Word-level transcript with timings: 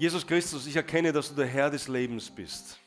Jesus 0.00 0.26
Christus, 0.26 0.66
ich 0.66 0.76
erkenne, 0.76 1.12
dass 1.12 1.28
du 1.28 1.34
der 1.34 1.46
Herr 1.46 1.68
des 1.68 1.86
Lebens 1.86 2.30
bist. 2.30 2.78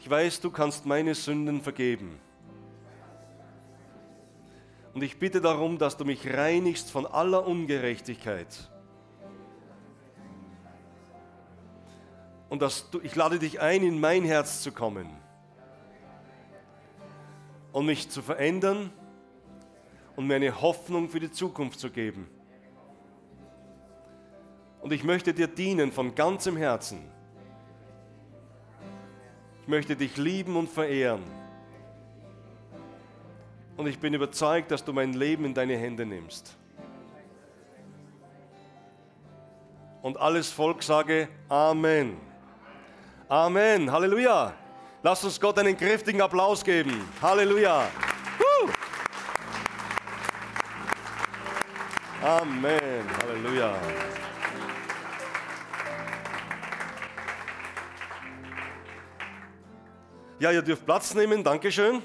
Ich 0.00 0.08
weiß, 0.08 0.40
du 0.40 0.50
kannst 0.50 0.86
meine 0.86 1.14
Sünden 1.14 1.60
vergeben. 1.60 2.18
Und 4.94 5.02
ich 5.02 5.18
bitte 5.18 5.42
darum, 5.42 5.76
dass 5.76 5.98
du 5.98 6.06
mich 6.06 6.26
reinigst 6.26 6.90
von 6.90 7.04
aller 7.04 7.46
Ungerechtigkeit. 7.46 8.70
Und 12.48 12.62
dass 12.62 12.88
du, 12.90 13.00
ich 13.02 13.14
lade 13.14 13.38
dich 13.38 13.60
ein, 13.60 13.82
in 13.82 14.00
mein 14.00 14.24
Herz 14.24 14.62
zu 14.62 14.72
kommen 14.72 15.10
und 17.72 17.84
mich 17.84 18.08
zu 18.08 18.22
verändern 18.22 18.90
und 20.18 20.26
mir 20.26 20.34
eine 20.34 20.60
Hoffnung 20.60 21.08
für 21.08 21.20
die 21.20 21.30
Zukunft 21.30 21.78
zu 21.78 21.90
geben. 21.90 22.26
Und 24.80 24.92
ich 24.92 25.04
möchte 25.04 25.32
dir 25.32 25.46
dienen 25.46 25.92
von 25.92 26.16
ganzem 26.16 26.56
Herzen. 26.56 26.98
Ich 29.62 29.68
möchte 29.68 29.94
dich 29.94 30.16
lieben 30.16 30.56
und 30.56 30.68
verehren. 30.68 31.22
Und 33.76 33.86
ich 33.86 34.00
bin 34.00 34.12
überzeugt, 34.12 34.72
dass 34.72 34.84
du 34.84 34.92
mein 34.92 35.12
Leben 35.12 35.44
in 35.44 35.54
deine 35.54 35.76
Hände 35.76 36.04
nimmst. 36.04 36.56
Und 40.02 40.16
alles 40.16 40.50
Volk 40.50 40.82
sage 40.82 41.28
Amen. 41.48 42.16
Amen. 43.28 43.92
Halleluja. 43.92 44.52
Lass 45.04 45.22
uns 45.22 45.40
Gott 45.40 45.60
einen 45.60 45.76
kräftigen 45.76 46.20
Applaus 46.20 46.64
geben. 46.64 47.08
Halleluja. 47.22 47.88
Amen. 52.20 53.04
Halleluja. 53.22 53.78
Ja, 60.40 60.50
ihr 60.50 60.62
dürft 60.62 60.84
Platz 60.84 61.14
nehmen. 61.14 61.44
Dankeschön. 61.44 62.02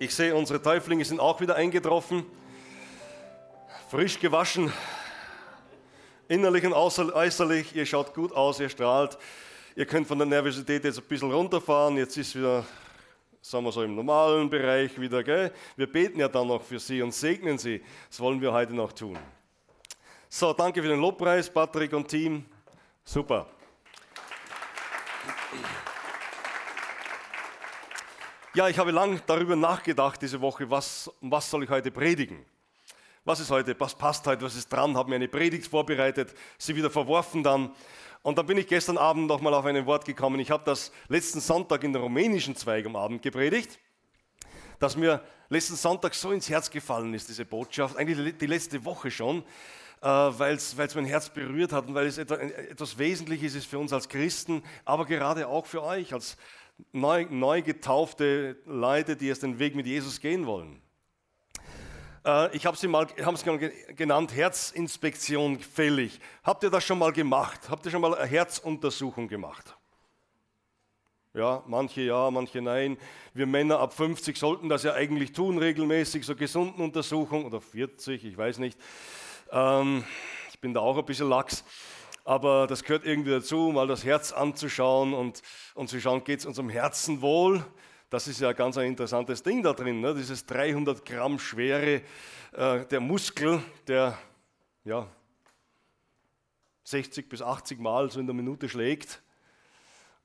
Ich 0.00 0.12
sehe, 0.14 0.34
unsere 0.34 0.60
Täuflinge 0.60 1.04
sind 1.04 1.20
auch 1.20 1.40
wieder 1.40 1.54
eingetroffen. 1.54 2.26
Frisch 3.88 4.18
gewaschen. 4.18 4.72
Innerlich 6.26 6.64
und 6.64 6.72
äußerlich. 6.72 7.74
Ihr 7.76 7.86
schaut 7.86 8.14
gut 8.14 8.32
aus, 8.32 8.58
ihr 8.58 8.68
strahlt. 8.68 9.16
Ihr 9.76 9.86
könnt 9.86 10.08
von 10.08 10.18
der 10.18 10.26
Nervosität 10.26 10.82
jetzt 10.82 10.98
ein 10.98 11.04
bisschen 11.04 11.30
runterfahren. 11.30 11.96
Jetzt 11.96 12.16
ist 12.16 12.34
wieder, 12.34 12.64
sagen 13.40 13.64
wir 13.64 13.72
so, 13.72 13.82
im 13.82 13.94
normalen 13.94 14.50
Bereich 14.50 15.00
wieder. 15.00 15.22
Gell? 15.22 15.52
Wir 15.76 15.90
beten 15.90 16.20
ja 16.20 16.28
dann 16.28 16.48
noch 16.48 16.62
für 16.62 16.78
Sie 16.78 17.00
und 17.02 17.12
segnen 17.14 17.58
Sie. 17.58 17.82
Das 18.08 18.20
wollen 18.20 18.40
wir 18.40 18.52
heute 18.52 18.74
noch 18.74 18.92
tun. 18.92 19.18
So, 20.28 20.52
danke 20.52 20.82
für 20.82 20.88
den 20.88 21.00
Lobpreis, 21.00 21.50
Patrick 21.50 21.92
und 21.92 22.06
Team. 22.06 22.44
Super. 23.02 23.46
Ja, 28.54 28.68
ich 28.68 28.78
habe 28.78 28.90
lange 28.90 29.20
darüber 29.26 29.56
nachgedacht 29.56 30.20
diese 30.20 30.40
Woche, 30.40 30.68
was, 30.68 31.10
was 31.20 31.48
soll 31.48 31.64
ich 31.64 31.70
heute 31.70 31.90
predigen? 31.90 32.44
Was 33.24 33.38
ist 33.38 33.50
heute, 33.50 33.78
was 33.78 33.94
passt 33.94 34.26
heute, 34.26 34.44
was 34.44 34.56
ist 34.56 34.68
dran? 34.68 34.96
Habe 34.96 35.10
mir 35.10 35.16
eine 35.16 35.28
Predigt 35.28 35.66
vorbereitet, 35.66 36.34
sie 36.58 36.74
wieder 36.74 36.90
verworfen 36.90 37.42
dann. 37.42 37.74
Und 38.22 38.36
dann 38.36 38.46
bin 38.46 38.58
ich 38.58 38.66
gestern 38.66 38.98
Abend 38.98 39.26
nochmal 39.26 39.54
auf 39.54 39.64
ein 39.64 39.86
Wort 39.86 40.04
gekommen. 40.04 40.40
Ich 40.40 40.50
habe 40.50 40.62
das 40.64 40.92
letzten 41.08 41.40
Sonntag 41.40 41.82
in 41.84 41.92
der 41.92 42.02
rumänischen 42.02 42.54
Zweig 42.54 42.84
am 42.84 42.96
Abend 42.96 43.22
gepredigt, 43.22 43.78
dass 44.78 44.96
mir 44.96 45.22
letzten 45.48 45.76
Sonntag 45.76 46.14
so 46.14 46.30
ins 46.30 46.48
Herz 46.50 46.70
gefallen 46.70 47.14
ist, 47.14 47.28
diese 47.28 47.46
Botschaft, 47.46 47.96
eigentlich 47.96 48.36
die 48.36 48.46
letzte 48.46 48.84
Woche 48.84 49.10
schon, 49.10 49.42
äh, 50.02 50.06
weil 50.06 50.54
es 50.54 50.76
mein 50.94 51.06
Herz 51.06 51.30
berührt 51.30 51.72
hat 51.72 51.86
und 51.86 51.94
weil 51.94 52.06
es 52.06 52.18
etwas 52.18 52.98
Wesentliches 52.98 53.54
ist 53.54 53.66
für 53.66 53.78
uns 53.78 53.92
als 53.92 54.08
Christen, 54.08 54.62
aber 54.84 55.06
gerade 55.06 55.48
auch 55.48 55.64
für 55.64 55.82
euch 55.82 56.12
als 56.12 56.36
neu, 56.92 57.26
neu 57.30 57.62
getaufte 57.62 58.56
Leute, 58.66 59.16
die 59.16 59.26
jetzt 59.26 59.42
den 59.42 59.58
Weg 59.58 59.74
mit 59.74 59.86
Jesus 59.86 60.20
gehen 60.20 60.46
wollen. 60.46 60.82
Äh, 62.24 62.54
ich 62.56 62.66
habe 62.66 62.76
sie 62.76 62.88
mal, 62.88 63.06
mal 63.16 63.72
genannt, 63.94 64.34
Herzinspektion 64.34 65.58
fällig. 65.58 66.20
Habt 66.42 66.62
ihr 66.62 66.70
das 66.70 66.84
schon 66.84 66.98
mal 66.98 67.12
gemacht? 67.12 67.68
Habt 67.70 67.84
ihr 67.86 67.92
schon 67.92 68.00
mal 68.00 68.14
eine 68.14 68.28
Herzuntersuchung 68.28 69.28
gemacht? 69.28 69.76
Ja, 71.32 71.62
manche 71.66 72.00
ja, 72.02 72.28
manche 72.30 72.60
nein. 72.60 72.98
Wir 73.34 73.46
Männer 73.46 73.78
ab 73.78 73.94
50 73.94 74.36
sollten 74.36 74.68
das 74.68 74.82
ja 74.82 74.94
eigentlich 74.94 75.32
tun, 75.32 75.58
regelmäßig, 75.58 76.26
so 76.26 76.34
gesunden 76.34 76.82
Untersuchungen 76.82 77.44
oder 77.44 77.60
40, 77.60 78.24
ich 78.24 78.36
weiß 78.36 78.58
nicht. 78.58 78.76
Ähm, 79.52 80.04
ich 80.48 80.58
bin 80.58 80.74
da 80.74 80.80
auch 80.80 80.98
ein 80.98 81.04
bisschen 81.04 81.28
lax, 81.28 81.64
aber 82.24 82.66
das 82.66 82.82
gehört 82.82 83.06
irgendwie 83.06 83.30
dazu, 83.30 83.70
mal 83.72 83.86
das 83.86 84.04
Herz 84.04 84.32
anzuschauen 84.32 85.14
und, 85.14 85.40
und 85.74 85.88
zu 85.88 86.00
schauen, 86.00 86.24
geht 86.24 86.40
es 86.40 86.46
unserem 86.46 86.68
Herzen 86.68 87.20
wohl? 87.22 87.64
Das 88.10 88.26
ist 88.26 88.40
ja 88.40 88.52
ganz 88.52 88.76
ein 88.76 88.88
interessantes 88.88 89.40
Ding 89.40 89.62
da 89.62 89.72
drin, 89.72 90.00
ne? 90.00 90.12
dieses 90.16 90.44
300 90.44 91.04
Gramm 91.04 91.38
schwere, 91.38 92.02
äh, 92.52 92.84
der 92.86 92.98
Muskel, 92.98 93.62
der 93.86 94.18
ja, 94.84 95.06
60 96.82 97.28
bis 97.28 97.40
80 97.40 97.78
Mal 97.78 98.10
so 98.10 98.18
in 98.18 98.26
der 98.26 98.34
Minute 98.34 98.68
schlägt. 98.68 99.22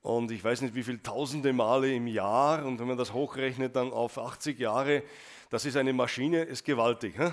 Und 0.02 0.32
ich 0.32 0.42
weiß 0.42 0.62
nicht, 0.62 0.74
wie 0.74 0.82
viele 0.82 1.00
tausende 1.00 1.52
Male 1.52 1.94
im 1.94 2.08
Jahr. 2.08 2.64
Und 2.64 2.80
wenn 2.80 2.88
man 2.88 2.98
das 2.98 3.12
hochrechnet 3.12 3.76
dann 3.76 3.92
auf 3.92 4.18
80 4.18 4.58
Jahre, 4.58 5.04
das 5.50 5.64
ist 5.64 5.76
eine 5.76 5.92
Maschine, 5.92 6.42
ist 6.42 6.64
gewaltig. 6.64 7.16
Hä? 7.16 7.32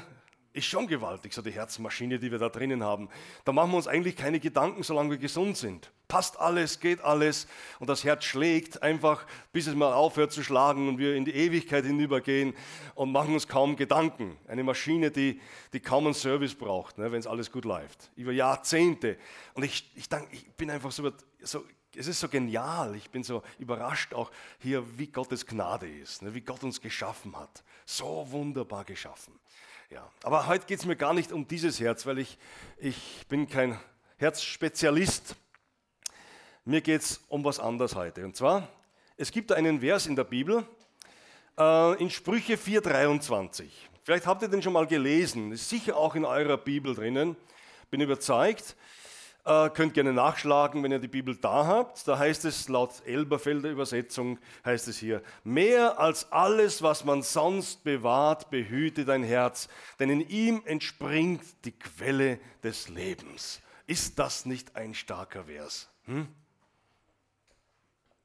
Ist 0.53 0.65
schon 0.65 0.87
gewaltig, 0.87 1.33
so 1.33 1.41
die 1.41 1.51
Herzmaschine, 1.51 2.19
die 2.19 2.31
wir 2.31 2.37
da 2.37 2.47
drinnen 2.47 2.83
haben. 2.83 3.09
Da 3.43 3.51
machen 3.51 3.71
wir 3.71 3.77
uns 3.77 3.87
eigentlich 3.87 4.15
keine 4.15 4.39
Gedanken, 4.39 4.83
solange 4.83 5.09
wir 5.09 5.17
gesund 5.17 5.57
sind. 5.57 5.91
Passt 6.07 6.39
alles, 6.39 6.79
geht 6.79 7.01
alles 7.01 7.47
und 7.79 7.89
das 7.89 8.03
Herz 8.03 8.23
schlägt 8.25 8.83
einfach, 8.83 9.25
bis 9.51 9.65
es 9.65 9.73
mal 9.73 9.93
aufhört 9.93 10.31
zu 10.31 10.43
schlagen 10.43 10.87
und 10.87 10.99
wir 10.99 11.15
in 11.15 11.25
die 11.25 11.33
Ewigkeit 11.33 11.85
hinübergehen 11.85 12.53
und 12.93 13.11
machen 13.11 13.33
uns 13.33 13.47
kaum 13.47 13.75
Gedanken. 13.75 14.37
Eine 14.47 14.63
Maschine, 14.63 15.09
die, 15.09 15.41
die 15.73 15.79
kaum 15.79 16.05
einen 16.05 16.13
Service 16.13 16.53
braucht, 16.53 16.99
ne, 16.99 17.11
wenn 17.11 17.19
es 17.19 17.27
alles 17.27 17.51
gut 17.51 17.65
läuft. 17.65 18.11
Über 18.15 18.31
Jahrzehnte. 18.31 19.17
Und 19.55 19.63
ich, 19.63 19.91
ich, 19.95 20.07
denk, 20.07 20.27
ich 20.31 20.45
bin 20.51 20.69
einfach 20.69 20.91
so, 20.91 21.11
so 21.41 21.63
es 21.95 22.07
ist 22.07 22.19
so 22.19 22.27
genial. 22.27 22.95
Ich 22.95 23.09
bin 23.09 23.23
so 23.23 23.41
überrascht 23.57 24.13
auch 24.13 24.31
hier, 24.59 24.83
wie 24.97 25.07
Gottes 25.07 25.45
Gnade 25.45 25.87
ist, 25.87 26.21
ne, 26.21 26.33
wie 26.33 26.41
Gott 26.41 26.63
uns 26.63 26.79
geschaffen 26.79 27.35
hat. 27.35 27.63
So 27.85 28.27
wunderbar 28.29 28.83
geschaffen. 28.83 29.33
Ja, 29.93 30.09
aber 30.23 30.47
heute 30.47 30.65
geht 30.65 30.79
es 30.79 30.87
mir 30.87 30.95
gar 30.95 31.13
nicht 31.13 31.31
um 31.31 31.47
dieses 31.47 31.79
Herz, 31.79 32.07
weil 32.07 32.17
ich, 32.17 32.39
ich 32.79 33.27
bin 33.29 33.47
kein 33.47 33.79
Herzspezialist. 34.17 35.35
Mir 36.65 36.81
geht 36.81 37.01
es 37.01 37.21
um 37.27 37.45
was 37.45 37.59
anderes 37.59 37.93
heute. 37.93 38.25
Und 38.25 38.35
zwar, 38.35 38.67
es 39.17 39.31
gibt 39.31 39.51
einen 39.51 39.81
Vers 39.81 40.07
in 40.07 40.15
der 40.15 40.23
Bibel, 40.23 40.65
äh, 41.59 42.01
in 42.01 42.09
Sprüche 42.09 42.55
4,23. 42.55 43.65
Vielleicht 44.01 44.25
habt 44.25 44.41
ihr 44.41 44.47
den 44.47 44.63
schon 44.63 44.73
mal 44.73 44.87
gelesen, 44.87 45.51
ist 45.51 45.69
sicher 45.69 45.95
auch 45.95 46.15
in 46.15 46.25
eurer 46.25 46.57
Bibel 46.57 46.95
drinnen, 46.95 47.35
bin 47.91 48.01
überzeugt. 48.01 48.75
Äh, 49.45 49.69
könnt 49.71 49.93
gerne 49.93 50.13
nachschlagen, 50.13 50.81
wenn 50.83 50.91
ihr 50.93 50.99
die 50.99 51.09
Bibel 51.09 51.35
da 51.35 51.65
habt. 51.65 52.07
Da 52.07 52.17
heißt 52.17 52.45
es 52.45 52.69
laut 52.69 53.05
Elberfelder 53.05 53.69
Übersetzung, 53.69 54.39
heißt 54.63 54.87
es 54.87 54.97
hier, 54.97 55.21
mehr 55.43 55.99
als 55.99 56.31
alles, 56.31 56.81
was 56.81 57.03
man 57.03 57.23
sonst 57.23 57.83
bewahrt, 57.83 58.49
behüte 58.51 59.03
dein 59.03 59.23
Herz, 59.23 59.67
denn 59.99 60.09
in 60.09 60.21
ihm 60.21 60.61
entspringt 60.65 61.43
die 61.65 61.73
Quelle 61.73 62.39
des 62.63 62.87
Lebens. 62.87 63.61
Ist 63.85 64.17
das 64.17 64.45
nicht 64.45 64.77
ein 64.77 64.93
starker 64.93 65.43
Vers? 65.43 65.89
Hm? 66.05 66.27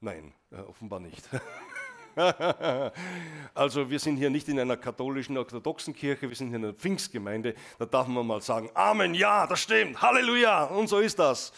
Nein, 0.00 0.32
äh, 0.52 0.60
offenbar 0.60 1.00
nicht. 1.00 1.28
also 3.54 3.88
wir 3.88 3.98
sind 3.98 4.16
hier 4.16 4.30
nicht 4.30 4.48
in 4.48 4.58
einer 4.58 4.76
katholischen, 4.76 5.36
orthodoxen 5.38 5.94
Kirche, 5.94 6.28
wir 6.28 6.36
sind 6.36 6.48
hier 6.48 6.56
in 6.56 6.65
einer 6.65 6.74
Pfingstgemeinde. 6.74 7.54
Da 7.78 7.86
darf 7.86 8.06
man 8.09 8.26
mal 8.26 8.41
sagen, 8.41 8.70
Amen, 8.74 9.15
ja, 9.15 9.47
das 9.47 9.60
stimmt, 9.60 10.00
Halleluja, 10.03 10.65
und 10.65 10.88
so 10.88 10.98
ist 10.98 11.18
das. 11.18 11.53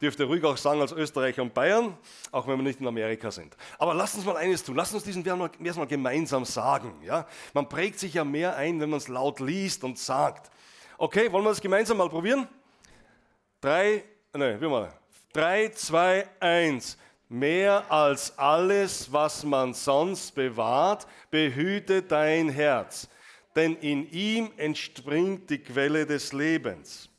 Dürft 0.00 0.18
ihr 0.18 0.26
ruhig 0.26 0.44
auch 0.44 0.56
sagen 0.56 0.80
als 0.80 0.92
Österreicher 0.92 1.42
und 1.42 1.54
Bayern, 1.54 1.96
auch 2.30 2.46
wenn 2.46 2.56
wir 2.56 2.62
nicht 2.62 2.80
in 2.80 2.86
Amerika 2.86 3.30
sind. 3.30 3.56
Aber 3.78 3.94
lasst 3.94 4.16
uns 4.16 4.24
mal 4.24 4.36
eines 4.36 4.62
tun, 4.62 4.76
lasst 4.76 4.94
uns 4.94 5.04
diesen 5.04 5.24
Vers 5.24 5.76
mal 5.76 5.86
gemeinsam 5.86 6.44
sagen. 6.44 6.92
Ja? 7.04 7.26
Man 7.52 7.68
prägt 7.68 7.98
sich 7.98 8.14
ja 8.14 8.24
mehr 8.24 8.56
ein, 8.56 8.80
wenn 8.80 8.90
man 8.90 8.98
es 8.98 9.08
laut 9.08 9.40
liest 9.40 9.84
und 9.84 9.98
sagt. 9.98 10.50
Okay, 10.98 11.30
wollen 11.32 11.44
wir 11.44 11.50
das 11.50 11.60
gemeinsam 11.60 11.96
mal 11.96 12.08
probieren? 12.08 12.46
Drei, 13.60 14.04
ne, 14.34 14.60
wie 14.60 14.66
mal. 14.66 14.92
Drei, 15.32 15.68
zwei, 15.70 16.28
eins 16.38 16.98
mehr 17.34 17.90
als 17.90 18.38
alles, 18.38 19.12
was 19.12 19.44
man 19.44 19.74
sonst 19.74 20.34
bewahrt, 20.34 21.06
behüte 21.30 22.02
dein 22.02 22.48
Herz, 22.48 23.08
denn 23.56 23.76
in 23.76 24.10
ihm 24.10 24.52
entspringt 24.56 25.50
die 25.50 25.58
Quelle 25.58 26.06
des 26.06 26.32
Lebens. 26.32 27.10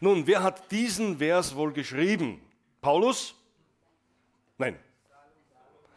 Nun, 0.00 0.26
wer 0.26 0.42
hat 0.42 0.70
diesen 0.70 1.18
Vers 1.18 1.54
wohl 1.56 1.72
geschrieben? 1.72 2.40
Paulus? 2.80 3.34
Nein. 4.58 4.78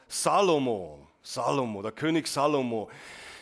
Salomo. 0.08 1.08
Salomo, 1.22 1.82
der 1.82 1.92
König 1.92 2.28
Salomo. 2.28 2.90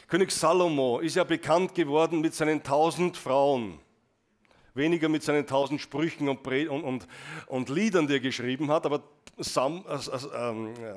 König 0.07 0.31
Salomo 0.31 0.99
ist 0.99 1.15
ja 1.15 1.23
bekannt 1.23 1.75
geworden 1.75 2.19
mit 2.19 2.33
seinen 2.33 2.63
tausend 2.63 3.15
Frauen. 3.15 3.79
Weniger 4.77 5.09
mit 5.09 5.23
seinen 5.23 5.45
tausend 5.45 5.81
Sprüchen 5.81 6.29
und, 6.29 6.47
und, 6.47 6.83
und, 6.83 7.07
und 7.47 7.69
Liedern, 7.69 8.07
die 8.07 8.13
er 8.13 8.19
geschrieben 8.19 8.71
hat, 8.71 8.85
aber 8.85 9.03
Sam, 9.37 9.83
äh, 9.87 9.93
äh, 9.93 10.89
äh, 10.89 10.95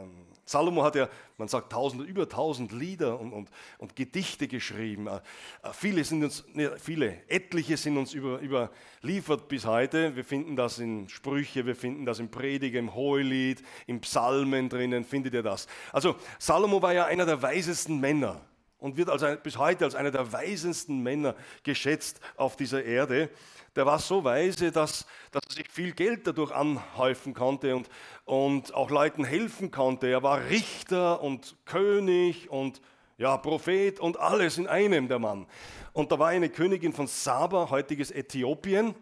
Salomo 0.51 0.83
hat 0.83 0.97
ja, 0.97 1.09
man 1.39 1.47
sagt 1.47 1.71
tausend, 1.71 2.07
über 2.09 2.29
tausend 2.29 2.73
Lieder 2.73 3.21
und, 3.21 3.33
und, 3.33 3.51
und 3.79 3.95
Gedichte 3.95 4.49
geschrieben. 4.49 5.07
Äh, 5.07 5.17
äh, 5.63 5.73
viele 5.73 6.03
sind 6.03 6.25
uns, 6.25 6.45
ne, 6.53 6.77
viele, 6.77 7.23
etliche 7.29 7.77
sind 7.77 7.97
uns 7.97 8.15
über, 8.15 8.41
überliefert 8.41 9.47
bis 9.49 9.65
heute. 9.65 10.17
Wir 10.17 10.25
finden 10.25 10.57
das 10.57 10.79
in 10.79 11.09
Sprüche, 11.09 11.67
wir 11.67 11.77
finden 11.77 12.05
das 12.05 12.19
im 12.19 12.31
Prediger, 12.31 12.81
im 12.81 12.95
Hohelied, 12.95 13.63
im 13.87 14.01
Psalmen 14.01 14.69
drinnen, 14.69 15.05
findet 15.05 15.35
ihr 15.35 15.43
das. 15.43 15.69
Also 15.93 16.17
Salomo 16.39 16.83
war 16.83 16.95
ja 16.95 17.05
einer 17.05 17.27
der 17.27 17.41
weisesten 17.43 18.01
Männer 18.01 18.41
und 18.81 18.97
wird 18.97 19.09
also 19.09 19.27
bis 19.43 19.57
heute 19.57 19.85
als 19.85 19.95
einer 19.95 20.11
der 20.11 20.33
weisesten 20.33 21.01
Männer 21.01 21.37
geschätzt 21.63 22.21
auf 22.37 22.57
dieser 22.57 22.83
Erde 22.83 23.31
der 23.77 23.87
war 23.87 23.99
so 23.99 24.25
weise, 24.25 24.73
dass, 24.73 25.07
dass 25.31 25.43
er 25.49 25.55
sich 25.55 25.71
viel 25.71 25.93
Geld 25.93 26.27
dadurch 26.27 26.53
anhäufen 26.53 27.35
konnte 27.35 27.77
und, 27.77 27.89
und 28.25 28.75
auch 28.75 28.91
Leuten 28.91 29.25
helfen 29.25 29.71
konnte. 29.71 30.09
Er 30.09 30.23
war 30.23 30.45
Richter 30.49 31.23
und 31.23 31.57
König 31.65 32.51
und 32.51 32.81
ja, 33.17 33.37
Prophet 33.37 34.01
und 34.01 34.19
alles 34.19 34.59
in 34.59 34.67
einem, 34.67 35.07
der 35.07 35.19
Mann. 35.19 35.47
Und 35.93 36.11
da 36.11 36.19
war 36.19 36.29
eine 36.29 36.49
Königin 36.49 36.93
von 36.93 37.07
Saba, 37.07 37.69
heutiges 37.71 38.11
Äthiopien, 38.11 38.95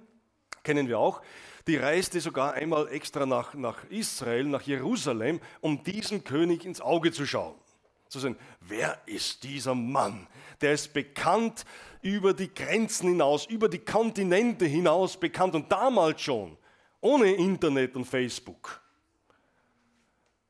kennen 0.64 0.88
wir 0.88 0.98
auch, 0.98 1.22
die 1.66 1.76
reiste 1.76 2.20
sogar 2.20 2.54
einmal 2.54 2.88
extra 2.88 3.26
nach, 3.26 3.54
nach 3.54 3.84
Israel, 3.90 4.44
nach 4.44 4.62
Jerusalem, 4.62 5.40
um 5.60 5.84
diesem 5.84 6.24
König 6.24 6.64
ins 6.64 6.80
Auge 6.80 7.12
zu 7.12 7.26
schauen. 7.26 7.54
Zu 8.08 8.20
sagen, 8.20 8.36
wer 8.60 8.98
ist 9.06 9.42
dieser 9.42 9.74
Mann? 9.74 10.26
Der 10.60 10.72
ist 10.72 10.92
bekannt 10.92 11.64
über 12.00 12.32
die 12.32 12.52
Grenzen 12.52 13.08
hinaus, 13.08 13.46
über 13.46 13.68
die 13.68 13.78
Kontinente 13.78 14.64
hinaus 14.64 15.16
bekannt 15.16 15.54
und 15.54 15.70
damals 15.70 16.20
schon, 16.22 16.56
ohne 17.00 17.32
Internet 17.32 17.96
und 17.96 18.04
Facebook. 18.04 18.80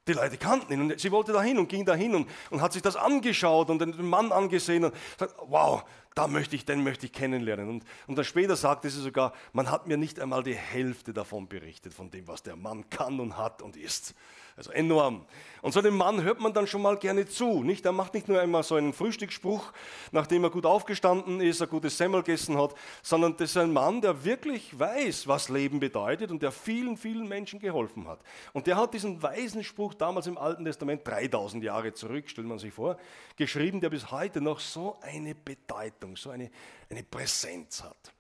Die 0.07 0.15
Leute 0.15 0.39
kannten 0.39 0.73
ihn 0.73 0.81
und 0.81 0.99
sie 0.99 1.13
wollte 1.13 1.33
dahin 1.33 1.59
und 1.59 1.69
ging 1.69 1.85
dahin 1.85 2.15
und, 2.15 2.31
und 2.49 2.63
hat 2.63 2.73
sich 2.73 2.81
das 2.81 2.97
angeschaut 2.97 3.69
und 3.69 3.81
den 3.81 3.95
Mann 4.07 4.33
angesehen 4.33 4.85
und 4.85 4.95
sagt, 5.19 5.35
wow, 5.47 5.85
da 6.15 6.27
möchte 6.27 6.57
ich, 6.57 6.65
den 6.65 6.83
möchte 6.83 7.07
ich 7.07 7.13
kennenlernen. 7.13 7.69
Und, 7.69 7.85
und 8.07 8.17
dann 8.17 8.25
später 8.25 8.57
sagte 8.57 8.91
sie 8.91 9.01
sogar, 9.01 9.33
man 9.53 9.71
hat 9.71 9.87
mir 9.87 9.97
nicht 9.97 10.21
einmal 10.21 10.43
die 10.43 10.55
Hälfte 10.55 11.13
davon 11.13 11.49
berichtet, 11.49 11.95
von 11.95 12.11
dem, 12.11 12.27
was 12.27 12.43
der 12.43 12.57
Mann 12.57 12.89
kann 12.91 13.21
und 13.21 13.37
hat 13.37 13.63
und 13.63 13.77
ist. 13.77 14.15
Also 14.59 14.73
enorm. 14.73 15.25
Und 15.63 15.73
so 15.73 15.79
einem 15.79 15.97
Mann 15.97 16.21
hört 16.25 16.41
man 16.41 16.53
dann 16.53 16.67
schon 16.67 16.83
mal 16.83 16.97
gerne 16.97 17.27
zu. 17.27 17.63
Nicht? 17.63 17.87
Er 17.87 17.93
macht 17.93 18.15
nicht 18.15 18.27
nur 18.27 18.41
einmal 18.41 18.65
so 18.65 18.75
einen 18.75 18.93
Frühstücksspruch, 18.93 19.73
nachdem 20.11 20.43
er 20.43 20.51
gut 20.51 20.67
aufgestanden 20.67 21.41
ist, 21.41 21.63
ein 21.63 21.69
gutes 21.69 21.97
Semmel 21.97 22.25
gegessen 22.25 22.59
hat, 22.59 22.75
sondern 23.01 23.37
das 23.37 23.51
ist 23.51 23.57
ein 23.57 23.73
Mann, 23.73 24.01
der 24.01 24.25
wirklich 24.25 24.77
weiß, 24.77 25.29
was 25.29 25.49
Leben 25.49 25.79
bedeutet 25.79 26.33
und 26.33 26.43
der 26.43 26.51
vielen, 26.51 26.97
vielen 26.97 27.29
Menschen 27.29 27.61
geholfen 27.61 28.09
hat. 28.09 28.19
Und 28.53 28.67
der 28.67 28.77
hat 28.77 28.95
diesen 28.95 29.23
weisen 29.23 29.63
Spruch 29.63 29.95
damals 29.95 30.27
im 30.27 30.37
Alten 30.37 30.65
Testament, 30.65 31.07
3000 31.07 31.63
Jahre 31.63 31.93
zurück, 31.93 32.29
stellt 32.29 32.49
man 32.49 32.59
sich 32.59 32.75
vor, 32.75 32.97
geschrieben, 33.37 33.81
der 33.81 33.91
bis 33.91 34.11
heute 34.11 34.41
noch 34.41 34.59
so 34.59 34.97
eine 35.03 35.37
Bedeutung, 35.37 36.08
so 36.17 36.31
eine, 36.31 36.51
eine 36.91 37.03
Präsenz 37.03 37.83
hat. 37.83 38.13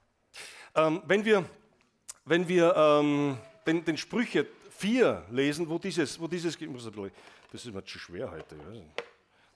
Ähm, 0.74 1.02
wenn 1.06 1.24
wir, 1.24 1.44
wenn 2.24 2.46
wir 2.46 2.74
ähm, 2.76 3.38
den, 3.66 3.84
den 3.84 3.96
Sprüche 3.96 4.46
4 4.78 5.26
lesen, 5.30 5.68
wo 5.68 5.78
dieses, 5.78 6.20
wo 6.20 6.28
dieses, 6.28 6.56
das 6.56 7.64
ist 7.64 7.74
mir 7.74 7.84
zu 7.84 7.98
schwer 7.98 8.30
heute. 8.30 8.56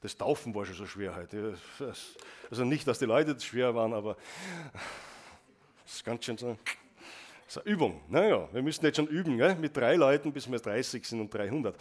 Das 0.00 0.16
Taufen 0.16 0.54
war 0.54 0.66
schon 0.66 0.74
so 0.74 0.86
schwer 0.86 1.14
heute. 1.14 1.56
Also 2.50 2.64
nicht, 2.64 2.86
dass 2.88 2.98
die 2.98 3.04
Leute 3.04 3.38
schwer 3.40 3.74
waren, 3.74 3.92
aber 3.92 4.16
das 5.84 5.94
ist 5.94 6.04
ganz 6.04 6.24
schön 6.24 6.36
so. 6.36 6.56
Das 7.44 7.56
ist 7.56 7.62
eine 7.62 7.72
Übung. 7.74 8.00
Naja, 8.08 8.48
wir 8.52 8.62
müssen 8.62 8.84
jetzt 8.84 8.96
schon 8.96 9.06
üben, 9.06 9.36
gell? 9.36 9.54
mit 9.56 9.76
drei 9.76 9.94
Leuten, 9.94 10.32
bis 10.32 10.50
wir 10.50 10.58
30 10.58 11.06
sind 11.06 11.20
und 11.20 11.32
300. 11.32 11.76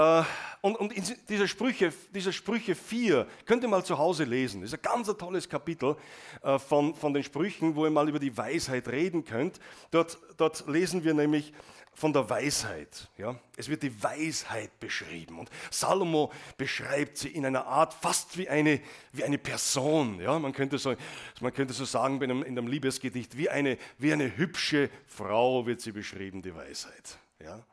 Äh, 0.00 0.24
und, 0.62 0.76
und 0.76 0.92
dieser, 1.30 1.48
Sprüche, 1.48 1.92
dieser 2.14 2.32
Sprüche 2.32 2.74
4 2.74 3.26
könnt 3.46 3.62
ihr 3.62 3.68
mal 3.68 3.84
zu 3.84 3.96
Hause 3.96 4.24
lesen. 4.24 4.60
Das 4.60 4.72
ist 4.72 4.78
ein 4.78 4.82
ganz 4.82 5.08
ein 5.08 5.16
tolles 5.16 5.48
Kapitel 5.48 5.96
äh, 6.42 6.58
von, 6.58 6.94
von 6.94 7.14
den 7.14 7.24
Sprüchen, 7.24 7.74
wo 7.76 7.86
ihr 7.86 7.90
mal 7.90 8.08
über 8.08 8.18
die 8.18 8.36
Weisheit 8.36 8.88
reden 8.88 9.24
könnt. 9.24 9.58
Dort, 9.90 10.18
dort 10.36 10.68
lesen 10.68 11.02
wir 11.02 11.14
nämlich 11.14 11.54
von 11.94 12.12
der 12.12 12.28
Weisheit. 12.28 13.08
Ja? 13.16 13.36
Es 13.56 13.70
wird 13.70 13.82
die 13.82 14.02
Weisheit 14.02 14.78
beschrieben. 14.80 15.38
Und 15.38 15.50
Salomo 15.70 16.30
beschreibt 16.58 17.16
sie 17.16 17.28
in 17.28 17.46
einer 17.46 17.66
Art 17.66 17.94
fast 17.94 18.36
wie 18.36 18.48
eine, 18.48 18.80
wie 19.12 19.24
eine 19.24 19.38
Person. 19.38 20.20
Ja? 20.20 20.38
Man, 20.38 20.52
könnte 20.52 20.78
so, 20.78 20.94
man 21.40 21.54
könnte 21.54 21.72
so 21.72 21.86
sagen 21.86 22.20
in 22.20 22.30
einem, 22.30 22.42
in 22.42 22.58
einem 22.58 22.68
Liebesgedicht, 22.68 23.36
wie 23.38 23.48
eine, 23.48 23.78
wie 23.96 24.12
eine 24.12 24.36
hübsche 24.36 24.90
Frau 25.06 25.64
wird 25.64 25.80
sie 25.80 25.92
beschrieben, 25.92 26.42
die 26.42 26.54
Weisheit. 26.54 27.18
Ja? 27.42 27.64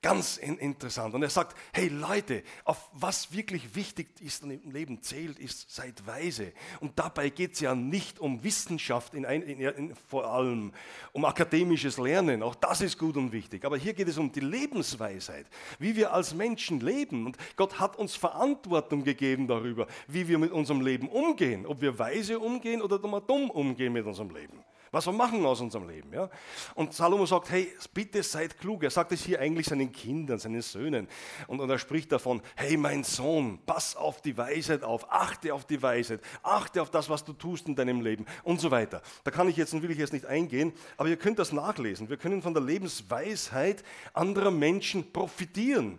Ganz 0.00 0.36
interessant. 0.36 1.12
Und 1.16 1.24
er 1.24 1.28
sagt, 1.28 1.56
hey 1.72 1.88
Leute, 1.88 2.44
auf 2.62 2.88
was 2.92 3.32
wirklich 3.32 3.74
wichtig 3.74 4.20
ist 4.20 4.44
und 4.44 4.52
im 4.52 4.70
Leben 4.70 5.02
zählt, 5.02 5.40
ist, 5.40 5.74
seid 5.74 6.06
weise. 6.06 6.52
Und 6.78 6.96
dabei 7.00 7.30
geht 7.30 7.54
es 7.54 7.60
ja 7.60 7.74
nicht 7.74 8.20
um 8.20 8.44
Wissenschaft 8.44 9.14
in 9.14 9.26
ein, 9.26 9.42
in, 9.42 9.58
in, 9.58 9.96
vor 9.96 10.32
allem, 10.32 10.72
um 11.10 11.24
akademisches 11.24 11.98
Lernen. 11.98 12.44
Auch 12.44 12.54
das 12.54 12.80
ist 12.80 12.96
gut 12.96 13.16
und 13.16 13.32
wichtig. 13.32 13.64
Aber 13.64 13.76
hier 13.76 13.92
geht 13.92 14.06
es 14.06 14.18
um 14.18 14.30
die 14.30 14.38
Lebensweisheit, 14.38 15.46
wie 15.80 15.96
wir 15.96 16.12
als 16.12 16.32
Menschen 16.32 16.78
leben. 16.78 17.26
Und 17.26 17.36
Gott 17.56 17.80
hat 17.80 17.96
uns 17.96 18.14
Verantwortung 18.14 19.02
gegeben 19.02 19.48
darüber, 19.48 19.88
wie 20.06 20.28
wir 20.28 20.38
mit 20.38 20.52
unserem 20.52 20.80
Leben 20.80 21.08
umgehen. 21.08 21.66
Ob 21.66 21.80
wir 21.80 21.98
weise 21.98 22.38
umgehen 22.38 22.82
oder 22.82 23.00
dumm 23.00 23.50
umgehen 23.50 23.92
mit 23.92 24.06
unserem 24.06 24.30
Leben 24.30 24.62
was 24.90 25.06
wir 25.06 25.12
machen 25.12 25.44
aus 25.44 25.60
unserem 25.60 25.88
Leben. 25.88 26.12
Ja? 26.12 26.28
Und 26.74 26.94
Salomo 26.94 27.26
sagt, 27.26 27.50
hey, 27.50 27.72
bitte 27.92 28.22
seid 28.22 28.58
klug. 28.58 28.82
Er 28.84 28.90
sagt 28.90 29.12
es 29.12 29.24
hier 29.24 29.40
eigentlich 29.40 29.66
seinen 29.66 29.92
Kindern, 29.92 30.38
seinen 30.38 30.62
Söhnen. 30.62 31.08
Und, 31.46 31.60
und 31.60 31.70
er 31.70 31.78
spricht 31.78 32.12
davon, 32.12 32.42
hey, 32.56 32.76
mein 32.76 33.04
Sohn, 33.04 33.58
pass 33.66 33.96
auf 33.96 34.20
die 34.22 34.36
Weisheit 34.36 34.82
auf, 34.82 35.10
achte 35.10 35.52
auf 35.54 35.64
die 35.64 35.82
Weisheit, 35.82 36.20
achte 36.42 36.82
auf 36.82 36.90
das, 36.90 37.08
was 37.08 37.24
du 37.24 37.32
tust 37.32 37.68
in 37.68 37.76
deinem 37.76 38.00
Leben 38.00 38.26
und 38.42 38.60
so 38.60 38.70
weiter. 38.70 39.02
Da 39.24 39.30
kann 39.30 39.48
ich 39.48 39.56
jetzt, 39.56 39.80
will 39.80 39.90
ich 39.90 39.98
jetzt 39.98 40.12
nicht 40.12 40.26
eingehen, 40.26 40.72
aber 40.96 41.08
ihr 41.08 41.16
könnt 41.16 41.38
das 41.38 41.52
nachlesen. 41.52 42.08
Wir 42.08 42.16
können 42.16 42.42
von 42.42 42.54
der 42.54 42.62
Lebensweisheit 42.62 43.82
anderer 44.12 44.50
Menschen 44.50 45.12
profitieren 45.12 45.98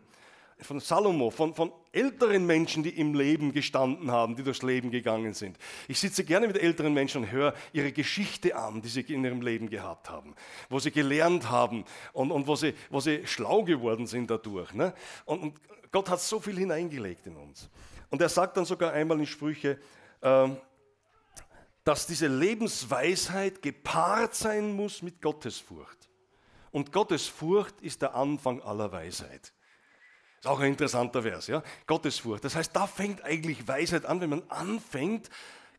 von 0.62 0.80
Salomo, 0.80 1.30
von, 1.30 1.54
von 1.54 1.72
älteren 1.92 2.46
Menschen, 2.46 2.84
die 2.84 2.90
im 2.90 3.14
Leben 3.14 3.54
gestanden 3.54 4.12
haben, 4.12 4.36
die 4.36 4.44
durchs 4.44 4.62
Leben 4.62 4.92
gegangen 4.92 5.34
sind. 5.34 5.58
Ich 5.88 6.00
sitze 6.00 6.24
gerne 6.24 6.48
mit 6.48 6.58
älteren 6.58 6.94
Menschen 6.94 7.24
und 7.24 7.32
höre 7.32 7.54
ihre 7.72 7.92
Geschichte 7.92 8.56
an, 8.56 8.82
die 8.82 8.90
sie 8.90 9.02
in 9.02 9.24
ihrem 9.24 9.42
Leben 9.42 9.70
gehabt 9.70 10.10
haben, 10.10 10.36
wo 10.70 10.80
sie 10.80 10.92
gelernt 10.92 11.50
haben 11.50 11.86
und, 12.14 12.32
und 12.32 12.48
wo, 12.48 12.56
sie, 12.56 12.74
wo 12.90 13.00
sie 13.00 13.26
schlau 13.26 13.64
geworden 13.64 14.06
sind 14.06 14.30
dadurch. 14.30 14.74
Ne? 14.74 14.94
Und, 15.26 15.42
und 15.42 15.60
Gott 15.92 16.10
hat 16.10 16.20
so 16.22 16.40
viel 16.40 16.58
hineingelegt 16.58 17.26
in 17.28 17.36
uns. 17.36 17.70
Und 18.10 18.22
er 18.22 18.30
sagt 18.30 18.58
dann 18.58 18.66
sogar 18.66 18.92
einmal 18.92 19.20
in 19.20 19.26
Sprüche, 19.26 19.80
äh, 20.22 20.50
dass 21.84 22.06
diese 22.06 22.28
Lebensweisheit 22.28 23.62
gepaart 23.62 24.36
sein 24.36 24.74
muss 24.74 25.02
mit 25.02 25.22
Gottesfurcht. 25.22 26.10
Und 26.72 26.92
Gottesfurcht 26.92 27.82
ist 27.82 28.02
der 28.02 28.14
Anfang 28.14 28.62
aller 28.62 28.92
Weisheit. 28.92 29.54
Ist 30.40 30.48
auch 30.48 30.60
ein 30.60 30.72
interessanter 30.72 31.22
Vers, 31.24 31.48
ja? 31.48 31.62
Gottesfurcht. 31.86 32.46
Das 32.46 32.56
heißt, 32.56 32.74
da 32.74 32.88
fängt 32.88 33.24
eigentlich 33.24 33.68
Weisheit 33.68 34.06
an, 34.06 34.22
wenn 34.22 34.30
man 34.30 34.44
anfängt, 34.50 35.30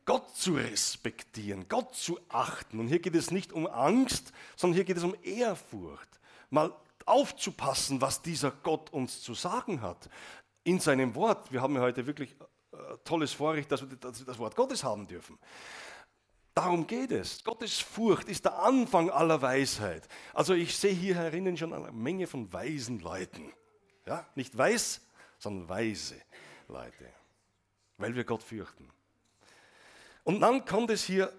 Gott 0.04 0.36
zu 0.36 0.54
respektieren, 0.54 1.66
Gott 1.68 1.94
zu 1.94 2.18
achten. 2.28 2.78
Und 2.78 2.88
hier 2.88 2.98
geht 2.98 3.14
es 3.14 3.30
nicht 3.30 3.52
um 3.52 3.66
Angst, 3.66 4.32
sondern 4.56 4.74
hier 4.74 4.84
geht 4.84 4.98
es 4.98 5.04
um 5.04 5.14
Ehrfurcht. 5.22 6.20
Mal 6.50 6.74
aufzupassen, 7.06 8.00
was 8.02 8.20
dieser 8.20 8.50
Gott 8.50 8.90
uns 8.90 9.22
zu 9.22 9.34
sagen 9.34 9.80
hat. 9.80 10.10
In 10.64 10.78
seinem 10.78 11.14
Wort. 11.14 11.50
Wir 11.52 11.62
haben 11.62 11.74
ja 11.74 11.80
heute 11.80 12.06
wirklich 12.06 12.36
äh, 12.72 12.76
tolles 13.04 13.32
Vorrecht, 13.32 13.72
dass 13.72 13.88
wir 13.88 13.96
das 13.96 14.38
Wort 14.38 14.56
Gottes 14.56 14.84
haben 14.84 15.06
dürfen. 15.06 15.38
Darum 16.54 16.86
geht 16.86 17.12
es. 17.12 17.42
Gottes 17.44 17.78
Furcht 17.78 18.28
ist 18.28 18.44
der 18.44 18.58
Anfang 18.58 19.08
aller 19.08 19.40
Weisheit. 19.40 20.06
Also 20.34 20.52
ich 20.52 20.76
sehe 20.76 20.92
hier 20.92 21.14
herinnen 21.14 21.56
schon 21.56 21.72
eine 21.72 21.92
Menge 21.92 22.26
von 22.26 22.52
weisen 22.52 23.00
Leuten. 23.00 23.52
Ja, 24.10 24.26
nicht 24.34 24.58
weiß, 24.58 25.02
sondern 25.38 25.68
weise 25.68 26.20
Leute, 26.66 27.06
weil 27.96 28.12
wir 28.16 28.24
Gott 28.24 28.42
fürchten. 28.42 28.90
Und 30.24 30.40
dann 30.40 30.64
kommt, 30.64 30.90
es 30.90 31.04
hier, 31.04 31.32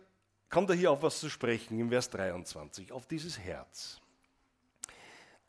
kommt 0.50 0.70
er 0.70 0.78
hier 0.78 0.90
auf 0.90 1.02
was 1.02 1.20
zu 1.20 1.30
sprechen, 1.30 1.78
im 1.78 1.90
Vers 1.90 2.10
23, 2.12 2.94
auf 2.94 3.06
dieses 3.08 3.38
Herz. 3.38 4.00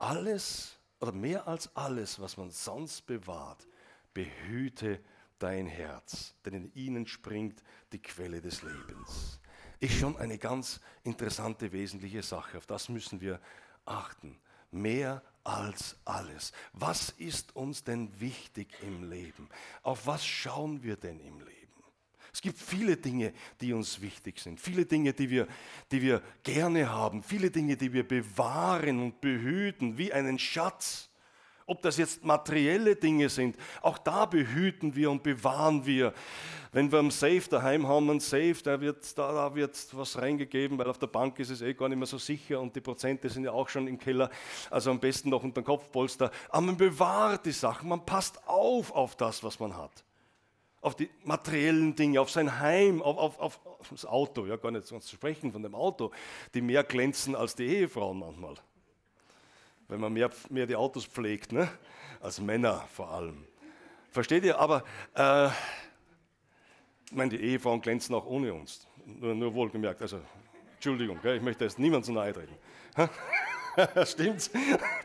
Alles 0.01 0.77
oder 0.99 1.13
mehr 1.13 1.47
als 1.47 1.71
alles, 1.77 2.19
was 2.19 2.37
man 2.37 2.51
sonst 2.51 3.07
bewahrt, 3.07 3.69
behüte 4.13 4.99
dein 5.39 5.69
Herz, 5.69 6.35
denn 6.45 6.55
in 6.55 6.75
ihnen 6.75 7.07
springt 7.07 7.63
die 7.93 8.03
Quelle 8.03 8.41
des 8.41 8.63
Lebens. 8.63 9.39
Ist 9.79 9.95
schon 9.95 10.17
eine 10.17 10.39
ganz 10.39 10.81
interessante, 11.05 11.71
wesentliche 11.71 12.25
Sache. 12.25 12.59
Auf 12.59 12.67
das 12.67 12.89
müssen 12.89 13.21
wir 13.21 13.41
achten. 13.85 14.41
Mehr 14.73 15.23
als 15.45 15.97
alles. 16.05 16.53
Was 16.73 17.11
ist 17.11 17.55
uns 17.57 17.85
denn 17.85 18.09
wichtig 18.21 18.69
im 18.83 19.11
Leben? 19.11 19.49
Auf 19.83 20.07
was 20.07 20.25
schauen 20.25 20.83
wir 20.83 20.97
denn 20.97 21.21
im 21.21 21.41
Leben? 21.41 21.53
Es 22.33 22.41
gibt 22.41 22.59
viele 22.59 22.97
Dinge, 22.97 23.35
die 23.61 23.75
uns 23.75 24.01
wichtig 24.01 24.41
sind, 24.41 24.59
viele 24.59 24.87
Dinge, 24.87 25.13
die 25.13 25.29
wir, 25.29 25.47
die 25.91 26.01
wir 26.01 26.23
gerne 26.43 26.89
haben, 26.89 27.23
viele 27.23 27.51
Dinge, 27.51 27.77
die 27.77 27.93
wir 27.93 28.09
bewahren 28.09 29.01
und 29.01 29.21
behüten, 29.21 29.99
wie 29.99 30.13
einen 30.13 30.39
Schatz. 30.39 31.11
Ob 31.67 31.83
das 31.83 31.97
jetzt 31.97 32.25
materielle 32.25 32.97
Dinge 32.97 33.29
sind, 33.29 33.57
auch 33.81 33.99
da 33.99 34.27
behüten 34.27 34.95
wir 34.95 35.11
und 35.11 35.23
bewahren 35.23 35.87
wir. 35.87 36.13
Wenn 36.73 36.91
wir 36.91 37.01
einen 37.01 37.11
Safe 37.11 37.43
daheim 37.51 37.87
haben, 37.87 38.09
einen 38.09 38.21
Safe, 38.21 38.57
da 38.65 38.81
wird, 38.81 39.19
da, 39.19 39.33
da 39.33 39.55
wird 39.55 39.77
was 39.93 40.17
reingegeben, 40.17 40.79
weil 40.79 40.89
auf 40.89 40.99
der 40.99 41.07
Bank 41.07 41.39
ist 41.39 41.51
es 41.51 41.61
eh 41.61 41.75
gar 41.75 41.89
nicht 41.89 41.99
mehr 41.99 42.07
so 42.07 42.19
sicher 42.19 42.61
und 42.61 42.75
die 42.75 42.81
Prozente 42.81 43.29
sind 43.29 43.45
ja 43.45 43.53
auch 43.53 43.69
schon 43.69 43.87
im 43.87 43.99
Keller. 43.99 44.31
Also 44.71 44.91
am 44.91 44.99
besten 44.99 45.29
noch 45.29 45.43
unter 45.43 45.61
dem 45.61 45.67
Kopfpolster. 45.67 46.31
Aber 46.49 46.63
man 46.63 46.77
bewahrt 46.77 47.45
die 47.45 47.53
Sachen, 47.53 47.91
man 47.91 48.07
passt 48.07 48.41
auf 48.47 48.91
auf 48.93 49.17
das, 49.17 49.45
was 49.45 49.61
man 49.61 49.77
hat 49.77 50.05
auf 50.83 50.97
die 50.97 51.09
materiellen 51.23 51.95
Dinge, 51.95 52.21
auf 52.21 52.31
sein 52.31 52.59
Heim, 52.59 53.01
auf, 53.01 53.39
auf, 53.39 53.65
auf, 53.67 53.89
das 53.89 54.05
Auto, 54.05 54.47
ja 54.47 54.57
gar 54.57 54.73
nicht 54.73 54.87
zu 54.87 55.01
sprechen 55.01 55.53
von 55.53 55.63
dem 55.63 55.77
Auto, 55.77 56.11
die 56.55 56.61
mehr 56.61 56.83
glänzen 56.83 57.37
als 57.37 57.55
die 57.55 57.67
Ehefrauen 57.67 58.19
manchmal. 58.19 58.57
Wenn 59.93 60.01
man 60.01 60.15
mehr, 60.15 60.31
mehr 60.49 60.67
die 60.67 60.75
Autos 60.75 61.05
pflegt, 61.05 61.53
ne? 61.53 61.69
als 62.19 62.41
Männer 62.41 62.83
vor 62.95 63.11
allem. 63.11 63.45
Versteht 64.11 64.43
ihr? 64.43 64.59
Aber 64.59 64.85
äh, 65.15 65.49
ich 67.05 67.13
meine, 67.13 67.29
die 67.29 67.37
Ehefrauen 67.37 67.83
glänzen 67.83 68.15
auch 68.15 68.25
ohne 68.25 68.55
uns. 68.55 68.87
Nur, 69.05 69.35
nur 69.35 69.53
wohlgemerkt. 69.53 70.01
Also, 70.01 70.21
Entschuldigung, 70.77 71.19
gell? 71.21 71.37
ich 71.37 71.43
möchte 71.43 71.65
jetzt 71.65 71.79
niemand 71.79 72.07
zu 72.07 72.13
nahe 72.13 72.33
treten. 72.33 72.57
Stimmt's, 74.07 74.51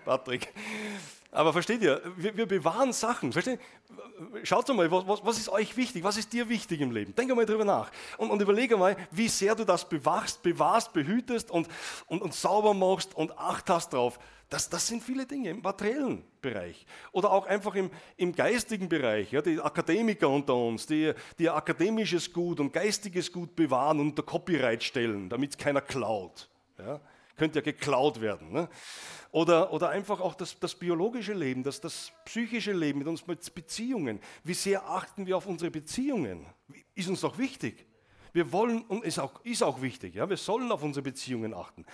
Patrick? 0.05 0.53
Aber 1.31 1.51
versteht 1.51 1.81
ihr, 1.81 2.01
wir, 2.15 2.37
wir 2.37 2.45
bewahren 2.45 2.93
Sachen. 2.93 3.33
Versteht? 3.33 3.59
Schaut 4.43 4.69
mal, 4.69 4.89
was, 4.89 5.25
was, 5.25 5.37
ist 5.37 5.49
euch 5.49 5.75
wichtig? 5.75 6.05
Was 6.05 6.15
ist 6.15 6.31
dir 6.31 6.47
wichtig 6.47 6.79
im 6.79 6.91
Leben? 6.91 7.13
Denk 7.13 7.35
mal 7.35 7.45
drüber 7.45 7.65
nach 7.65 7.91
und, 8.17 8.29
und 8.29 8.41
überlege 8.41 8.77
mal, 8.77 8.95
wie 9.11 9.27
sehr 9.27 9.53
du 9.53 9.65
das 9.65 9.87
bewachst, 9.87 10.41
bewahrst, 10.43 10.93
behütest 10.93 11.51
und, 11.51 11.67
und, 12.07 12.21
und 12.21 12.33
sauber 12.33 12.73
machst 12.73 13.13
und 13.15 13.37
Acht 13.37 13.69
hast 13.69 13.91
drauf. 13.91 14.17
Das, 14.49 14.69
das 14.69 14.87
sind 14.87 15.03
viele 15.03 15.25
Dinge 15.25 15.49
im 15.49 15.61
materiellen 15.61 16.23
Bereich 16.41 16.85
oder 17.11 17.31
auch 17.31 17.47
einfach 17.47 17.75
im, 17.75 17.91
im 18.15 18.33
geistigen 18.33 18.87
Bereich. 18.87 19.31
Ja, 19.31 19.41
die 19.41 19.59
Akademiker 19.59 20.29
unter 20.29 20.55
uns, 20.55 20.85
die, 20.85 21.13
die 21.37 21.49
akademisches 21.49 22.31
Gut 22.31 22.61
und 22.61 22.71
geistiges 22.71 23.31
Gut 23.31 23.55
bewahren 23.55 23.99
und 23.99 24.09
unter 24.09 24.23
Copyright 24.23 24.83
stellen, 24.83 25.27
damit 25.27 25.51
es 25.51 25.57
keiner 25.57 25.81
klaut. 25.81 26.49
Ja, 26.77 27.01
könnte 27.35 27.59
ja 27.59 27.63
geklaut 27.63 28.21
werden. 28.21 28.51
Ne? 28.51 28.69
Oder, 29.31 29.71
oder 29.73 29.89
einfach 29.89 30.21
auch 30.21 30.35
das, 30.35 30.59
das 30.59 30.75
biologische 30.75 31.33
Leben, 31.33 31.63
das, 31.63 31.81
das 31.81 32.11
psychische 32.25 32.71
Leben 32.71 32.99
mit 32.99 33.07
unseren 33.07 33.37
Beziehungen. 33.53 34.19
Wie 34.43 34.53
sehr 34.53 34.89
achten 34.89 35.25
wir 35.25 35.37
auf 35.37 35.45
unsere 35.45 35.71
Beziehungen? 35.71 36.45
Ist 36.95 37.09
uns 37.09 37.21
doch 37.21 37.37
wichtig. 37.37 37.85
Wir 38.33 38.51
wollen, 38.51 38.81
und 38.83 39.03
ist 39.03 39.19
auch, 39.19 39.43
ist 39.43 39.63
auch 39.63 39.81
wichtig, 39.81 40.15
ja, 40.15 40.29
wir 40.29 40.37
sollen 40.37 40.71
auf 40.71 40.83
unsere 40.83 41.03
Beziehungen 41.03 41.53
achten. 41.53 41.85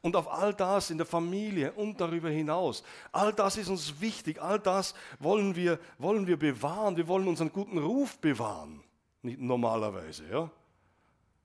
Und 0.00 0.16
auf 0.16 0.30
all 0.30 0.54
das 0.54 0.90
in 0.90 0.98
der 0.98 1.06
Familie 1.06 1.72
und 1.72 2.00
darüber 2.00 2.30
hinaus. 2.30 2.82
All 3.12 3.32
das 3.32 3.56
ist 3.56 3.68
uns 3.68 4.00
wichtig, 4.00 4.40
all 4.40 4.58
das 4.58 4.94
wollen 5.18 5.56
wir, 5.56 5.78
wollen 5.98 6.26
wir 6.26 6.38
bewahren. 6.38 6.96
Wir 6.96 7.08
wollen 7.08 7.28
unseren 7.28 7.52
guten 7.52 7.78
Ruf 7.78 8.18
bewahren. 8.18 8.82
Nicht 9.22 9.40
normalerweise, 9.40 10.24
ja. 10.30 10.50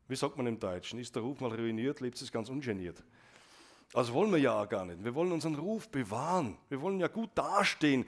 Wie 0.08 0.16
sagt 0.16 0.38
man 0.38 0.48
im 0.48 0.60
Deutschen? 0.60 1.00
Ist 1.00 1.16
der 1.16 1.24
Ruf 1.24 1.40
mal 1.40 1.54
ruiniert, 1.54 2.00
lebt 2.02 2.22
es 2.22 2.32
ganz 2.32 2.50
ungeniert. 2.50 3.04
Das 3.94 4.12
wollen 4.12 4.32
wir 4.32 4.40
ja 4.40 4.66
gar 4.66 4.86
nicht. 4.86 5.04
Wir 5.04 5.14
wollen 5.16 5.32
unseren 5.32 5.56
Ruf 5.56 5.90
bewahren. 5.90 6.58
Wir 6.70 6.82
wollen 6.82 7.00
ja 7.00 7.08
gut 7.08 7.30
dastehen 7.36 8.06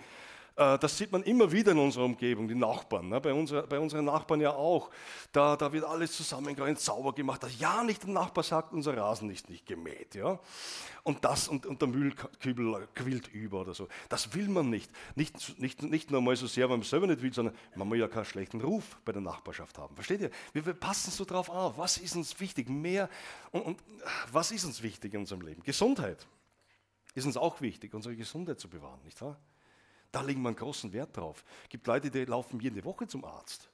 das 0.55 0.97
sieht 0.97 1.11
man 1.11 1.21
immer 1.23 1.51
wieder 1.51 1.73
in 1.73 1.79
unserer 1.79 2.05
Umgebung, 2.05 2.47
die 2.47 2.55
Nachbarn, 2.55 3.09
ne? 3.09 3.19
bei, 3.19 3.33
unserer, 3.33 3.67
bei 3.67 3.77
unseren 3.77 4.05
Nachbarn 4.05 4.39
ja 4.39 4.51
auch. 4.51 4.89
Da, 5.33 5.57
da 5.57 5.73
wird 5.73 5.83
alles 5.83 6.13
zusammengeräumt, 6.13 6.79
sauber 6.79 7.11
gemacht. 7.11 7.43
Dass 7.43 7.59
ja 7.59 7.83
nicht 7.83 8.03
der 8.03 8.11
Nachbar 8.11 8.43
sagt, 8.45 8.71
unser 8.71 8.95
Rasen 8.95 9.29
ist 9.29 9.49
nicht 9.49 9.65
gemäht. 9.65 10.15
Ja? 10.15 10.39
Und 11.03 11.25
das 11.25 11.49
und, 11.49 11.65
und 11.65 11.81
der 11.81 11.89
Müllkübel 11.89 12.87
quillt 12.95 13.27
über 13.33 13.61
oder 13.61 13.73
so. 13.73 13.89
Das 14.07 14.33
will 14.33 14.47
man 14.47 14.69
nicht. 14.69 14.89
Nicht, 15.15 15.59
nicht. 15.59 15.83
nicht 15.83 16.09
nur 16.09 16.21
mal 16.21 16.37
so 16.37 16.47
sehr, 16.47 16.69
weil 16.69 16.77
man 16.77 16.85
selber 16.85 17.07
nicht 17.07 17.21
will, 17.21 17.33
sondern 17.33 17.53
man 17.75 17.91
will 17.91 17.99
ja 17.99 18.07
keinen 18.07 18.23
schlechten 18.23 18.61
Ruf 18.61 18.97
bei 19.03 19.11
der 19.11 19.21
Nachbarschaft 19.21 19.77
haben. 19.77 19.93
Versteht 19.95 20.21
ihr? 20.21 20.31
Wir, 20.53 20.65
wir 20.65 20.73
passen 20.73 21.11
so 21.11 21.25
drauf 21.25 21.49
auf. 21.49 21.77
Was 21.77 21.97
ist 21.97 22.15
uns 22.15 22.39
wichtig? 22.39 22.69
Mehr 22.69 23.09
und, 23.51 23.61
und 23.61 23.83
was 24.31 24.51
ist 24.51 24.63
uns 24.63 24.81
wichtig 24.81 25.13
in 25.15 25.19
unserem 25.19 25.41
Leben? 25.41 25.63
Gesundheit 25.63 26.25
ist 27.13 27.25
uns 27.25 27.35
auch 27.35 27.59
wichtig, 27.59 27.93
unsere 27.93 28.15
Gesundheit 28.15 28.59
zu 28.59 28.69
bewahren, 28.69 29.01
nicht 29.03 29.21
wahr? 29.21 29.37
Da 30.15 30.21
legen 30.21 30.41
wir 30.43 30.47
einen 30.47 30.55
großen 30.55 30.93
Wert 30.93 31.17
drauf. 31.17 31.43
Es 31.63 31.67
gibt 31.67 31.85
Leute, 31.87 32.09
die 32.09 32.23
laufen 32.23 32.57
jede 32.61 32.81
Woche 32.85 33.05
zum 33.05 33.25
Arzt. 33.25 33.69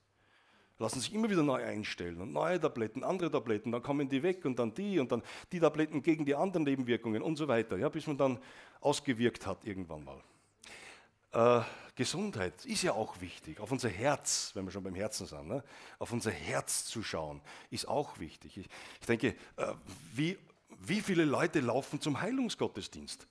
Lassen 0.80 1.00
sich 1.00 1.14
immer 1.14 1.30
wieder 1.30 1.44
neu 1.44 1.64
einstellen 1.64 2.20
und 2.20 2.34
neue 2.34 2.60
Tabletten, 2.60 3.04
andere 3.04 3.30
Tabletten, 3.30 3.72
dann 3.72 3.84
kommen 3.84 4.10
die 4.10 4.24
weg 4.24 4.44
und 4.44 4.58
dann 4.58 4.74
die 4.74 4.98
und 4.98 5.12
dann 5.12 5.22
die 5.52 5.60
Tabletten 5.60 6.02
gegen 6.02 6.26
die 6.26 6.34
anderen 6.34 6.64
Nebenwirkungen 6.64 7.22
und 7.22 7.36
so 7.36 7.48
weiter, 7.48 7.78
ja, 7.78 7.90
bis 7.90 8.08
man 8.08 8.18
dann 8.18 8.40
ausgewirkt 8.80 9.46
hat 9.46 9.64
irgendwann 9.66 10.04
mal. 10.04 11.62
Äh, 11.62 11.64
Gesundheit 11.94 12.66
ist 12.66 12.82
ja 12.82 12.94
auch 12.94 13.22
wichtig. 13.22 13.60
Auf 13.60 13.72
unser 13.72 13.90
Herz, 13.90 14.50
wenn 14.56 14.66
wir 14.66 14.72
schon 14.72 14.84
beim 14.84 14.96
Herzen 14.96 15.28
sind, 15.28 15.48
ne? 15.48 15.64
auf 16.00 16.12
unser 16.12 16.32
Herz 16.32 16.86
zu 16.86 17.04
schauen, 17.04 17.40
ist 17.70 17.88
auch 17.88 18.18
wichtig. 18.18 18.58
Ich, 18.58 18.70
ich 19.00 19.06
denke, 19.06 19.36
äh, 19.58 19.74
wie, 20.16 20.40
wie 20.80 21.02
viele 21.02 21.24
Leute 21.24 21.60
laufen 21.60 22.02
zum 22.02 22.20
Heilungsgottesdienst? 22.20 23.28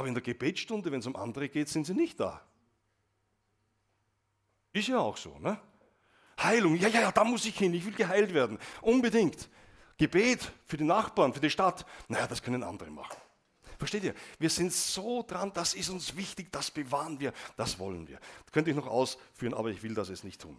Aber 0.00 0.08
in 0.08 0.14
der 0.14 0.22
Gebetsstunde, 0.22 0.90
wenn 0.90 1.00
es 1.00 1.06
um 1.06 1.14
andere 1.14 1.50
geht, 1.50 1.68
sind 1.68 1.84
sie 1.84 1.92
nicht 1.92 2.18
da. 2.18 2.40
Ist 4.72 4.88
ja 4.88 4.98
auch 4.98 5.18
so, 5.18 5.38
ne? 5.38 5.60
Heilung, 6.42 6.74
ja, 6.76 6.88
ja, 6.88 7.02
ja, 7.02 7.12
da 7.12 7.22
muss 7.22 7.44
ich 7.44 7.58
hin, 7.58 7.74
ich 7.74 7.84
will 7.84 7.92
geheilt 7.92 8.32
werden. 8.32 8.58
Unbedingt. 8.80 9.50
Gebet 9.98 10.52
für 10.64 10.78
die 10.78 10.84
Nachbarn, 10.84 11.34
für 11.34 11.40
die 11.40 11.50
Stadt, 11.50 11.84
naja, 12.08 12.26
das 12.26 12.42
können 12.42 12.62
andere 12.62 12.90
machen. 12.90 13.18
Versteht 13.76 14.04
ihr? 14.04 14.14
Wir 14.38 14.48
sind 14.48 14.72
so 14.72 15.22
dran, 15.22 15.52
das 15.52 15.74
ist 15.74 15.90
uns 15.90 16.16
wichtig, 16.16 16.50
das 16.50 16.70
bewahren 16.70 17.20
wir, 17.20 17.34
das 17.58 17.78
wollen 17.78 18.08
wir. 18.08 18.20
Das 18.46 18.52
könnte 18.54 18.70
ich 18.70 18.76
noch 18.76 18.86
ausführen, 18.86 19.52
aber 19.52 19.68
ich 19.68 19.82
will 19.82 19.92
das 19.92 20.08
jetzt 20.08 20.24
nicht 20.24 20.40
tun. 20.40 20.58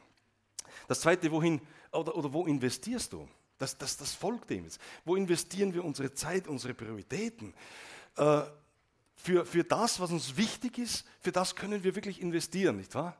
Das 0.87 1.01
zweite, 1.01 1.31
wohin 1.31 1.59
oder, 1.91 2.15
oder 2.15 2.31
wo 2.31 2.45
investierst 2.45 3.11
du? 3.11 3.27
Das, 3.57 3.75
das, 3.75 3.97
das 3.97 4.13
folgt 4.13 4.51
dem 4.51 4.65
jetzt. 4.65 4.79
Wo 5.03 5.15
investieren 5.15 5.73
wir 5.73 5.83
unsere 5.83 6.13
Zeit, 6.13 6.47
unsere 6.47 6.75
Prioritäten? 6.75 7.55
Äh, 8.17 8.43
für, 9.21 9.45
für 9.45 9.63
das, 9.63 9.99
was 9.99 10.11
uns 10.11 10.35
wichtig 10.35 10.77
ist, 10.77 11.05
für 11.19 11.31
das 11.31 11.55
können 11.55 11.83
wir 11.83 11.95
wirklich 11.95 12.21
investieren, 12.21 12.77
nicht 12.77 12.95
wahr? 12.95 13.15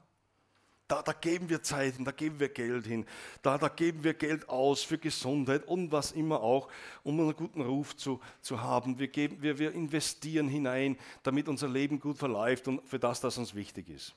Da, 0.88 1.02
da 1.02 1.14
geben 1.14 1.48
wir 1.48 1.62
Zeit 1.64 1.96
hin, 1.96 2.04
da 2.04 2.12
geben 2.12 2.40
wir 2.40 2.50
Geld 2.50 2.86
hin, 2.86 3.06
da, 3.44 3.58
da 3.58 3.70
geben 3.70 4.04
wir 4.04 4.14
Geld 4.14 4.50
aus 4.50 4.84
für 4.84 4.98
Gesundheit 4.98 5.66
und 5.68 5.92
was 5.92 6.12
immer 6.12 6.42
auch, 6.42 6.70
um 7.04 7.20
einen 7.20 7.36
guten 7.36 7.62
Ruf 7.62 7.96
zu, 7.96 8.20
zu 8.42 8.62
haben. 8.62 9.00
Wir, 9.00 9.08
geben, 9.08 9.42
wir, 9.42 9.58
wir 9.58 9.72
investieren 9.74 10.50
hinein, 10.50 10.98
damit 11.24 11.48
unser 11.48 11.70
Leben 11.70 12.00
gut 12.00 12.18
verläuft 12.18 12.68
und 12.68 12.86
für 12.90 13.00
das, 13.00 13.24
was 13.24 13.38
uns 13.38 13.56
wichtig 13.56 13.90
ist. 13.90 14.16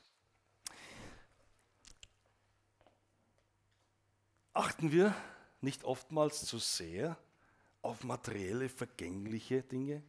Achten 4.53 4.91
wir 4.91 5.15
nicht 5.61 5.83
oftmals 5.83 6.45
zu 6.45 6.57
sehr 6.57 7.15
auf 7.81 8.03
materielle, 8.03 8.69
vergängliche 8.69 9.61
Dinge? 9.61 10.03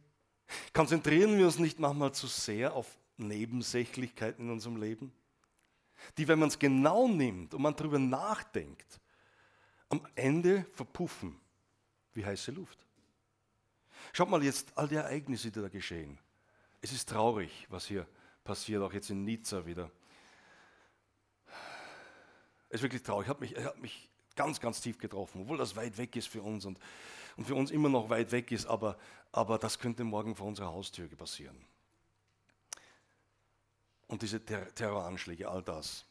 Konzentrieren 0.73 1.37
wir 1.37 1.45
uns 1.45 1.59
nicht 1.59 1.79
manchmal 1.79 2.13
zu 2.13 2.27
sehr 2.27 2.73
auf 2.73 2.97
Nebensächlichkeiten 3.17 4.45
in 4.45 4.51
unserem 4.51 4.77
Leben, 4.77 5.11
die, 6.17 6.27
wenn 6.27 6.39
man 6.39 6.49
es 6.49 6.59
genau 6.59 7.07
nimmt 7.07 7.53
und 7.53 7.61
man 7.61 7.75
darüber 7.75 7.99
nachdenkt, 7.99 8.99
am 9.89 10.05
Ende 10.15 10.65
verpuffen 10.73 11.39
wie 12.13 12.25
heiße 12.25 12.51
Luft. 12.51 12.77
Schaut 14.13 14.29
mal 14.29 14.43
jetzt 14.43 14.77
all 14.77 14.87
die 14.87 14.95
Ereignisse, 14.95 15.51
die 15.51 15.61
da 15.61 15.69
geschehen. 15.69 16.17
Es 16.81 16.91
ist 16.91 17.09
traurig, 17.09 17.65
was 17.69 17.87
hier 17.87 18.07
passiert, 18.43 18.81
auch 18.81 18.93
jetzt 18.93 19.09
in 19.09 19.23
Nizza 19.23 19.65
wieder. 19.65 19.91
Es 22.69 22.75
ist 22.75 22.83
wirklich 22.83 23.03
traurig. 23.03 23.27
Hat 23.27 23.39
mich, 23.39 23.55
hat 23.55 23.79
mich 23.79 24.09
ganz, 24.35 24.59
ganz 24.59 24.81
tief 24.81 24.97
getroffen, 24.97 25.41
obwohl 25.41 25.57
das 25.57 25.75
weit 25.75 25.97
weg 25.97 26.15
ist 26.15 26.27
für 26.27 26.41
uns 26.41 26.65
und, 26.65 26.79
und 27.37 27.45
für 27.45 27.55
uns 27.55 27.71
immer 27.71 27.87
noch 27.87 28.09
weit 28.09 28.31
weg 28.31 28.51
ist, 28.51 28.65
aber, 28.65 28.97
aber 29.31 29.57
das 29.57 29.79
könnte 29.79 30.03
morgen 30.03 30.35
vor 30.35 30.47
unserer 30.47 30.73
Haustür 30.73 31.07
passieren. 31.07 31.57
Und 34.07 34.21
diese 34.23 34.43
Ter 34.43 34.73
Terroranschläge, 34.73 35.47
all 35.47 35.61
das. 35.61 36.05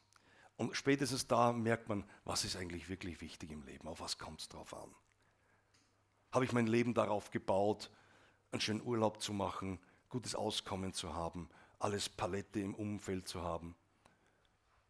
Und 0.56 0.75
spätestens 0.76 1.26
da 1.26 1.52
merkt 1.52 1.88
man, 1.88 2.04
was 2.25 2.45
ist 2.45 2.56
eigentlich 2.56 2.88
wirklich 2.88 3.21
wichtig 3.21 3.50
im 3.50 3.62
Leben, 3.64 3.88
auf 3.88 4.00
was 4.00 4.18
kommt 4.18 4.40
es 4.40 4.49
drauf 4.49 4.73
an. 4.73 4.95
Habe 6.33 6.45
ich 6.45 6.52
mein 6.52 6.66
Leben 6.66 6.95
darauf 6.95 7.30
gebaut, 7.30 7.90
einen 8.52 8.61
schönen 8.61 8.83
Urlaub 8.83 9.21
zu 9.21 9.33
machen, 9.33 9.78
gutes 10.09 10.35
Auskommen 10.35 10.92
zu 10.92 11.14
haben, 11.14 11.50
alles 11.78 12.09
Palette 12.09 12.61
im 12.61 12.75
Umfeld 12.75 13.26
zu 13.28 13.42
haben? 13.42 13.75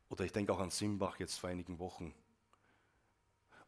Oder 0.09 0.25
ich 0.25 0.33
denke 0.33 0.53
auch 0.53 0.61
an 0.61 0.71
Simbach 0.71 1.19
jetzt 1.19 1.39
vor 1.39 1.51
einigen 1.51 1.79
Wochen. 1.79 2.15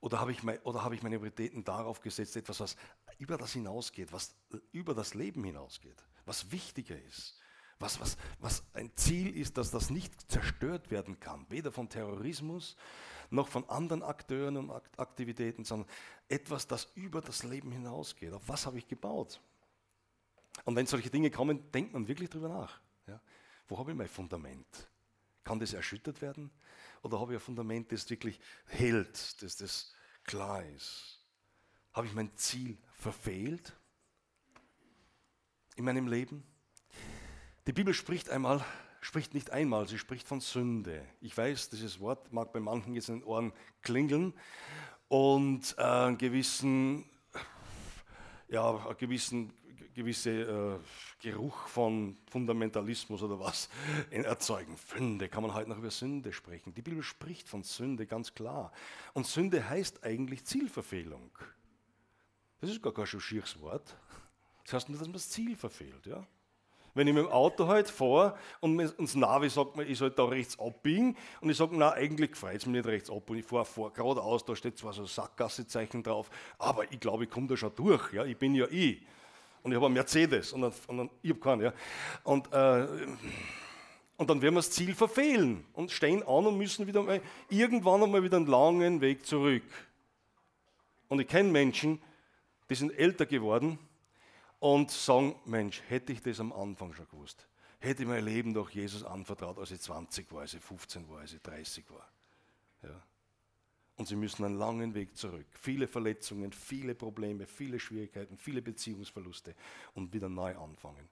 Oder 0.01 0.21
habe 0.21 0.33
ich, 0.33 0.43
mein, 0.43 0.59
hab 0.65 0.93
ich 0.93 1.03
meine 1.03 1.19
Prioritäten 1.19 1.65
darauf 1.65 2.01
gesetzt, 2.01 2.37
etwas, 2.37 2.61
was 2.61 2.77
über 3.19 3.37
das 3.37 3.53
hinausgeht, 3.53 4.13
was 4.13 4.35
über 4.71 4.95
das 4.95 5.15
Leben 5.15 5.43
hinausgeht, 5.43 6.05
was 6.25 6.53
wichtiger 6.53 7.01
ist, 7.03 7.37
Was, 7.81 8.01
was, 8.01 8.17
was 8.41 8.65
ein 8.75 8.91
Ziel 8.97 9.37
ist, 9.37 9.57
dass 9.57 9.71
das 9.71 9.91
nicht 9.91 10.31
zerstört 10.31 10.91
werden 10.91 11.21
kann, 11.21 11.47
weder 11.49 11.71
von 11.71 11.89
Terrorismus 11.89 12.77
noch 13.31 13.49
von 13.49 13.69
anderen 13.69 14.03
Akteuren 14.03 14.57
und 14.57 14.71
Aktivitäten, 14.97 15.65
sondern 15.65 15.89
etwas, 16.29 16.67
das 16.67 16.89
über 16.95 17.21
das 17.21 17.45
Leben 17.45 17.71
hinausgeht. 17.71 18.33
Auf 18.33 18.49
was 18.49 18.67
habe 18.67 18.79
ich 18.79 18.89
gebaut? 18.89 19.41
Und 20.65 20.75
wenn 20.77 20.87
solche 20.87 21.11
Dinge 21.11 21.31
kommen, 21.31 21.71
denkt 21.71 21.93
man 21.93 22.09
wirklich 22.09 22.31
darüber 22.31 22.49
nach. 22.49 22.81
Ja? 23.07 23.21
Wo 23.69 23.79
habe 23.79 23.93
ich 23.93 23.97
mein 23.97 24.09
Fundament? 24.09 24.89
Kann 25.49 25.61
das 25.61 25.73
erschüttert 25.73 26.21
werden? 26.21 26.51
Oder 27.01 27.19
habe 27.19 27.33
ich 27.33 27.39
ein 27.39 27.43
Fundament, 27.43 27.91
das 27.91 28.11
wirklich 28.11 28.39
hält, 28.67 29.43
das, 29.43 29.57
das 29.57 29.95
klar 30.25 30.63
ist? 30.77 31.25
Habe 31.95 32.07
ich 32.07 32.13
mein 32.13 32.37
Ziel 32.37 32.77
verfehlt 32.93 33.73
in 35.77 35.87
meinem 35.87 36.07
Leben? 36.07 36.45
Die 37.67 37.73
Bibel 37.73 37.95
spricht 37.95 38.29
einmal, 38.29 38.63
spricht 39.01 39.33
nicht 39.33 39.51
einmal, 39.51 39.89
sie 39.89 39.97
spricht 39.97 40.29
von 40.29 40.43
Sünde. 40.43 41.03
Ich 41.23 41.35
weiß, 41.35 41.71
dieses 41.71 41.99
Wort 41.99 42.31
mag 42.31 42.53
bei 42.53 42.61
manchen 42.61 42.93
jetzt 42.93 43.09
in 43.09 43.21
den 43.21 43.25
Ohren 43.25 43.55
klingeln 43.81 44.35
und 45.09 45.75
äh, 45.79 45.83
einen 45.83 46.19
gewissen, 46.19 47.09
ja, 48.49 48.85
einen 48.85 48.99
gewissen 48.99 49.55
gewisse 49.99 50.31
äh, 50.31 50.79
Geruch 51.21 51.67
von 51.67 52.17
Fundamentalismus 52.31 53.23
oder 53.23 53.39
was 53.41 53.69
erzeugen. 54.11 54.77
Sünde, 54.77 55.29
kann 55.29 55.43
man 55.43 55.55
heute 55.55 55.69
noch 55.69 55.79
über 55.79 55.91
Sünde 55.91 56.33
sprechen. 56.33 56.73
Die 56.73 56.83
Bibel 56.83 57.03
spricht 57.03 57.49
von 57.49 57.65
Sünde 57.65 58.07
ganz 58.07 58.33
klar. 58.33 58.73
Und 59.13 59.27
Sünde 59.27 59.69
heißt 59.69 60.05
eigentlich 60.05 60.45
Zielverfehlung. 60.45 61.31
Das 62.61 62.71
ist 62.71 62.83
gar 62.83 62.95
kein 62.95 63.07
schieres 63.07 63.61
Wort. 63.61 63.97
Das 64.65 64.75
heißt 64.75 64.89
nur, 64.89 64.99
dass 64.99 65.09
man 65.09 65.15
das 65.15 65.29
Ziel 65.29 65.57
verfehlt. 65.57 66.07
Ja? 66.07 66.25
Wenn 66.95 67.09
ich 67.09 67.15
mit 67.15 67.25
dem 67.25 67.33
Auto 67.33 67.67
halt 67.67 67.89
fahre 67.89 68.37
und 68.61 68.81
uns 68.99 69.15
Navi 69.15 69.49
sagt 69.51 69.77
mir, 69.77 69.85
ich 69.85 69.99
soll 69.99 70.11
da 70.11 70.25
rechts 70.25 70.59
abbiegen 70.59 71.17
und 71.41 71.51
ich 71.51 71.57
sage, 71.57 71.77
na 71.77 71.93
eigentlich 71.93 72.37
freut 72.37 72.57
es 72.57 72.67
mich 72.67 72.77
nicht 72.77 72.87
rechts 72.87 73.11
ab 73.11 73.29
und 73.29 73.37
ich 73.37 73.45
fahre 73.45 73.65
vor, 73.65 73.93
geradeaus, 73.93 74.45
da 74.45 74.55
steht 74.55 74.79
zwar 74.79 74.93
so 74.93 75.03
ein 75.03 75.07
Sackgassezeichen 75.09 76.03
drauf, 76.03 76.31
aber 76.59 76.91
ich 76.93 77.01
glaube, 77.01 77.25
ich 77.25 77.31
komme 77.31 77.49
da 77.49 77.57
schon 77.57 77.75
durch, 77.75 78.13
ja? 78.13 78.25
ich 78.25 78.37
bin 78.37 78.55
ja 78.55 78.67
ich. 78.71 79.03
Und 79.69 79.73
ich 79.73 79.77
habe 79.77 79.85
einen 79.85 79.95
Mercedes 79.97 80.55
und, 80.55 80.63
dann, 80.63 80.73
und 80.87 80.97
dann, 80.97 81.11
ich 81.21 81.29
habe 81.29 81.41
keinen. 81.41 81.61
Ja? 81.61 81.75
Und, 82.25 82.51
äh, 82.55 82.87
und 84.17 84.31
dann 84.31 84.41
werden 84.41 84.55
wir 84.55 84.61
das 84.61 84.71
Ziel 84.71 84.95
verfehlen 84.95 85.63
und 85.75 85.93
stehen 85.93 86.23
an 86.23 86.47
und 86.47 86.57
müssen 86.57 86.87
wieder 86.87 87.03
mal, 87.03 87.21
irgendwann 87.51 88.03
einmal 88.03 88.23
wieder 88.23 88.39
einen 88.39 88.47
langen 88.47 89.03
Weg 89.03 89.27
zurück. 89.27 89.63
Und 91.09 91.21
ich 91.21 91.29
kenne 91.29 91.51
Menschen, 91.51 92.01
die 92.71 92.77
sind 92.77 92.99
älter 92.99 93.27
geworden 93.27 93.79
und 94.59 94.91
sagen, 94.91 95.35
Mensch, 95.45 95.83
hätte 95.89 96.15
ich 96.15 96.23
das 96.23 96.41
am 96.41 96.51
Anfang 96.51 96.95
schon 96.95 97.07
gewusst, 97.11 97.47
hätte 97.79 98.05
ich 98.05 98.09
mein 98.09 98.25
Leben 98.25 98.55
doch 98.55 98.71
Jesus 98.71 99.05
anvertraut, 99.05 99.59
als 99.59 99.71
ich 99.71 99.83
20 99.83 100.33
war, 100.33 100.41
als 100.41 100.55
ich 100.55 100.63
15 100.63 101.07
war, 101.11 101.19
als 101.19 101.35
ich 101.35 101.43
30 101.43 101.85
war. 101.91 102.09
Ja 102.85 103.03
und 103.99 104.07
sie 104.07 104.17
müssen 104.17 104.45
einen 104.45 104.57
langen 104.57 104.95
Weg 104.95 105.17
zurück. 105.17 105.47
Viele 105.61 105.89
Verletzungen, 105.89 106.53
viele 106.53 106.95
Probleme, 106.95 107.47
viele 107.47 107.81
Schwierigkeiten, 107.81 108.39
viele 108.39 108.63
Beziehungsverluste 108.63 109.55
und 109.95 110.13
wieder 110.13 110.29
neu 110.29 110.57
anfangen. 110.57 111.09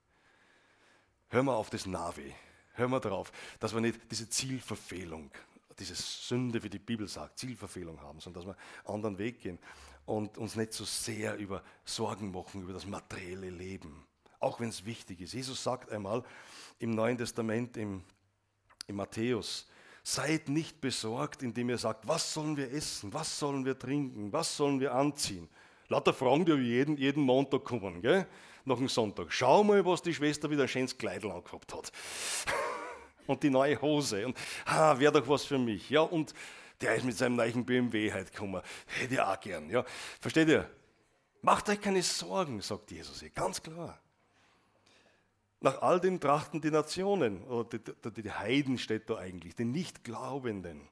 Hör 1.28 1.42
mal 1.42 1.54
auf 1.54 1.68
das 1.68 1.84
Navi. 1.84 2.32
Hör 2.74 2.88
mal 2.88 3.00
darauf, 3.00 3.32
dass 3.58 3.74
wir 3.74 3.80
nicht 3.80 4.00
diese 4.10 4.28
Zielverfehlung, 4.28 5.30
diese 5.78 5.96
Sünde, 5.96 6.62
wie 6.62 6.70
die 6.70 6.78
Bibel 6.78 7.08
sagt, 7.08 7.38
Zielverfehlung 7.38 8.00
haben, 8.00 8.20
sondern 8.20 8.44
dass 8.44 8.54
wir 8.54 8.56
einen 8.84 8.94
anderen 8.94 9.18
Weg 9.18 9.40
gehen 9.40 9.58
und 10.04 10.38
uns 10.38 10.54
nicht 10.54 10.72
so 10.72 10.84
sehr 10.84 11.36
über 11.36 11.64
Sorgen 11.84 12.30
machen, 12.30 12.62
über 12.62 12.72
das 12.72 12.86
materielle 12.86 13.50
Leben. 13.50 14.06
Auch 14.38 14.60
wenn 14.60 14.68
es 14.68 14.84
wichtig 14.84 15.20
ist. 15.22 15.32
Jesus 15.32 15.62
sagt 15.62 15.90
einmal 15.90 16.22
im 16.78 16.90
Neuen 16.90 17.18
Testament, 17.18 17.76
im, 17.76 18.04
im 18.86 18.96
Matthäus, 18.96 19.66
Seid 20.08 20.48
nicht 20.48 20.80
besorgt, 20.80 21.42
indem 21.42 21.68
ihr 21.68 21.78
sagt, 21.78 22.06
was 22.06 22.32
sollen 22.32 22.56
wir 22.56 22.72
essen, 22.72 23.12
was 23.12 23.40
sollen 23.40 23.64
wir 23.64 23.76
trinken, 23.76 24.32
was 24.32 24.56
sollen 24.56 24.78
wir 24.78 24.94
anziehen. 24.94 25.48
Lauter 25.88 26.14
Fragen, 26.14 26.44
die 26.44 26.52
jeden, 26.52 26.96
jeden 26.96 27.24
Montag 27.24 27.64
kommen, 27.64 28.02
gell? 28.02 28.24
nach 28.64 28.76
dem 28.76 28.88
Sonntag. 28.88 29.32
Schau 29.32 29.64
mal, 29.64 29.84
was 29.84 30.02
die 30.02 30.14
Schwester 30.14 30.48
wieder 30.48 30.62
ein 30.62 30.68
schönes 30.68 30.96
Kleidel 30.96 31.32
angehabt 31.32 31.74
hat. 31.74 31.90
und 33.26 33.42
die 33.42 33.50
neue 33.50 33.82
Hose. 33.82 34.26
Und 34.26 34.38
ha, 34.66 34.96
wäre 34.96 35.20
doch 35.20 35.28
was 35.28 35.44
für 35.44 35.58
mich. 35.58 35.90
Ja, 35.90 36.02
und 36.02 36.32
der 36.80 36.94
ist 36.94 37.04
mit 37.04 37.16
seinem 37.16 37.34
neuen 37.34 37.66
BMW 37.66 38.12
heute 38.12 38.30
gekommen. 38.30 38.62
Hätte 38.86 39.14
ich 39.14 39.20
auch 39.20 39.40
gern. 39.40 39.68
Ja. 39.68 39.84
Versteht 40.20 40.46
ihr? 40.46 40.70
Macht 41.42 41.68
euch 41.68 41.80
keine 41.80 42.04
Sorgen, 42.04 42.60
sagt 42.60 42.92
Jesus 42.92 43.18
hier, 43.18 43.30
ganz 43.30 43.60
klar. 43.60 44.00
Nach 45.60 45.80
all 45.80 46.00
dem 46.00 46.20
trachten 46.20 46.60
die 46.60 46.70
Nationen, 46.70 47.42
oder 47.44 47.78
die, 47.78 48.22
die 48.22 48.30
Heiden 48.30 48.78
steht 48.78 49.08
da 49.08 49.16
eigentlich, 49.16 49.54
die 49.54 49.64
Nichtglaubenden. 49.64 50.88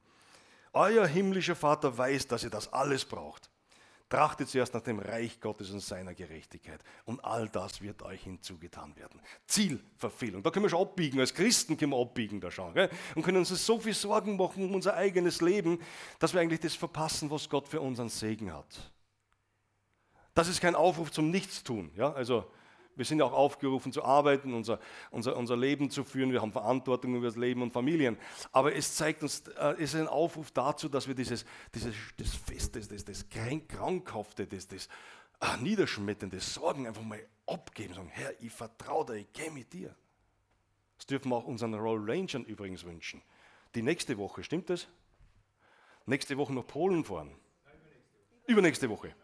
Euer 0.72 1.06
himmlischer 1.06 1.54
Vater 1.54 1.96
weiß, 1.96 2.26
dass 2.26 2.44
ihr 2.44 2.50
das 2.50 2.72
alles 2.72 3.04
braucht. 3.04 3.50
Trachtet 4.08 4.48
zuerst 4.48 4.74
nach 4.74 4.82
dem 4.82 4.98
Reich 4.98 5.40
Gottes 5.40 5.70
und 5.70 5.80
seiner 5.80 6.14
Gerechtigkeit. 6.14 6.80
Und 7.04 7.24
all 7.24 7.48
das 7.48 7.80
wird 7.80 8.02
euch 8.02 8.22
hinzugetan 8.22 8.94
werden. 8.96 9.20
Zielverfehlung. 9.46 10.42
Da 10.42 10.50
können 10.50 10.64
wir 10.64 10.70
schon 10.70 10.82
abbiegen. 10.82 11.20
Als 11.20 11.32
Christen 11.32 11.76
können 11.76 11.92
wir 11.92 12.00
abbiegen 12.00 12.40
da 12.40 12.50
schon. 12.50 12.74
Gell? 12.74 12.90
Und 13.14 13.22
können 13.22 13.38
uns 13.38 13.48
so 13.48 13.78
viel 13.78 13.94
Sorgen 13.94 14.36
machen 14.36 14.64
um 14.64 14.74
unser 14.74 14.94
eigenes 14.94 15.40
Leben, 15.40 15.80
dass 16.18 16.34
wir 16.34 16.40
eigentlich 16.40 16.60
das 16.60 16.74
verpassen, 16.74 17.30
was 17.30 17.48
Gott 17.48 17.66
für 17.66 17.80
unseren 17.80 18.08
Segen 18.08 18.52
hat. 18.52 18.92
Das 20.34 20.48
ist 20.48 20.60
kein 20.60 20.74
Aufruf 20.74 21.10
zum 21.10 21.30
Nichtstun. 21.30 21.90
Ja? 21.96 22.12
Also, 22.12 22.50
wir 22.96 23.04
sind 23.04 23.20
auch 23.22 23.32
aufgerufen 23.32 23.92
zu 23.92 24.04
arbeiten, 24.04 24.54
unser, 24.54 24.78
unser, 25.10 25.36
unser 25.36 25.56
Leben 25.56 25.90
zu 25.90 26.04
führen. 26.04 26.32
Wir 26.32 26.42
haben 26.42 26.52
Verantwortung 26.52 27.16
über 27.16 27.26
das 27.26 27.36
Leben 27.36 27.62
und 27.62 27.72
Familien. 27.72 28.16
Aber 28.52 28.74
es 28.74 28.94
zeigt 28.94 29.22
uns, 29.22 29.48
äh, 29.48 29.74
es 29.74 29.94
ist 29.94 30.00
ein 30.00 30.08
Aufruf 30.08 30.50
dazu, 30.50 30.88
dass 30.88 31.08
wir 31.08 31.14
dieses, 31.14 31.44
dieses 31.74 31.94
das 32.16 32.34
Fest, 32.34 32.76
das, 32.76 32.88
das, 32.88 33.04
das 33.04 33.28
Krankhafte, 33.28 34.46
das, 34.46 34.68
das 34.68 34.88
ach, 35.40 35.60
Niederschmetternde, 35.60 36.40
Sorgen 36.40 36.86
einfach 36.86 37.02
mal 37.02 37.24
abgeben. 37.46 37.94
Sagen, 37.94 38.10
Herr, 38.12 38.32
ich 38.40 38.52
vertraue 38.52 39.06
dir, 39.06 39.14
ich 39.14 39.32
gehe 39.32 39.50
mit 39.50 39.72
dir. 39.72 39.94
Das 40.96 41.06
dürfen 41.06 41.30
wir 41.30 41.36
auch 41.36 41.46
unseren 41.46 41.74
Roll 41.74 42.08
Rangern 42.08 42.44
übrigens 42.44 42.84
wünschen. 42.84 43.22
Die 43.74 43.82
nächste 43.82 44.16
Woche, 44.18 44.44
stimmt 44.44 44.70
das? 44.70 44.86
Nächste 46.06 46.36
Woche 46.36 46.52
nach 46.52 46.66
Polen 46.66 47.04
fahren. 47.04 47.34
Übernächste 48.46 48.88
Woche. 48.90 49.14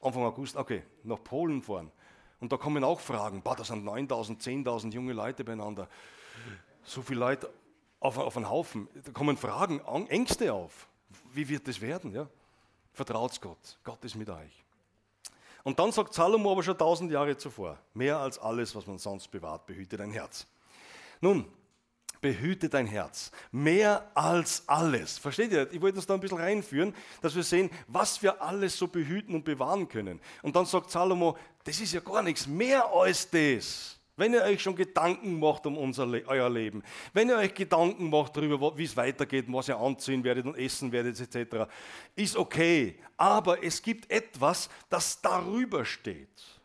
Anfang 0.00 0.22
August, 0.24 0.56
okay, 0.56 0.82
nach 1.02 1.22
Polen 1.22 1.62
fahren. 1.62 1.90
Und 2.40 2.52
da 2.52 2.56
kommen 2.56 2.84
auch 2.84 3.00
Fragen. 3.00 3.42
Boah, 3.42 3.56
da 3.56 3.64
sind 3.64 3.84
9000, 3.84 4.42
10.000 4.42 4.92
junge 4.92 5.12
Leute 5.12 5.44
beieinander. 5.44 5.88
So 6.84 7.02
viele 7.02 7.20
Leute 7.20 7.50
auf, 8.00 8.18
auf 8.18 8.36
einen 8.36 8.48
Haufen. 8.48 8.88
Da 9.04 9.12
kommen 9.12 9.36
Fragen, 9.36 9.80
Ängste 10.08 10.52
auf. 10.52 10.88
Wie 11.32 11.48
wird 11.48 11.66
das 11.66 11.80
werden? 11.80 12.12
Ja? 12.12 12.28
Vertraut 12.92 13.40
Gott. 13.40 13.78
Gott 13.84 14.04
ist 14.04 14.14
mit 14.14 14.28
euch. 14.28 14.64
Und 15.64 15.78
dann 15.78 15.90
sagt 15.90 16.14
Salomo 16.14 16.52
aber 16.52 16.62
schon 16.62 16.78
tausend 16.78 17.10
Jahre 17.10 17.36
zuvor, 17.36 17.76
mehr 17.92 18.18
als 18.18 18.38
alles, 18.38 18.74
was 18.76 18.86
man 18.86 18.98
sonst 18.98 19.28
bewahrt, 19.28 19.66
behüte 19.66 19.96
dein 19.96 20.12
Herz. 20.12 20.46
Nun, 21.20 21.44
behüte 22.26 22.68
dein 22.68 22.88
Herz. 22.88 23.30
Mehr 23.52 24.10
als 24.14 24.64
alles. 24.66 25.16
Versteht 25.16 25.52
ihr? 25.52 25.72
Ich 25.72 25.80
wollte 25.80 25.98
uns 25.98 26.06
da 26.06 26.14
ein 26.14 26.20
bisschen 26.20 26.38
reinführen, 26.38 26.92
dass 27.22 27.36
wir 27.36 27.44
sehen, 27.44 27.70
was 27.86 28.20
wir 28.20 28.42
alles 28.42 28.76
so 28.76 28.88
behüten 28.88 29.32
und 29.32 29.44
bewahren 29.44 29.86
können. 29.86 30.20
Und 30.42 30.56
dann 30.56 30.66
sagt 30.66 30.90
Salomo, 30.90 31.38
das 31.62 31.80
ist 31.80 31.92
ja 31.92 32.00
gar 32.00 32.22
nichts, 32.22 32.48
mehr 32.48 32.84
als 32.92 33.30
das. 33.30 34.00
Wenn 34.16 34.32
ihr 34.32 34.42
euch 34.42 34.60
schon 34.60 34.74
Gedanken 34.74 35.38
macht 35.38 35.66
um 35.66 35.78
unser 35.78 36.04
Le 36.04 36.24
euer 36.26 36.50
Leben, 36.50 36.82
wenn 37.12 37.28
ihr 37.28 37.36
euch 37.36 37.54
Gedanken 37.54 38.10
macht 38.10 38.36
darüber, 38.36 38.76
wie 38.76 38.84
es 38.84 38.96
weitergeht, 38.96 39.44
was 39.48 39.68
ihr 39.68 39.78
anziehen 39.78 40.24
werdet 40.24 40.46
und 40.46 40.58
essen 40.58 40.90
werdet, 40.90 41.20
etc., 41.20 41.70
ist 42.16 42.36
okay. 42.36 42.98
Aber 43.16 43.62
es 43.62 43.80
gibt 43.80 44.10
etwas, 44.10 44.68
das 44.88 45.20
darüber 45.20 45.84
steht. 45.84 46.55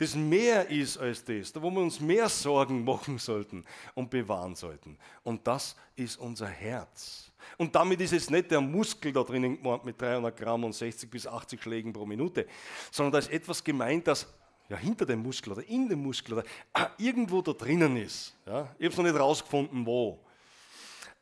Das 0.00 0.14
mehr 0.14 0.66
ist 0.70 0.96
als 0.96 1.22
das, 1.22 1.52
wo 1.60 1.70
wir 1.70 1.82
uns 1.82 2.00
mehr 2.00 2.26
Sorgen 2.30 2.82
machen 2.84 3.18
sollten 3.18 3.66
und 3.94 4.08
bewahren 4.08 4.54
sollten. 4.54 4.96
Und 5.24 5.46
das 5.46 5.76
ist 5.94 6.16
unser 6.16 6.46
Herz. 6.46 7.30
Und 7.58 7.74
damit 7.74 8.00
ist 8.00 8.12
jetzt 8.12 8.30
nicht 8.30 8.50
der 8.50 8.62
Muskel 8.62 9.12
da 9.12 9.22
drinnen 9.22 9.62
gemeint 9.62 9.84
mit 9.84 10.00
300 10.00 10.34
Gramm 10.34 10.64
und 10.64 10.72
60 10.72 11.10
bis 11.10 11.26
80 11.26 11.62
Schlägen 11.62 11.92
pro 11.92 12.06
Minute, 12.06 12.46
sondern 12.90 13.12
da 13.12 13.18
ist 13.18 13.30
etwas 13.30 13.62
gemeint, 13.62 14.06
das 14.06 14.26
ja, 14.70 14.78
hinter 14.78 15.04
dem 15.04 15.22
Muskel 15.22 15.52
oder 15.52 15.68
in 15.68 15.86
dem 15.86 16.02
Muskel 16.02 16.32
oder 16.32 16.44
ah, 16.72 16.88
irgendwo 16.96 17.42
da 17.42 17.52
drinnen 17.52 17.98
ist. 17.98 18.34
Ja? 18.46 18.74
Ich 18.78 18.86
habe 18.86 18.92
es 18.92 18.96
noch 18.96 19.04
nicht 19.04 19.20
rausgefunden, 19.20 19.84
wo. 19.84 20.18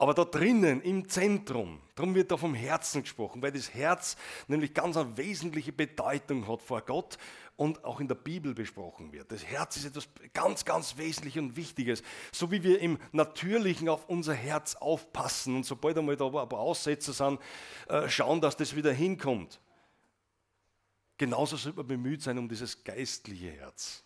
Aber 0.01 0.14
da 0.14 0.25
drinnen, 0.25 0.81
im 0.83 1.09
Zentrum, 1.09 1.81
darum 1.97 2.14
wird 2.14 2.31
da 2.31 2.37
vom 2.37 2.55
Herzen 2.55 3.03
gesprochen, 3.03 3.43
weil 3.43 3.51
das 3.51 3.75
Herz 3.75 4.17
nämlich 4.47 4.73
ganz 4.73 4.97
eine 4.97 5.17
wesentliche 5.17 5.73
Bedeutung 5.73 6.47
hat 6.47 6.62
vor 6.62 6.83
Gott 6.83 7.19
und 7.59 7.85
auch 7.85 7.99
in 7.99 8.07
der 8.07 8.14
Bibel 8.14 8.55
besprochen 8.55 9.12
wird. 9.12 9.33
Das 9.33 9.44
Herz 9.44 9.77
ist 9.77 9.87
etwas 9.87 10.09
ganz, 10.33 10.64
ganz 10.64 10.97
Wesentliches 10.97 11.42
und 11.42 11.57
Wichtiges. 11.57 12.05
So 12.31 12.53
wie 12.53 12.62
wir 12.62 12.81
im 12.81 12.99
Natürlichen 13.11 13.88
auf 13.88 14.09
unser 14.09 14.33
Herz 14.33 14.77
aufpassen 14.77 15.57
und 15.57 15.66
sobald 15.66 15.99
einmal 15.99 16.16
da 16.16 16.27
ein 16.27 16.49
paar 16.49 16.61
Aussätze 16.61 17.12
sind, 17.12 17.40
äh, 17.88 18.09
schauen, 18.09 18.40
dass 18.40 18.57
das 18.57 18.77
wieder 18.77 18.92
hinkommt. 18.92 19.61
Genauso 21.16 21.57
sollte 21.57 21.79
man 21.79 21.88
bemüht 21.88 22.23
sein 22.23 22.38
um 22.38 22.49
dieses 22.49 22.85
geistliche 22.85 23.51
Herz. 23.51 24.05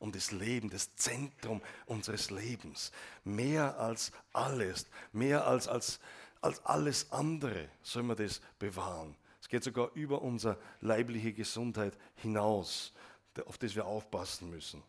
um 0.00 0.12
das 0.12 0.30
Leben, 0.30 0.70
das 0.70 0.94
Zentrum 0.96 1.60
unseres 1.86 2.30
Lebens. 2.30 2.92
Mehr 3.24 3.78
als 3.78 4.12
alles, 4.32 4.86
mehr 5.12 5.46
als, 5.46 5.68
als, 5.68 6.00
als 6.40 6.64
alles 6.64 7.10
andere 7.12 7.68
soll 7.82 8.04
man 8.04 8.16
das 8.16 8.40
bewahren. 8.58 9.16
Es 9.48 9.50
geht 9.50 9.64
sogar 9.64 9.90
über 9.94 10.20
unsere 10.20 10.58
leibliche 10.82 11.32
Gesundheit 11.32 11.96
hinaus, 12.16 12.92
auf 13.46 13.56
das 13.56 13.74
wir 13.74 13.86
aufpassen 13.86 14.50
müssen. 14.50 14.82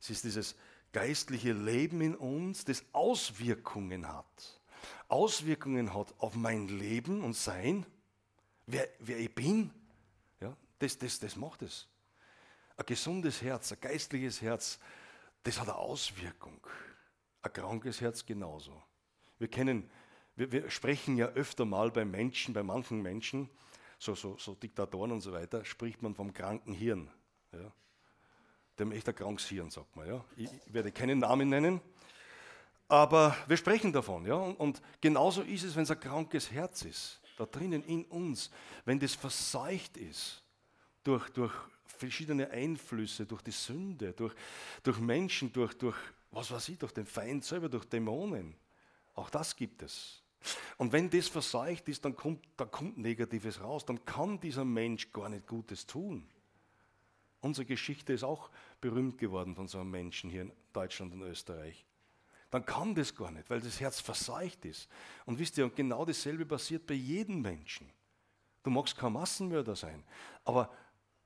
Es 0.00 0.08
ist 0.08 0.24
dieses 0.24 0.56
geistliche 0.92 1.52
Leben 1.52 2.00
in 2.00 2.16
uns, 2.16 2.64
das 2.64 2.82
Auswirkungen 2.94 4.08
hat. 4.08 4.60
Auswirkungen 5.08 5.92
hat 5.92 6.14
auf 6.16 6.36
mein 6.36 6.68
Leben 6.68 7.22
und 7.22 7.36
Sein, 7.36 7.84
wer, 8.64 8.88
wer 8.98 9.18
ich 9.18 9.34
bin. 9.34 9.70
Ja, 10.40 10.56
das, 10.78 10.96
das, 10.96 11.20
das 11.20 11.36
macht 11.36 11.60
es. 11.60 11.86
Ein 12.78 12.86
gesundes 12.86 13.42
Herz, 13.42 13.72
ein 13.72 13.80
geistliches 13.82 14.40
Herz, 14.40 14.78
das 15.42 15.60
hat 15.60 15.68
eine 15.68 15.76
Auswirkung. 15.76 16.66
Ein 17.42 17.52
krankes 17.52 18.00
Herz 18.00 18.24
genauso. 18.24 18.82
Wir 19.38 19.48
kennen, 19.48 19.90
wir, 20.40 20.50
wir 20.50 20.70
sprechen 20.70 21.18
ja 21.18 21.26
öfter 21.26 21.66
mal 21.66 21.90
bei 21.90 22.04
Menschen, 22.04 22.54
bei 22.54 22.62
manchen 22.62 23.02
Menschen, 23.02 23.50
so, 23.98 24.14
so, 24.14 24.38
so 24.38 24.54
Diktatoren 24.54 25.12
und 25.12 25.20
so 25.20 25.32
weiter, 25.32 25.64
spricht 25.66 26.00
man 26.00 26.14
vom 26.14 26.32
kranken 26.32 26.72
Hirn. 26.72 27.10
Ja. 27.52 27.70
Dem 28.78 28.92
echter 28.92 29.12
krankes 29.12 29.46
Hirn, 29.46 29.70
sagt 29.70 29.94
man. 29.94 30.08
Ja. 30.08 30.24
Ich, 30.36 30.50
ich 30.66 30.72
werde 30.72 30.90
keinen 30.92 31.18
Namen 31.18 31.50
nennen, 31.50 31.82
aber 32.88 33.36
wir 33.46 33.58
sprechen 33.58 33.92
davon. 33.92 34.24
Ja. 34.24 34.36
Und, 34.36 34.54
und 34.56 34.82
genauso 35.02 35.42
ist 35.42 35.64
es, 35.64 35.76
wenn 35.76 35.82
es 35.82 35.90
ein 35.90 36.00
krankes 36.00 36.50
Herz 36.50 36.82
ist, 36.82 37.20
da 37.36 37.44
drinnen 37.44 37.82
in 37.84 38.06
uns, 38.06 38.50
wenn 38.86 38.98
das 38.98 39.14
verseucht 39.14 39.98
ist 39.98 40.42
durch, 41.04 41.28
durch 41.30 41.52
verschiedene 41.84 42.50
Einflüsse, 42.50 43.26
durch 43.26 43.42
die 43.42 43.50
Sünde, 43.50 44.14
durch, 44.14 44.34
durch 44.82 44.98
Menschen, 45.00 45.52
durch, 45.52 45.74
durch, 45.74 45.96
was 46.30 46.50
weiß 46.50 46.70
ich, 46.70 46.78
durch 46.78 46.92
den 46.92 47.04
Feind 47.04 47.44
selber, 47.44 47.68
durch 47.68 47.84
Dämonen. 47.84 48.54
Auch 49.14 49.28
das 49.28 49.54
gibt 49.54 49.82
es. 49.82 50.19
Und 50.78 50.92
wenn 50.92 51.10
das 51.10 51.28
verseucht 51.28 51.88
ist, 51.88 52.04
dann 52.04 52.16
kommt, 52.16 52.44
dann 52.56 52.70
kommt 52.70 52.98
Negatives 52.98 53.60
raus. 53.60 53.84
Dann 53.84 54.04
kann 54.04 54.40
dieser 54.40 54.64
Mensch 54.64 55.12
gar 55.12 55.28
nicht 55.28 55.46
Gutes 55.46 55.86
tun. 55.86 56.26
Unsere 57.40 57.64
Geschichte 57.64 58.12
ist 58.12 58.24
auch 58.24 58.50
berühmt 58.80 59.18
geworden 59.18 59.54
von 59.54 59.68
so 59.68 59.78
einem 59.78 59.90
Menschen 59.90 60.30
hier 60.30 60.42
in 60.42 60.52
Deutschland 60.72 61.12
und 61.14 61.22
Österreich. 61.22 61.84
Dann 62.50 62.66
kann 62.66 62.94
das 62.94 63.14
gar 63.14 63.30
nicht, 63.30 63.48
weil 63.48 63.60
das 63.60 63.80
Herz 63.80 64.00
verseucht 64.00 64.64
ist. 64.64 64.88
Und 65.24 65.38
wisst 65.38 65.56
ihr, 65.56 65.68
genau 65.70 66.04
dasselbe 66.04 66.44
passiert 66.44 66.86
bei 66.86 66.94
jedem 66.94 67.40
Menschen. 67.40 67.90
Du 68.62 68.70
magst 68.70 68.96
kein 68.96 69.12
Massenmörder 69.12 69.74
sein, 69.74 70.04
aber 70.44 70.70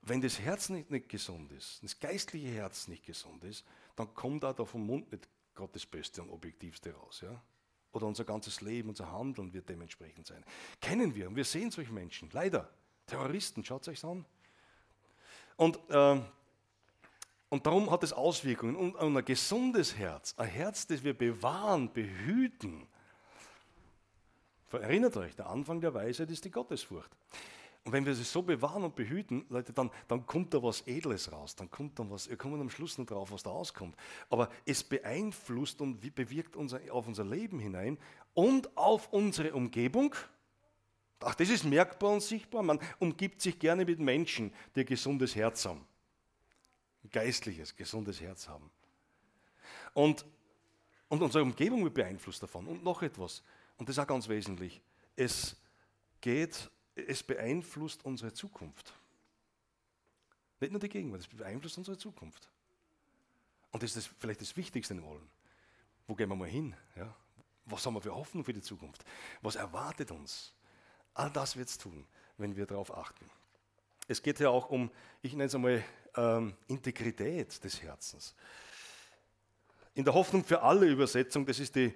wenn 0.02 0.20
das 0.20 0.38
Herz 0.38 0.68
nicht, 0.68 0.90
nicht 0.90 1.08
gesund 1.08 1.50
ist, 1.52 1.82
das 1.82 1.98
geistliche 1.98 2.48
Herz 2.48 2.88
nicht 2.88 3.04
gesund 3.04 3.42
ist, 3.42 3.64
dann 3.96 4.12
kommt 4.14 4.44
auch 4.44 4.54
da 4.54 4.64
vom 4.64 4.86
Mund 4.86 5.10
nicht 5.10 5.26
Gott 5.54 5.74
das 5.74 5.86
Beste 5.86 6.22
und 6.22 6.30
Objektivste 6.30 6.94
raus. 6.94 7.22
Ja? 7.22 7.42
Oder 7.94 8.08
unser 8.08 8.24
ganzes 8.24 8.60
Leben, 8.60 8.88
unser 8.88 9.12
Handeln 9.12 9.52
wird 9.54 9.68
dementsprechend 9.68 10.26
sein. 10.26 10.44
Kennen 10.80 11.14
wir 11.14 11.28
und 11.28 11.36
wir 11.36 11.44
sehen 11.44 11.70
solche 11.70 11.92
Menschen, 11.92 12.28
leider. 12.32 12.68
Terroristen, 13.06 13.64
schaut 13.64 13.82
es 13.82 13.88
euch 13.88 14.04
an. 14.04 14.24
Und, 15.56 15.78
äh, 15.90 16.20
und 17.50 17.66
darum 17.66 17.92
hat 17.92 18.02
es 18.02 18.12
Auswirkungen. 18.12 18.74
Und, 18.74 18.96
und 18.96 19.16
ein 19.16 19.24
gesundes 19.24 19.96
Herz, 19.96 20.34
ein 20.36 20.48
Herz, 20.48 20.88
das 20.88 21.04
wir 21.04 21.16
bewahren, 21.16 21.92
behüten. 21.92 22.88
Erinnert 24.72 25.16
euch, 25.16 25.36
der 25.36 25.46
Anfang 25.46 25.80
der 25.80 25.94
Weisheit 25.94 26.32
ist 26.32 26.44
die 26.44 26.50
Gottesfurcht. 26.50 27.10
Und 27.84 27.92
wenn 27.92 28.06
wir 28.06 28.12
es 28.12 28.32
so 28.32 28.42
bewahren 28.42 28.82
und 28.82 28.96
behüten, 28.96 29.44
Leute, 29.50 29.74
dann, 29.74 29.90
dann 30.08 30.26
kommt 30.26 30.54
da 30.54 30.62
was 30.62 30.80
Edles 30.86 31.30
raus. 31.30 31.54
Dann 31.54 31.70
kommt 31.70 31.98
dann 31.98 32.10
was, 32.10 32.30
wir 32.30 32.38
kommen 32.38 32.58
am 32.60 32.70
Schluss 32.70 32.96
noch 32.96 33.04
drauf, 33.04 33.30
was 33.30 33.42
da 33.42 33.50
rauskommt. 33.50 33.94
Aber 34.30 34.50
es 34.64 34.82
beeinflusst 34.82 35.82
und 35.82 36.14
bewirkt 36.14 36.56
unser, 36.56 36.80
auf 36.90 37.06
unser 37.06 37.24
Leben 37.24 37.58
hinein 37.58 37.98
und 38.32 38.74
auf 38.74 39.12
unsere 39.12 39.52
Umgebung. 39.52 40.14
Ach, 41.20 41.34
das 41.34 41.50
ist 41.50 41.64
merkbar 41.64 42.12
und 42.12 42.22
sichtbar. 42.22 42.62
Man 42.62 42.80
umgibt 43.00 43.42
sich 43.42 43.58
gerne 43.58 43.84
mit 43.84 44.00
Menschen, 44.00 44.50
die 44.74 44.80
ein 44.80 44.86
gesundes 44.86 45.36
Herz 45.36 45.66
haben. 45.66 45.86
Ein 47.04 47.10
geistliches, 47.10 47.76
gesundes 47.76 48.18
Herz 48.18 48.48
haben. 48.48 48.70
Und, 49.92 50.24
und 51.08 51.20
unsere 51.22 51.44
Umgebung 51.44 51.84
wird 51.84 51.94
beeinflusst 51.94 52.42
davon. 52.42 52.66
Und 52.66 52.82
noch 52.82 53.02
etwas, 53.02 53.42
und 53.76 53.90
das 53.90 53.98
ist 53.98 54.02
auch 54.02 54.06
ganz 54.06 54.26
wesentlich. 54.26 54.80
Es 55.16 55.54
geht 56.22 56.70
es 56.94 57.22
beeinflusst 57.22 58.04
unsere 58.04 58.32
Zukunft. 58.32 58.94
Nicht 60.60 60.70
nur 60.70 60.80
die 60.80 60.88
Gegenwart, 60.88 61.20
es 61.20 61.28
beeinflusst 61.28 61.78
unsere 61.78 61.98
Zukunft. 61.98 62.48
Und 63.70 63.82
das 63.82 63.90
ist 63.90 63.96
das, 63.96 64.14
vielleicht 64.18 64.40
das 64.40 64.56
Wichtigste 64.56 64.94
in 64.94 65.02
allem. 65.02 65.28
Wo 66.06 66.14
gehen 66.14 66.28
wir 66.28 66.36
mal 66.36 66.48
hin? 66.48 66.74
Ja? 66.96 67.14
Was 67.66 67.84
haben 67.84 67.94
wir 67.94 68.00
für 68.00 68.14
Hoffnung 68.14 68.44
für 68.44 68.52
die 68.52 68.62
Zukunft? 68.62 69.04
Was 69.42 69.56
erwartet 69.56 70.10
uns? 70.10 70.54
All 71.14 71.30
das 71.30 71.56
wird 71.56 71.68
es 71.68 71.78
tun, 71.78 72.06
wenn 72.38 72.56
wir 72.56 72.66
darauf 72.66 72.96
achten. 72.96 73.28
Es 74.06 74.22
geht 74.22 74.38
ja 74.38 74.50
auch 74.50 74.70
um, 74.70 74.90
ich 75.22 75.32
nenne 75.32 75.44
es 75.44 75.54
einmal, 75.54 75.82
ähm, 76.16 76.54
Integrität 76.68 77.62
des 77.64 77.82
Herzens. 77.82 78.34
In 79.94 80.04
der 80.04 80.14
Hoffnung 80.14 80.44
für 80.44 80.62
alle 80.62 80.86
Übersetzung, 80.86 81.46
das 81.46 81.58
ist 81.58 81.74
die, 81.74 81.94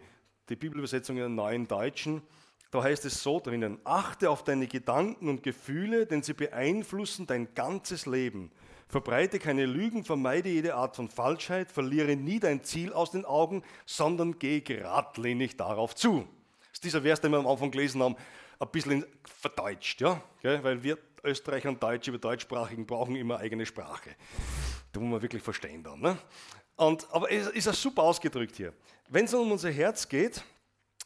die 0.49 0.57
Bibelübersetzung 0.57 1.17
in 1.17 1.21
der 1.21 1.29
neuen 1.29 1.69
Deutschen, 1.69 2.23
da 2.71 2.83
heißt 2.83 3.05
es 3.07 3.23
so 3.23 3.41
drinnen, 3.41 3.79
achte 3.85 4.31
auf 4.31 4.45
deine 4.45 4.67
Gedanken 4.67 5.29
und 5.29 5.43
Gefühle, 5.43 6.07
denn 6.07 6.23
sie 6.23 6.35
beeinflussen 6.35 7.27
dein 7.27 7.55
ganzes 7.55 8.07
Leben. 8.07 8.51
Verbreite 8.89 9.39
keine 9.39 9.67
Lügen, 9.67 10.05
vermeide 10.05 10.49
jede 10.49 10.75
Art 10.75 10.97
von 10.97 11.09
Falschheit, 11.09 11.71
verliere 11.71 12.17
nie 12.17 12.41
dein 12.41 12.65
Ziel 12.65 12.93
aus 12.93 13.11
den 13.11 13.25
Augen, 13.25 13.63
sondern 13.85 14.39
geh 14.39 14.61
geradlinig 14.61 15.57
darauf 15.57 15.95
zu. 15.95 16.27
Das 16.61 16.75
ist 16.75 16.85
dieser 16.85 17.03
Vers, 17.03 17.21
den 17.21 17.33
wir 17.33 17.39
am 17.39 17.47
Anfang 17.47 17.71
gelesen 17.71 18.03
haben, 18.03 18.17
ein 18.59 18.69
bisschen 18.69 19.05
verdeutscht, 19.25 20.01
ja? 20.01 20.21
weil 20.43 20.83
wir 20.83 20.99
Österreicher 21.23 21.69
und 21.69 21.83
Deutsche, 21.83 22.13
wir 22.13 22.19
Deutschsprachigen 22.19 22.87
brauchen 22.87 23.17
immer 23.17 23.39
eigene 23.39 23.67
Sprache. 23.67 24.11
Da 24.93 25.01
muss 25.01 25.11
man 25.11 25.23
wirklich 25.23 25.43
verstehen 25.43 25.83
dann. 25.83 26.01
Ne? 26.01 26.19
Und, 26.77 27.07
aber 27.11 27.31
es 27.31 27.49
ist 27.49 27.67
ja 27.67 27.73
super 27.73 28.03
ausgedrückt 28.03 28.57
hier. 28.57 28.73
Wenn 29.09 29.25
es 29.25 29.35
um 29.35 29.51
unser 29.53 29.71
Herz 29.71 30.09
geht, 30.09 30.43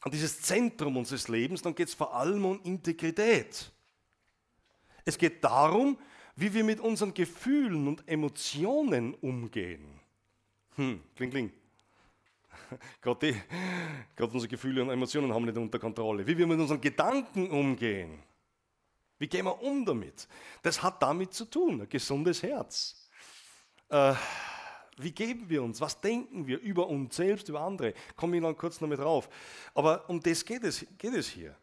an 0.03 0.11
dieses 0.11 0.43
Zentrum 0.43 0.97
unseres 0.97 1.29
Lebens, 1.29 1.63
dann 1.63 1.75
geht 1.75 1.89
es 1.89 1.95
vor 1.95 2.15
allem 2.15 2.45
um 2.45 2.61
Integrität. 2.63 3.71
Es 5.05 5.17
geht 5.17 5.43
darum, 5.43 5.99
wie 6.37 6.53
wir 6.53 6.65
mit 6.65 6.81
unseren 6.81 7.15
Gefühlen 7.15 7.87
und 7.89 8.07
Emotionen 8.09 9.15
umgehen. 9.15 10.01
Hm, 10.77 11.01
kling, 11.15 11.31
kling. 11.31 11.53
Gerade, 13.01 13.37
unsere 14.19 14.49
Gefühle 14.49 14.83
und 14.83 14.91
Emotionen 14.91 15.33
haben 15.33 15.45
wir 15.45 15.53
nicht 15.53 15.61
unter 15.61 15.79
Kontrolle. 15.79 16.27
Wie 16.27 16.37
wir 16.37 16.47
mit 16.47 16.59
unseren 16.59 16.81
Gedanken 16.81 17.51
umgehen. 17.51 18.23
Wie 19.19 19.29
gehen 19.29 19.45
wir 19.45 19.63
um 19.63 19.85
damit? 19.85 20.27
Das 20.63 20.83
hat 20.83 21.01
damit 21.01 21.33
zu 21.33 21.45
tun, 21.45 21.83
ein 21.83 21.89
gesundes 21.89 22.43
Herz. 22.43 23.09
Äh, 23.89 24.15
wie 25.03 25.13
geben 25.13 25.49
wir 25.49 25.63
uns? 25.63 25.81
Was 25.81 26.01
denken 26.01 26.47
wir 26.47 26.61
über 26.61 26.89
uns 26.89 27.17
selbst, 27.17 27.49
über 27.49 27.61
andere? 27.61 27.95
Komme 28.17 28.37
ich 28.37 28.43
dann 28.43 28.57
kurz 28.57 28.81
noch 28.81 28.89
mit 28.89 28.99
drauf. 28.99 29.29
Aber 29.75 30.09
um 30.09 30.21
das 30.21 30.45
geht 30.45 30.65
es, 30.65 30.87
geht 30.99 31.15
es 31.15 31.29
hier. 31.29 31.57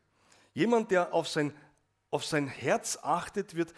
Jemand, 0.53 0.91
der 0.91 1.13
auf 1.13 1.27
sein, 1.27 1.53
auf 2.11 2.25
sein 2.25 2.47
Herz 2.47 2.97
achtet, 3.01 3.55
wird 3.55 3.73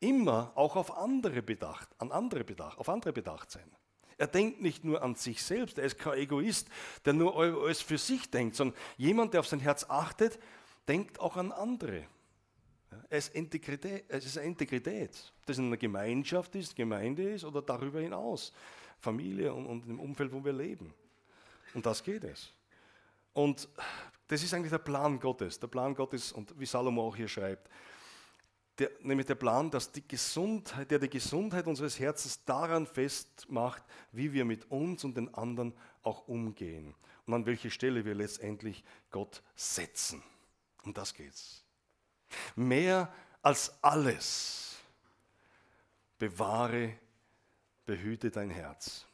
immer 0.00 0.52
auch 0.54 0.76
auf 0.76 0.96
andere 0.96 1.42
bedacht, 1.42 1.88
an 1.98 2.12
andere 2.12 2.44
bedacht, 2.44 2.78
auf 2.78 2.88
andere 2.88 3.12
bedacht 3.12 3.50
sein. 3.50 3.70
Er 4.16 4.26
denkt 4.26 4.60
nicht 4.60 4.84
nur 4.84 5.02
an 5.02 5.14
sich 5.14 5.42
selbst, 5.42 5.78
er 5.78 5.84
ist 5.84 5.98
kein 5.98 6.18
Egoist, 6.18 6.68
der 7.04 7.14
nur 7.14 7.36
alles 7.36 7.82
für 7.82 7.98
sich 7.98 8.30
denkt, 8.30 8.54
sondern 8.54 8.78
jemand, 8.96 9.32
der 9.32 9.40
auf 9.40 9.48
sein 9.48 9.60
Herz 9.60 9.86
achtet, 9.88 10.38
denkt 10.86 11.18
auch 11.20 11.36
an 11.36 11.52
andere. 11.52 12.06
Es 13.08 13.28
ist 13.28 13.34
Integrität. 13.34 14.04
Es 14.08 14.26
ist 14.26 14.36
Integrität. 14.36 15.32
Das 15.46 15.58
in 15.58 15.66
einer 15.66 15.76
Gemeinschaft 15.76 16.54
ist, 16.54 16.74
Gemeinde 16.76 17.34
ist 17.34 17.44
oder 17.44 17.62
darüber 17.62 18.00
hinaus. 18.00 18.52
Familie 19.00 19.52
und, 19.52 19.66
und 19.66 19.86
im 19.88 20.00
Umfeld, 20.00 20.32
wo 20.32 20.44
wir 20.44 20.52
leben. 20.52 20.92
Und 21.74 21.84
das 21.84 22.02
geht 22.02 22.24
es. 22.24 22.50
Und 23.32 23.68
das 24.28 24.42
ist 24.42 24.54
eigentlich 24.54 24.70
der 24.70 24.78
Plan 24.78 25.18
Gottes. 25.18 25.58
Der 25.58 25.66
Plan 25.66 25.94
Gottes, 25.94 26.32
und 26.32 26.58
wie 26.58 26.66
Salomo 26.66 27.08
auch 27.08 27.16
hier 27.16 27.28
schreibt, 27.28 27.68
der, 28.78 28.90
nämlich 29.00 29.26
der 29.26 29.36
Plan, 29.36 29.70
dass 29.70 29.92
die 29.92 30.06
Gesundheit, 30.06 30.90
der 30.90 30.98
die 30.98 31.10
Gesundheit 31.10 31.66
unseres 31.66 31.98
Herzens 32.00 32.44
daran 32.44 32.86
festmacht, 32.86 33.84
wie 34.10 34.32
wir 34.32 34.44
mit 34.44 34.70
uns 34.70 35.04
und 35.04 35.16
den 35.16 35.32
anderen 35.34 35.74
auch 36.02 36.26
umgehen 36.26 36.94
und 37.26 37.34
an 37.34 37.46
welche 37.46 37.70
Stelle 37.70 38.04
wir 38.04 38.14
letztendlich 38.14 38.82
Gott 39.10 39.42
setzen. 39.54 40.22
Um 40.82 40.92
das 40.92 41.14
geht's. 41.14 41.63
Mehr 42.56 43.12
als 43.42 43.72
alles 43.82 44.76
bewahre, 46.18 46.94
behüte 47.86 48.30
dein 48.30 48.50
Herz. 48.50 49.06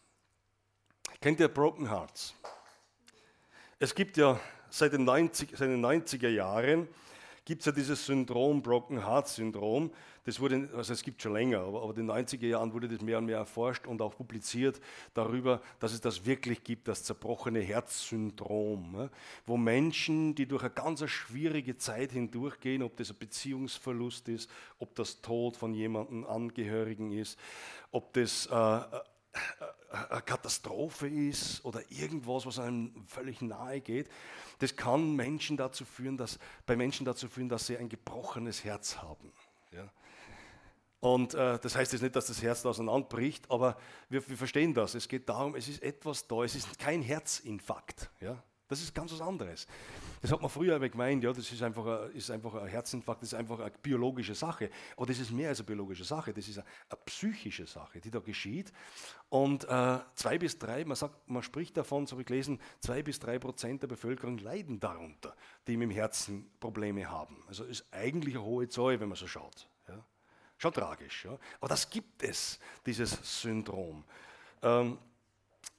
Kennt 1.21 1.41
ihr 1.41 1.49
Broken 1.49 1.89
Hearts? 1.91 2.35
Es 3.79 3.95
gibt 3.95 4.17
ja 4.17 4.39
seit 4.71 4.93
den, 4.93 5.05
90, 5.05 5.51
seit 5.51 5.69
den 5.69 5.85
90er 5.85 6.29
Jahren 6.29 6.89
gibt 7.51 7.63
es 7.63 7.67
ja 7.67 7.73
dieses 7.73 8.07
Syndrom, 8.07 8.63
Broken 8.63 9.05
Heart 9.05 9.27
Syndrom. 9.27 9.91
Das 10.25 10.39
wurde, 10.39 10.69
also 10.77 10.93
es 10.93 11.03
gibt 11.03 11.21
schon 11.21 11.33
länger, 11.33 11.59
aber, 11.59 11.83
aber 11.83 11.91
in 11.97 12.07
den 12.07 12.11
90er 12.13 12.47
Jahren 12.47 12.73
wurde 12.73 12.87
das 12.87 13.01
mehr 13.01 13.19
und 13.19 13.27
mehr 13.27 13.39
erforscht 13.39 13.89
und 13.89 14.01
auch 14.01 14.15
publiziert 14.15 14.81
darüber, 15.15 15.61
dass 15.81 15.93
es 15.93 16.01
das 16.01 16.25
wirklich 16.25 16.63
gibt, 16.63 16.87
das 16.87 17.03
zerbrochene 17.03 17.59
Herzsyndrom, 17.59 18.93
ne? 18.93 19.11
wo 19.47 19.57
Menschen, 19.57 20.37
die 20.37 20.47
durch 20.47 20.63
eine 20.63 20.71
ganz 20.71 21.05
schwierige 21.11 21.77
Zeit 21.77 22.13
hindurchgehen, 22.13 22.85
ob 22.85 22.97
das 22.97 23.11
ein 23.11 23.19
Beziehungsverlust 23.19 24.29
ist, 24.29 24.49
ob 24.79 24.95
das 24.95 25.21
Tod 25.21 25.57
von 25.57 25.75
jemandem 25.75 26.25
Angehörigen 26.27 27.11
ist, 27.11 27.37
ob 27.91 28.13
das 28.13 28.47
äh, 28.47 28.55
äh 28.55 28.81
eine 29.91 30.23
Katastrophe 30.23 31.09
ist 31.09 31.65
oder 31.65 31.83
irgendwas, 31.91 32.47
was 32.47 32.59
einem 32.59 33.05
völlig 33.07 33.43
nahe 33.43 33.81
geht, 33.81 34.09
das 34.61 34.77
kann 34.77 35.17
Menschen 35.17 35.57
dazu 35.57 35.85
führen, 35.85 36.17
dass, 36.17 36.39
bei 36.67 36.77
Menschen 36.77 37.05
dazu 37.05 37.29
führen, 37.29 37.49
dass 37.49 37.67
sie 37.67 37.77
ein 37.77 37.89
gebrochenes 37.89 38.65
Herz 38.65 38.99
haben. 38.99 39.33
Ja. 39.73 39.91
Und 41.01 41.35
äh, 41.35 41.59
das 41.59 41.75
heißt 41.75 41.93
jetzt 41.93 42.03
nicht, 42.03 42.15
dass 42.15 42.27
das 42.27 42.43
Herz 42.43 42.65
auseinanderbricht, 42.65 43.51
aber 43.51 43.77
wir, 44.11 44.27
wir, 44.29 44.37
verstehen 44.37 44.75
das. 44.75 44.95
Es 44.95 45.09
geht 45.09 45.29
darum, 45.29 45.55
es 45.55 45.67
ist 45.67 45.83
etwas 45.83 46.27
da, 46.29 46.45
es 46.45 46.55
ist 46.55 46.79
kein 46.79 47.03
Herzinfarkt. 47.03 48.11
Ja. 48.21 48.43
Das 48.69 48.83
ist 48.83 48.95
ganz 48.95 49.13
was 49.13 49.21
anderes. 49.21 49.67
Das 50.21 50.33
hat 50.33 50.41
man 50.43 50.51
früher 50.51 50.77
aber 50.77 50.89
gemeint, 50.89 51.25
ja, 51.25 51.33
das 51.33 51.51
ist 51.51 51.63
einfach, 51.63 51.87
ein, 51.87 52.13
ist 52.13 52.31
einfach 52.31 52.55
ein 52.55 52.67
Herzinfarkt, 52.67 53.23
das 53.23 53.33
ist 53.33 53.39
einfach 53.39 53.59
eine 53.59 53.71
biologische 53.83 54.35
Sache. 54.35 54.71
Aber 54.97 55.07
das 55.07 55.19
ist 55.19 55.31
mehr 55.31 55.49
als 55.49 55.61
eine 55.61 55.67
biologische 55.67 56.05
Sache, 56.05 56.35
das 56.35 56.47
ist 56.47 56.59
eine, 56.59 56.67
eine 56.91 57.01
psychische 57.07 57.67
Sache, 57.67 58.01
die 58.01 58.11
da 58.11 58.19
geschieht. 58.19 58.71
Und 59.31 59.65
äh, 59.65 59.99
zwei 60.15 60.39
bis 60.39 60.59
drei, 60.59 60.85
man, 60.85 60.97
sagt, 60.97 61.29
man 61.29 61.43
spricht 61.43 61.77
davon, 61.77 62.07
so 62.07 62.13
habe 62.13 62.23
ich 62.23 62.27
gelesen, 62.27 62.61
zwei 62.81 63.03
bis 63.03 63.19
drei 63.19 63.39
Prozent 63.39 63.83
der 63.83 63.89
Bevölkerung 63.89 64.37
leiden 64.39 64.79
darunter, 64.79 65.35
die 65.67 65.79
mit 65.79 65.89
dem 65.89 65.95
Herzen 65.95 66.51
Probleme 66.61 67.09
haben. 67.09 67.43
Also 67.49 67.65
ist 67.65 67.87
eigentlich 67.91 68.35
eine 68.35 68.45
hohe 68.45 68.69
Zahl, 68.69 69.01
wenn 69.01 69.09
man 69.09 69.17
so 69.17 69.27
schaut. 69.27 69.69
Ja. 69.89 70.05
Schon 70.59 70.75
tragisch. 70.75 71.25
Ja. 71.25 71.39
Aber 71.61 71.69
das 71.69 71.89
gibt 71.89 72.23
es, 72.23 72.59
dieses 72.85 73.41
Syndrom. 73.41 74.05
Ähm, 74.63 74.99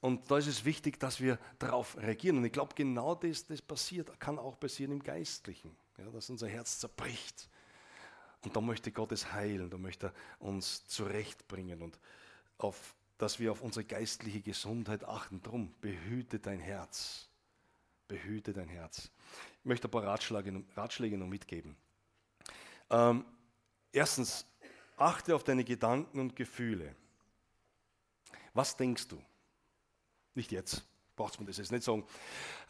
und 0.01 0.29
da 0.31 0.39
ist 0.39 0.47
es 0.47 0.65
wichtig, 0.65 0.99
dass 0.99 1.21
wir 1.21 1.37
darauf 1.59 1.95
reagieren. 1.97 2.37
Und 2.37 2.45
ich 2.45 2.51
glaube, 2.51 2.73
genau 2.75 3.13
das, 3.13 3.45
das 3.45 3.61
passiert, 3.61 4.19
kann 4.19 4.39
auch 4.39 4.59
passieren 4.59 4.93
im 4.93 5.03
Geistlichen, 5.03 5.75
ja, 5.97 6.09
dass 6.09 6.29
unser 6.29 6.47
Herz 6.47 6.79
zerbricht. 6.79 7.47
Und 8.43 8.55
da 8.55 8.61
möchte 8.61 8.91
Gott 8.91 9.11
es 9.11 9.31
heilen, 9.31 9.69
da 9.69 9.77
möchte 9.77 10.07
er 10.07 10.13
uns 10.39 10.87
zurechtbringen 10.87 11.83
und 11.83 11.99
auf, 12.57 12.95
dass 13.19 13.39
wir 13.39 13.51
auf 13.51 13.61
unsere 13.61 13.85
geistliche 13.85 14.41
Gesundheit 14.41 15.03
achten. 15.03 15.43
Drum, 15.43 15.71
behüte 15.81 16.39
dein 16.39 16.59
Herz. 16.59 17.27
Behüte 18.07 18.53
dein 18.53 18.67
Herz. 18.67 19.11
Ich 19.59 19.65
möchte 19.65 19.87
ein 19.87 19.91
paar 19.91 20.03
Ratschläge, 20.03 20.63
Ratschläge 20.75 21.17
noch 21.17 21.27
mitgeben. 21.27 21.77
Ähm, 22.89 23.23
erstens, 23.91 24.47
achte 24.97 25.35
auf 25.35 25.43
deine 25.43 25.63
Gedanken 25.63 26.19
und 26.19 26.35
Gefühle. 26.35 26.95
Was 28.55 28.75
denkst 28.75 29.07
du? 29.07 29.21
Nicht 30.33 30.51
jetzt, 30.51 30.83
braucht 31.15 31.39
man 31.39 31.47
das 31.47 31.57
jetzt 31.57 31.71
nicht 31.71 31.83
sagen. 31.83 32.05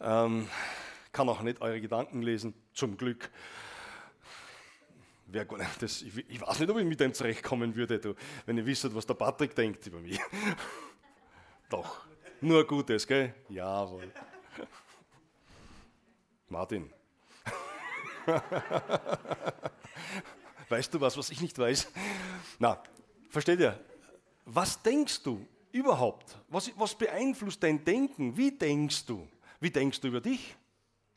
Ähm, 0.00 0.48
kann 1.12 1.28
auch 1.28 1.42
nicht 1.42 1.60
eure 1.60 1.80
Gedanken 1.80 2.22
lesen, 2.22 2.54
zum 2.72 2.96
Glück. 2.96 3.30
Wer, 5.26 5.46
das, 5.78 6.02
ich, 6.02 6.16
ich, 6.28 6.40
weiß 6.40 6.58
nicht, 6.60 6.70
ob 6.70 6.78
ich 6.78 6.84
mit 6.84 7.00
dem 7.00 7.14
zurechtkommen 7.14 7.74
würde, 7.74 7.98
du, 7.98 8.14
wenn 8.44 8.58
ihr 8.58 8.66
wisst, 8.66 8.94
was 8.94 9.06
der 9.06 9.14
Patrick 9.14 9.54
denkt 9.54 9.86
über 9.86 9.98
mich. 10.00 10.18
Doch, 11.70 12.04
nur 12.40 12.66
Gutes, 12.66 13.06
gell? 13.06 13.34
Jawohl. 13.48 14.12
Martin. 16.48 16.92
weißt 20.68 20.92
du 20.92 21.00
was, 21.00 21.16
was 21.16 21.30
ich 21.30 21.40
nicht 21.40 21.58
weiß? 21.58 21.88
Na, 22.58 22.82
versteht 23.30 23.60
ihr? 23.60 23.78
Was 24.44 24.82
denkst 24.82 25.22
du 25.22 25.46
Überhaupt. 25.72 26.38
Was, 26.48 26.70
was 26.78 26.94
beeinflusst 26.94 27.62
dein 27.62 27.84
Denken? 27.84 28.36
Wie 28.36 28.52
denkst 28.52 29.06
du? 29.06 29.26
Wie 29.58 29.70
denkst 29.70 30.00
du 30.00 30.08
über 30.08 30.20
dich? 30.20 30.54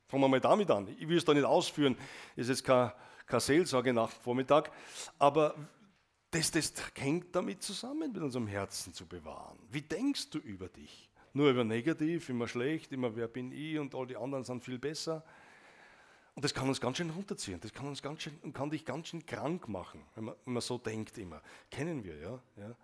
Fangen 0.08 0.24
wir 0.24 0.28
mal 0.30 0.40
damit 0.40 0.72
an. 0.72 0.88
Ich 0.98 1.08
will 1.08 1.18
es 1.18 1.26
da 1.26 1.34
nicht 1.34 1.44
ausführen, 1.44 1.98
ist 2.36 2.48
jetzt 2.48 2.64
keine 2.64 2.94
Seelsorge 3.38 3.92
nach 3.92 4.10
Vormittag, 4.10 4.72
aber 5.18 5.56
das, 6.32 6.52
das 6.52 6.74
hängt 6.96 7.36
damit 7.36 7.64
zusammen, 7.64 8.12
mit 8.14 8.22
unserem 8.22 8.48
Herzen 8.48 8.94
zu 8.94 9.06
bewahren. 9.06 9.58
Wie 9.72 9.82
denkst 9.82 10.30
du 10.30 10.40
über 10.40 10.70
dich? 10.70 11.10
Nur 11.34 11.50
über 11.50 11.64
negativ, 11.64 12.30
immer 12.30 12.48
schlecht, 12.48 12.92
immer 12.92 13.16
wer 13.16 13.28
bin 13.28 13.52
ich 13.52 13.80
und 13.80 13.94
all 13.96 14.08
die 14.08 14.16
anderen 14.16 14.44
sind 14.44 14.64
viel 14.64 14.80
besser. 14.80 15.24
Und 16.34 16.44
das 16.44 16.54
kann 16.54 16.68
uns 16.68 16.80
ganz 16.80 16.98
schön 16.98 17.10
runterziehen, 17.10 17.60
das 17.62 17.74
kann 17.74 17.88
uns 17.88 18.02
ganz 18.02 18.22
schön 18.22 18.54
kann 18.54 18.70
dich 18.70 18.86
ganz 18.86 19.08
schön 19.08 19.26
krank 19.26 19.68
machen, 19.68 20.02
wenn 20.16 20.26
man, 20.26 20.36
wenn 20.46 20.54
man 20.54 20.62
so 20.62 20.78
denkt 20.78 21.18
immer. 21.18 21.42
Kennen 21.72 22.04
wir, 22.04 22.18
ja. 22.18 22.40
ja. 22.58 22.76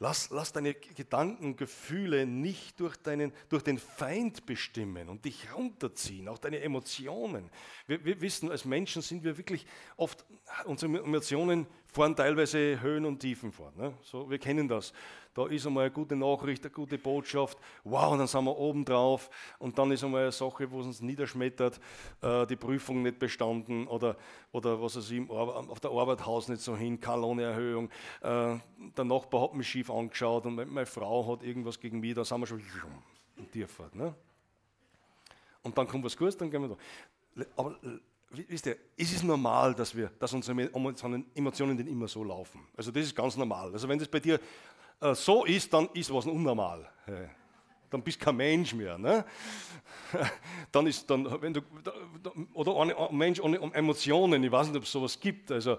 Lass, 0.00 0.30
lass 0.30 0.52
deine 0.52 0.74
Gedanken, 0.74 1.56
Gefühle 1.56 2.24
nicht 2.24 2.78
durch, 2.78 2.96
deinen, 2.96 3.32
durch 3.48 3.64
den 3.64 3.78
Feind 3.78 4.46
bestimmen 4.46 5.08
und 5.08 5.24
dich 5.24 5.52
runterziehen, 5.52 6.28
auch 6.28 6.38
deine 6.38 6.60
Emotionen. 6.60 7.50
Wir, 7.88 8.04
wir 8.04 8.20
wissen, 8.20 8.48
als 8.48 8.64
Menschen 8.64 9.02
sind 9.02 9.24
wir 9.24 9.36
wirklich 9.36 9.66
oft, 9.96 10.24
unsere 10.66 11.02
Emotionen 11.02 11.66
fahren 11.98 12.16
teilweise 12.16 12.80
Höhen 12.80 13.04
und 13.04 13.18
Tiefen 13.18 13.52
vor. 13.52 13.72
Ne? 13.76 13.92
So, 14.02 14.30
wir 14.30 14.38
kennen 14.38 14.68
das. 14.68 14.92
Da 15.34 15.46
ist 15.46 15.66
einmal 15.66 15.84
eine 15.84 15.92
gute 15.92 16.16
Nachricht, 16.16 16.64
eine 16.64 16.72
gute 16.72 16.98
Botschaft, 16.98 17.58
wow, 17.84 18.16
dann 18.16 18.26
sind 18.26 18.44
wir 18.44 18.56
oben 18.56 18.84
drauf 18.84 19.30
und 19.58 19.78
dann 19.78 19.90
ist 19.92 20.02
einmal 20.02 20.22
eine 20.22 20.32
Sache, 20.32 20.70
wo 20.70 20.80
es 20.80 20.86
uns 20.86 21.00
niederschmettert, 21.00 21.78
äh, 22.22 22.46
die 22.46 22.56
Prüfung 22.56 23.02
nicht 23.02 23.18
bestanden 23.18 23.86
oder, 23.86 24.16
oder 24.52 24.80
was 24.82 24.96
weiß 24.96 25.10
ich, 25.10 25.30
auf 25.30 25.80
der 25.80 25.90
Arbeit 25.90 26.24
Haus 26.26 26.48
nicht 26.48 26.62
so 26.62 26.76
hin, 26.76 27.00
keine 27.00 27.88
äh, 28.22 28.58
der 28.96 29.04
Nachbar 29.04 29.42
hat 29.42 29.54
mich 29.54 29.68
schief 29.68 29.90
angeschaut 29.90 30.46
und 30.46 30.56
meine 30.56 30.86
Frau 30.86 31.30
hat 31.32 31.42
irgendwas 31.42 31.78
gegen 31.78 32.00
mich, 32.00 32.14
da 32.14 32.24
sind 32.24 32.40
wir 32.40 32.46
schon 32.46 32.62
Tierfahrt. 33.52 33.94
Ne? 33.94 34.14
Und 35.62 35.76
dann 35.76 35.86
kommt 35.86 36.04
was 36.04 36.16
Gutes, 36.16 36.36
dann 36.36 36.50
gehen 36.50 36.62
wir 36.62 36.68
da. 36.68 37.44
Aber 37.56 37.76
wisst 38.30 38.66
ihr, 38.66 38.76
es 38.96 39.12
ist 39.12 39.24
normal, 39.24 39.74
dass, 39.74 39.96
wir, 39.96 40.10
dass 40.18 40.32
unsere 40.32 40.70
Emotionen 41.34 41.86
immer 41.86 42.08
so 42.08 42.24
laufen. 42.24 42.66
Also 42.76 42.90
das 42.90 43.04
ist 43.04 43.16
ganz 43.16 43.36
normal. 43.36 43.72
Also 43.72 43.88
wenn 43.88 43.98
das 43.98 44.08
bei 44.08 44.20
dir 44.20 44.38
äh, 45.00 45.14
so 45.14 45.44
ist, 45.44 45.72
dann 45.72 45.88
ist 45.94 46.12
was 46.12 46.26
unnormal. 46.26 46.88
Dann 47.90 48.02
bist 48.02 48.20
kein 48.20 48.36
Mensch 48.36 48.74
mehr. 48.74 48.98
Ne? 48.98 49.24
Dann 50.72 50.86
ist 50.86 51.08
dann, 51.08 51.26
wenn 51.40 51.54
du, 51.54 51.62
oder 52.52 52.76
ein 52.76 53.16
Mensch 53.16 53.40
ohne 53.40 53.58
Emotionen, 53.72 54.44
ich 54.44 54.52
weiß 54.52 54.68
nicht, 54.68 54.76
ob 54.76 54.82
es 54.82 54.92
sowas 54.92 55.18
gibt. 55.18 55.50
Also, 55.50 55.78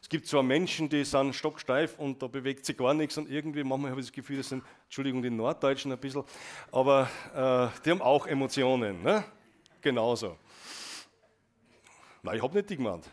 es 0.00 0.08
gibt 0.08 0.26
zwar 0.26 0.42
Menschen, 0.42 0.88
die 0.88 1.04
sind 1.04 1.34
stocksteif 1.34 1.98
und 1.98 2.22
da 2.22 2.26
bewegt 2.26 2.64
sich 2.64 2.76
gar 2.76 2.94
nichts 2.94 3.18
und 3.18 3.30
irgendwie, 3.30 3.62
manchmal 3.62 3.90
habe 3.90 4.00
ich 4.00 4.06
das 4.06 4.12
Gefühl, 4.14 4.38
das 4.38 4.48
sind, 4.48 4.64
Entschuldigung, 4.84 5.20
die 5.20 5.28
Norddeutschen 5.28 5.92
ein 5.92 5.98
bisschen, 5.98 6.24
aber 6.72 7.10
äh, 7.34 7.80
die 7.84 7.90
haben 7.90 8.00
auch 8.00 8.26
Emotionen. 8.26 9.02
Ne? 9.02 9.22
Genauso. 9.82 10.38
Nein, 12.22 12.36
ich 12.36 12.42
habe 12.42 12.54
nicht 12.54 12.70
die 12.70 12.76
gemeint. 12.76 13.08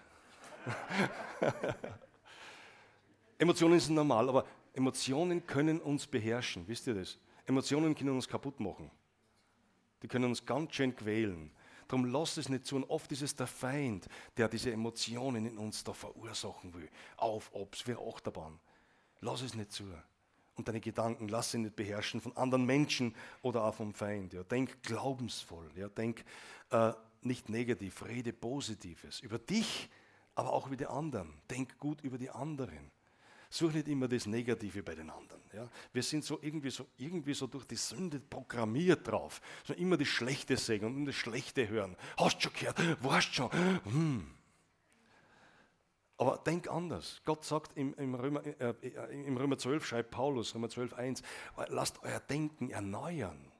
Emotionen 3.37 3.79
sind 3.79 3.95
normal, 3.95 4.29
aber 4.29 4.45
Emotionen 4.73 5.45
können 5.45 5.79
uns 5.79 6.07
beherrschen, 6.07 6.67
wisst 6.67 6.87
ihr 6.87 6.95
das? 6.95 7.17
Emotionen 7.45 7.95
können 7.95 8.09
uns 8.09 8.27
kaputt 8.27 8.59
machen. 8.59 8.91
Die 10.01 10.07
können 10.07 10.25
uns 10.25 10.45
ganz 10.45 10.75
schön 10.75 10.95
quälen. 10.95 11.51
Darum 11.87 12.05
lass 12.05 12.37
es 12.37 12.49
nicht 12.49 12.65
zu. 12.65 12.75
Und 12.75 12.83
oft 12.89 13.11
ist 13.11 13.21
es 13.21 13.35
der 13.35 13.47
Feind, 13.47 14.07
der 14.35 14.49
diese 14.49 14.71
Emotionen 14.71 15.45
in 15.45 15.57
uns 15.57 15.83
da 15.83 15.93
verursachen 15.93 16.73
will. 16.73 16.89
Auf, 17.15 17.49
ob's, 17.53 17.87
wir 17.87 17.99
Achterbahn. 17.99 18.59
Lass 19.21 19.41
es 19.41 19.55
nicht 19.55 19.71
zu. 19.71 19.85
Und 20.55 20.67
deine 20.67 20.81
Gedanken 20.81 21.29
lass 21.29 21.51
sie 21.51 21.59
nicht 21.59 21.75
beherrschen 21.75 22.19
von 22.19 22.35
anderen 22.35 22.65
Menschen 22.65 23.15
oder 23.41 23.63
auch 23.63 23.75
vom 23.75 23.93
Feind. 23.93 24.33
Ja. 24.33 24.43
Denk 24.43 24.83
glaubensvoll. 24.83 25.69
Ja. 25.75 25.87
Denk 25.87 26.25
äh, 26.71 26.91
nicht 27.27 27.49
negativ, 27.49 28.03
rede 28.05 28.33
Positives. 28.33 29.19
Über 29.19 29.37
dich, 29.37 29.89
aber 30.35 30.53
auch 30.53 30.67
über 30.67 30.77
die 30.77 30.87
anderen. 30.87 31.33
Denk 31.49 31.77
gut 31.77 32.01
über 32.01 32.17
die 32.17 32.29
anderen. 32.29 32.91
Such 33.49 33.73
nicht 33.73 33.87
immer 33.87 34.07
das 34.07 34.25
Negative 34.25 34.83
bei 34.83 34.93
den 34.93 35.09
anderen. 35.09 35.41
Ja? 35.53 35.69
Wir 35.93 36.03
sind 36.03 36.23
so 36.23 36.39
irgendwie, 36.41 36.69
so 36.69 36.87
irgendwie 36.97 37.33
so 37.33 37.47
durch 37.47 37.65
die 37.65 37.75
Sünde 37.75 38.19
programmiert 38.19 39.07
drauf. 39.07 39.41
So 39.63 39.73
immer 39.73 39.95
das 39.95 40.07
Schlechte 40.07 40.57
sehen 40.57 40.83
und 40.83 41.05
das 41.05 41.15
Schlechte 41.15 41.67
hören. 41.67 41.95
Hast 42.17 42.37
du 42.37 42.41
schon 42.41 42.53
gehört? 42.53 43.03
Weißt 43.03 43.33
schon? 43.33 43.51
Hm. 43.85 44.33
Aber 46.17 46.37
denk 46.45 46.67
anders. 46.67 47.21
Gott 47.23 47.45
sagt 47.45 47.77
im, 47.77 47.93
im, 47.93 48.15
Römer, 48.15 48.45
äh, 48.45 48.73
äh 48.81 49.25
im 49.25 49.37
Römer 49.37 49.57
12, 49.57 49.85
schreibt 49.85 50.11
Paulus, 50.11 50.53
Römer 50.55 50.67
12, 50.67 50.93
1, 50.93 51.21
lasst 51.69 52.01
euer 52.03 52.19
Denken 52.19 52.71
erneuern. 52.71 53.51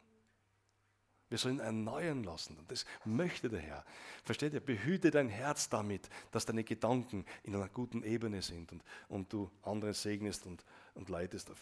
Wir 1.30 1.38
sollen 1.38 1.60
erneuern 1.60 2.24
lassen. 2.24 2.58
Und 2.58 2.72
das 2.72 2.86
möchte 3.04 3.50
der 3.50 3.60
Herr. 3.60 3.86
Versteht 4.24 4.54
ihr? 4.54 4.60
Behüte 4.62 5.12
dein 5.12 5.30
Herz 5.30 5.70
damit, 5.70 6.10
dass 6.32 6.46
deine 6.46 6.63
Gedanken 6.63 7.26
in 7.44 7.56
einer 7.56 7.70
guten 7.70 8.04
Ebene 8.04 8.42
sind 8.42 8.72
und, 8.72 8.84
und 9.10 9.34
du 9.34 9.52
andere 9.63 9.94
segnest 9.94 10.46
und, 10.46 10.63
und 10.94 11.10
leitest, 11.10 11.50
äh, 11.50 11.54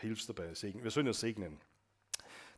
hilfst 0.00 0.28
dabei. 0.28 0.52
Segnen. 0.54 0.84
Wir 0.84 0.90
sollen 0.90 1.06
ja 1.06 1.12
segnen. 1.12 1.58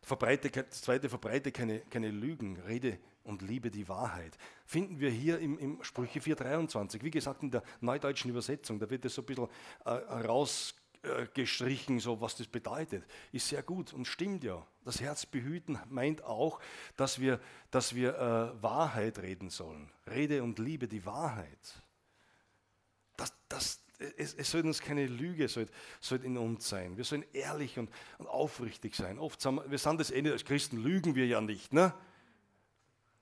Verbreite, 0.02 0.50
das 0.50 0.82
zweite, 0.82 1.08
verbreite 1.08 1.50
keine, 1.50 1.80
keine 1.80 2.10
Lügen, 2.10 2.56
rede 2.66 2.98
und 3.22 3.40
liebe 3.40 3.70
die 3.70 3.88
Wahrheit. 3.88 4.36
Finden 4.66 5.00
wir 5.00 5.10
hier 5.10 5.38
im, 5.38 5.58
im 5.58 5.82
Sprüche 5.82 6.20
4,23. 6.20 7.02
Wie 7.02 7.10
gesagt, 7.10 7.42
in 7.42 7.50
der 7.50 7.62
neudeutschen 7.80 8.30
Übersetzung, 8.30 8.78
da 8.78 8.90
wird 8.90 9.04
das 9.04 9.14
so 9.14 9.22
ein 9.22 9.26
bisschen 9.26 9.48
äh, 9.86 9.90
rausgestrichen, 11.04 12.00
so 12.00 12.20
was 12.20 12.36
das 12.36 12.46
bedeutet. 12.46 13.04
Ist 13.32 13.48
sehr 13.48 13.62
gut 13.62 13.92
und 13.92 14.06
stimmt 14.06 14.44
ja. 14.44 14.66
Das 14.84 15.00
Herz 15.00 15.26
behüten 15.26 15.78
meint 15.88 16.24
auch, 16.24 16.60
dass 16.96 17.20
wir, 17.20 17.40
dass 17.70 17.94
wir 17.94 18.14
äh, 18.18 18.62
Wahrheit 18.62 19.18
reden 19.18 19.50
sollen. 19.50 19.90
Rede 20.06 20.42
und 20.42 20.58
liebe 20.58 20.88
die 20.88 21.06
Wahrheit. 21.06 21.82
Das, 23.16 23.32
das, 23.48 23.80
es, 24.16 24.34
es 24.34 24.50
soll 24.50 24.62
uns 24.62 24.80
keine 24.80 25.06
Lüge 25.06 25.48
soll, 25.48 25.66
soll 26.00 26.24
in 26.24 26.36
uns 26.36 26.68
sein. 26.68 26.96
Wir 26.96 27.04
sollen 27.04 27.24
ehrlich 27.32 27.78
und, 27.78 27.90
und 28.18 28.26
aufrichtig 28.26 28.94
sein. 28.94 29.18
Oft 29.18 29.40
sind 29.40 29.56
wir, 29.56 29.70
wir 29.70 29.78
sind 29.78 30.00
das 30.00 30.10
Ende 30.10 30.32
als 30.32 30.44
Christen, 30.44 30.82
lügen 30.82 31.14
wir 31.14 31.26
ja 31.26 31.40
nicht. 31.40 31.72
Ne? 31.72 31.94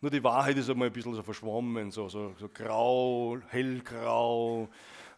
Nur 0.00 0.10
die 0.10 0.24
Wahrheit 0.24 0.56
ist 0.56 0.68
einmal 0.68 0.88
ein 0.88 0.92
bisschen 0.92 1.14
so 1.14 1.22
verschwommen, 1.22 1.92
so, 1.92 2.08
so, 2.08 2.34
so 2.36 2.48
grau, 2.48 3.38
hellgrau 3.50 4.68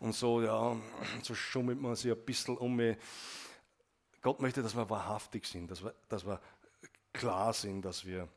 und 0.04 0.14
so, 0.14 0.42
ja, 0.42 0.76
so 1.22 1.34
schummelt 1.34 1.80
man 1.80 1.96
sich 1.96 2.12
ein 2.12 2.24
bisschen 2.26 2.58
um. 2.58 2.78
Gott 4.20 4.38
möchte, 4.38 4.62
dass 4.62 4.76
wir 4.76 4.90
wahrhaftig 4.90 5.46
sind, 5.46 5.70
dass 5.70 5.82
wir, 5.82 5.94
dass 6.10 6.26
wir 6.26 6.40
klar 7.14 7.54
sind, 7.54 7.82
dass 7.86 8.04
wir 8.04 8.28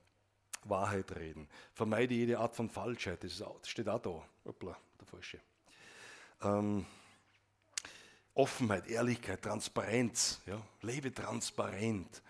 Wahrheit 0.64 1.14
reden. 1.18 1.50
Vermeide 1.74 2.14
jede 2.14 2.40
Art 2.40 2.56
von 2.56 2.70
Falschheit, 2.70 3.22
das, 3.22 3.42
auch, 3.42 3.60
das 3.60 3.70
steht 3.70 3.90
auch 3.90 4.02
da. 4.02 4.24
Hoppla, 4.46 4.78
der 4.98 5.08
falsche. 5.08 5.42
Ähm, 6.42 6.86
Offenheit, 8.34 8.88
Ehrlichkeit, 8.88 9.42
Transparenz. 9.42 10.40
Ja? 10.46 10.62
Lebe 10.82 11.14
transparent. 11.14 12.22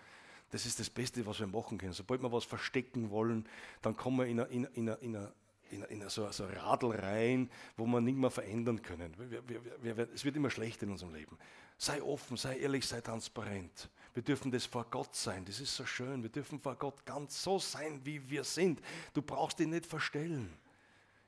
Das 0.50 0.66
ist 0.66 0.80
das 0.80 0.90
Beste, 0.90 1.24
was 1.24 1.38
wir 1.38 1.46
machen 1.46 1.78
können. 1.78 1.92
Sobald 1.92 2.22
wir 2.22 2.32
was 2.32 2.44
verstecken 2.44 3.10
wollen, 3.10 3.48
dann 3.82 3.96
kommen 3.96 4.18
wir 4.18 4.26
in, 4.26 4.40
eine, 4.40 4.48
in, 4.50 4.88
in, 4.88 5.14
in, 5.14 5.28
in, 5.70 5.82
in 5.84 6.08
so, 6.08 6.30
so 6.30 6.44
ein 6.44 6.54
Radl 6.54 6.92
rein, 6.92 7.50
wo 7.76 7.86
wir 7.86 8.00
nicht 8.00 8.16
mehr 8.16 8.30
verändern 8.30 8.82
können. 8.82 9.14
Wir, 9.18 9.48
wir, 9.48 9.96
wir, 9.96 10.08
es 10.12 10.24
wird 10.24 10.36
immer 10.36 10.50
schlecht 10.50 10.82
in 10.82 10.90
unserem 10.90 11.14
Leben. 11.14 11.38
Sei 11.76 12.02
offen, 12.02 12.36
sei 12.36 12.58
ehrlich, 12.58 12.86
sei 12.86 13.00
transparent. 13.00 13.88
Wir 14.14 14.22
dürfen 14.22 14.50
das 14.50 14.66
vor 14.66 14.86
Gott 14.90 15.14
sein. 15.14 15.44
Das 15.44 15.60
ist 15.60 15.76
so 15.76 15.86
schön. 15.86 16.22
Wir 16.22 16.30
dürfen 16.30 16.58
vor 16.58 16.76
Gott 16.76 17.04
ganz 17.06 17.42
so 17.42 17.58
sein, 17.58 18.00
wie 18.04 18.28
wir 18.28 18.44
sind. 18.44 18.80
Du 19.12 19.22
brauchst 19.22 19.60
ihn 19.60 19.70
nicht 19.70 19.86
verstellen. 19.86 20.52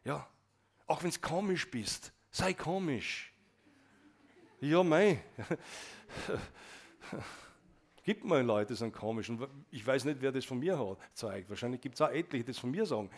Ja, 0.05 0.27
auch 0.87 1.03
wenn 1.03 1.11
es 1.11 1.21
komisch 1.21 1.71
bist, 1.71 2.13
sei 2.31 2.55
komisch. 2.55 3.33
Ja, 4.61 4.83
mei. 4.83 5.23
Gibt 8.03 8.25
mal 8.25 8.43
Leute, 8.43 8.73
die 8.73 8.79
sind 8.79 8.93
komisch. 8.93 9.29
Und 9.29 9.47
ich 9.71 9.87
weiß 9.87 10.05
nicht, 10.05 10.21
wer 10.21 10.33
das 10.33 10.45
von 10.45 10.59
mir 10.59 10.79
hat, 10.79 10.99
zeigt. 11.15 11.51
Wahrscheinlich 11.51 11.81
gibt 11.81 11.97
es 11.97 12.01
auch 12.01 12.11
etliche, 12.11 12.45
die 12.45 12.53
das 12.53 12.59
von 12.59 12.71
mir 12.71 12.87
sagen. 12.87 13.11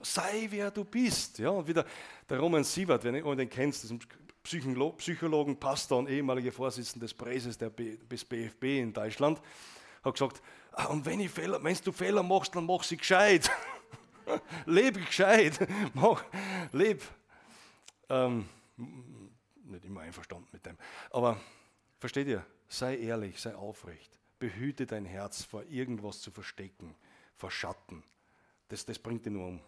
Sei 0.00 0.46
wer 0.50 0.70
du 0.70 0.84
bist. 0.84 1.38
Ja, 1.38 1.50
und 1.50 1.66
wieder 1.66 1.84
der 2.28 2.38
Roman 2.38 2.64
Sievert, 2.64 3.04
wenn 3.04 3.14
du 3.14 3.34
den 3.34 3.50
kennst, 3.50 3.84
das 3.84 3.90
ist 3.90 3.96
ein 3.96 4.00
Psycholo 4.42 4.92
Psychologen, 4.92 5.58
Pastor 5.58 5.98
und 5.98 6.08
ehemaliger 6.08 6.52
Vorsitzender 6.52 7.04
des 7.04 7.14
Preises 7.14 7.58
des 7.58 8.24
BFB 8.24 8.64
in 8.64 8.92
Deutschland, 8.92 9.40
hat 10.02 10.14
gesagt: 10.14 10.40
ah, 10.72 10.86
Und 10.86 11.04
wenn, 11.04 11.28
Fehler, 11.28 11.62
wenn 11.62 11.76
du 11.84 11.92
Fehler 11.92 12.22
machst, 12.22 12.54
dann 12.54 12.64
mach 12.64 12.82
sie 12.82 12.96
gescheit. 12.96 13.50
leb 14.66 14.94
gescheit. 15.06 15.58
mach, 15.94 16.24
leb. 16.72 17.02
Ähm, 18.08 18.48
nicht 18.76 19.84
immer 19.84 20.00
einverstanden 20.00 20.48
mit 20.52 20.64
dem. 20.64 20.78
Aber 21.10 21.38
versteht 21.98 22.28
ihr? 22.28 22.44
Sei 22.68 22.96
ehrlich, 22.96 23.38
sei 23.40 23.54
aufrecht. 23.54 24.19
Behüte 24.40 24.86
dein 24.86 25.04
Herz 25.04 25.44
vor 25.44 25.62
irgendwas 25.64 26.20
zu 26.20 26.32
verstecken, 26.32 26.96
vor 27.36 27.52
Schatten. 27.52 28.02
Das, 28.68 28.84
das 28.84 28.98
bringt 28.98 29.24
dich 29.24 29.32
nur 29.32 29.46
um. 29.46 29.60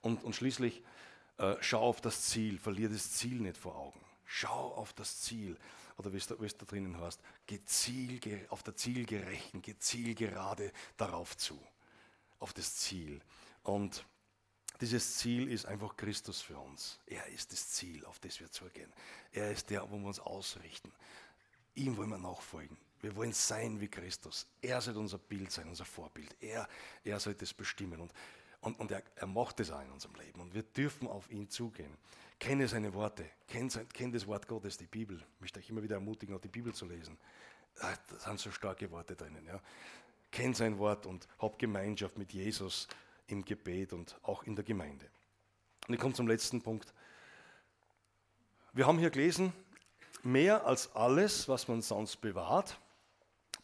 Und, 0.00 0.24
und 0.24 0.34
schließlich 0.34 0.82
äh, 1.38 1.56
schau 1.60 1.82
auf 1.82 2.00
das 2.00 2.22
Ziel, 2.22 2.58
verlier 2.58 2.88
das 2.88 3.12
Ziel 3.12 3.40
nicht 3.40 3.58
vor 3.58 3.74
Augen. 3.74 4.00
Schau 4.24 4.74
auf 4.74 4.92
das 4.92 5.20
Ziel. 5.20 5.58
Oder 5.96 6.12
wie 6.12 6.16
es 6.16 6.26
da, 6.26 6.34
drinnen 6.34 7.00
heißt, 7.00 7.20
geh 7.46 7.60
Ziel, 7.64 8.20
auf 8.48 8.62
der 8.62 8.74
Zielgerechten, 8.76 9.60
geh 9.62 9.76
zielgerade 9.78 10.72
darauf 10.96 11.36
zu. 11.36 11.60
Auf 12.38 12.52
das 12.52 12.76
Ziel. 12.76 13.20
Und 13.62 14.04
dieses 14.80 15.16
Ziel 15.16 15.50
ist 15.50 15.66
einfach 15.66 15.96
Christus 15.96 16.42
für 16.42 16.58
uns. 16.58 16.98
Er 17.06 17.26
ist 17.28 17.52
das 17.52 17.70
Ziel, 17.70 18.04
auf 18.06 18.18
das 18.18 18.40
wir 18.40 18.50
zugehen. 18.50 18.92
Er 19.32 19.50
ist 19.50 19.70
der, 19.70 19.88
wo 19.90 19.98
wir 19.98 20.06
uns 20.06 20.20
ausrichten. 20.20 20.92
Ihm 21.74 21.96
wollen 21.96 22.10
wir 22.10 22.18
nachfolgen. 22.18 22.76
Wir 23.04 23.14
wollen 23.16 23.34
sein 23.34 23.78
wie 23.80 23.88
Christus. 23.88 24.46
Er 24.62 24.80
soll 24.80 24.96
unser 24.96 25.18
Bild 25.18 25.52
sein, 25.52 25.68
unser 25.68 25.84
Vorbild. 25.84 26.34
Er, 26.40 26.66
er 27.04 27.20
soll 27.20 27.34
das 27.34 27.52
bestimmen. 27.52 28.00
Und, 28.00 28.10
und, 28.62 28.80
und 28.80 28.90
er, 28.90 29.02
er 29.16 29.26
macht 29.26 29.60
das 29.60 29.70
auch 29.70 29.82
in 29.82 29.90
unserem 29.90 30.14
Leben. 30.14 30.40
Und 30.40 30.54
wir 30.54 30.62
dürfen 30.62 31.06
auf 31.06 31.30
ihn 31.30 31.50
zugehen. 31.50 31.98
Kenne 32.40 32.66
seine 32.66 32.94
Worte. 32.94 33.26
Kenne, 33.46 33.68
kenn 33.92 34.10
das 34.10 34.26
Wort 34.26 34.48
Gottes, 34.48 34.78
die 34.78 34.86
Bibel. 34.86 35.18
Ich 35.18 35.40
möchte 35.42 35.58
euch 35.58 35.68
immer 35.68 35.82
wieder 35.82 35.96
ermutigen, 35.96 36.34
auch 36.34 36.40
die 36.40 36.48
Bibel 36.48 36.72
zu 36.72 36.86
lesen. 36.86 37.18
Ah, 37.80 37.94
da 38.08 38.18
sind 38.20 38.40
so 38.40 38.50
starke 38.50 38.90
Worte 38.90 39.14
drinnen. 39.14 39.44
Ja. 39.44 39.60
Kenn 40.32 40.54
sein 40.54 40.78
Wort 40.78 41.04
und 41.04 41.28
hab 41.40 41.58
Gemeinschaft 41.58 42.16
mit 42.16 42.32
Jesus 42.32 42.88
im 43.26 43.44
Gebet 43.44 43.92
und 43.92 44.18
auch 44.22 44.44
in 44.44 44.56
der 44.56 44.64
Gemeinde. 44.64 45.04
Und 45.86 45.92
ich 45.92 46.00
komme 46.00 46.14
zum 46.14 46.26
letzten 46.26 46.62
Punkt. 46.62 46.94
Wir 48.72 48.86
haben 48.86 48.98
hier 48.98 49.10
gelesen, 49.10 49.52
mehr 50.22 50.64
als 50.64 50.90
alles, 50.96 51.50
was 51.50 51.68
man 51.68 51.82
sonst 51.82 52.16
bewahrt, 52.22 52.78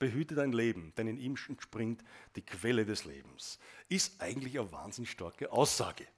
behüte 0.00 0.34
dein 0.34 0.50
Leben, 0.50 0.92
denn 0.96 1.06
in 1.06 1.18
ihm 1.18 1.36
entspringt 1.48 2.02
die 2.34 2.42
Quelle 2.42 2.84
des 2.84 3.04
Lebens. 3.04 3.60
Ist 3.88 4.20
eigentlich 4.20 4.58
eine 4.58 4.72
wahnsinnig 4.72 5.12
starke 5.12 5.52
Aussage. 5.52 6.08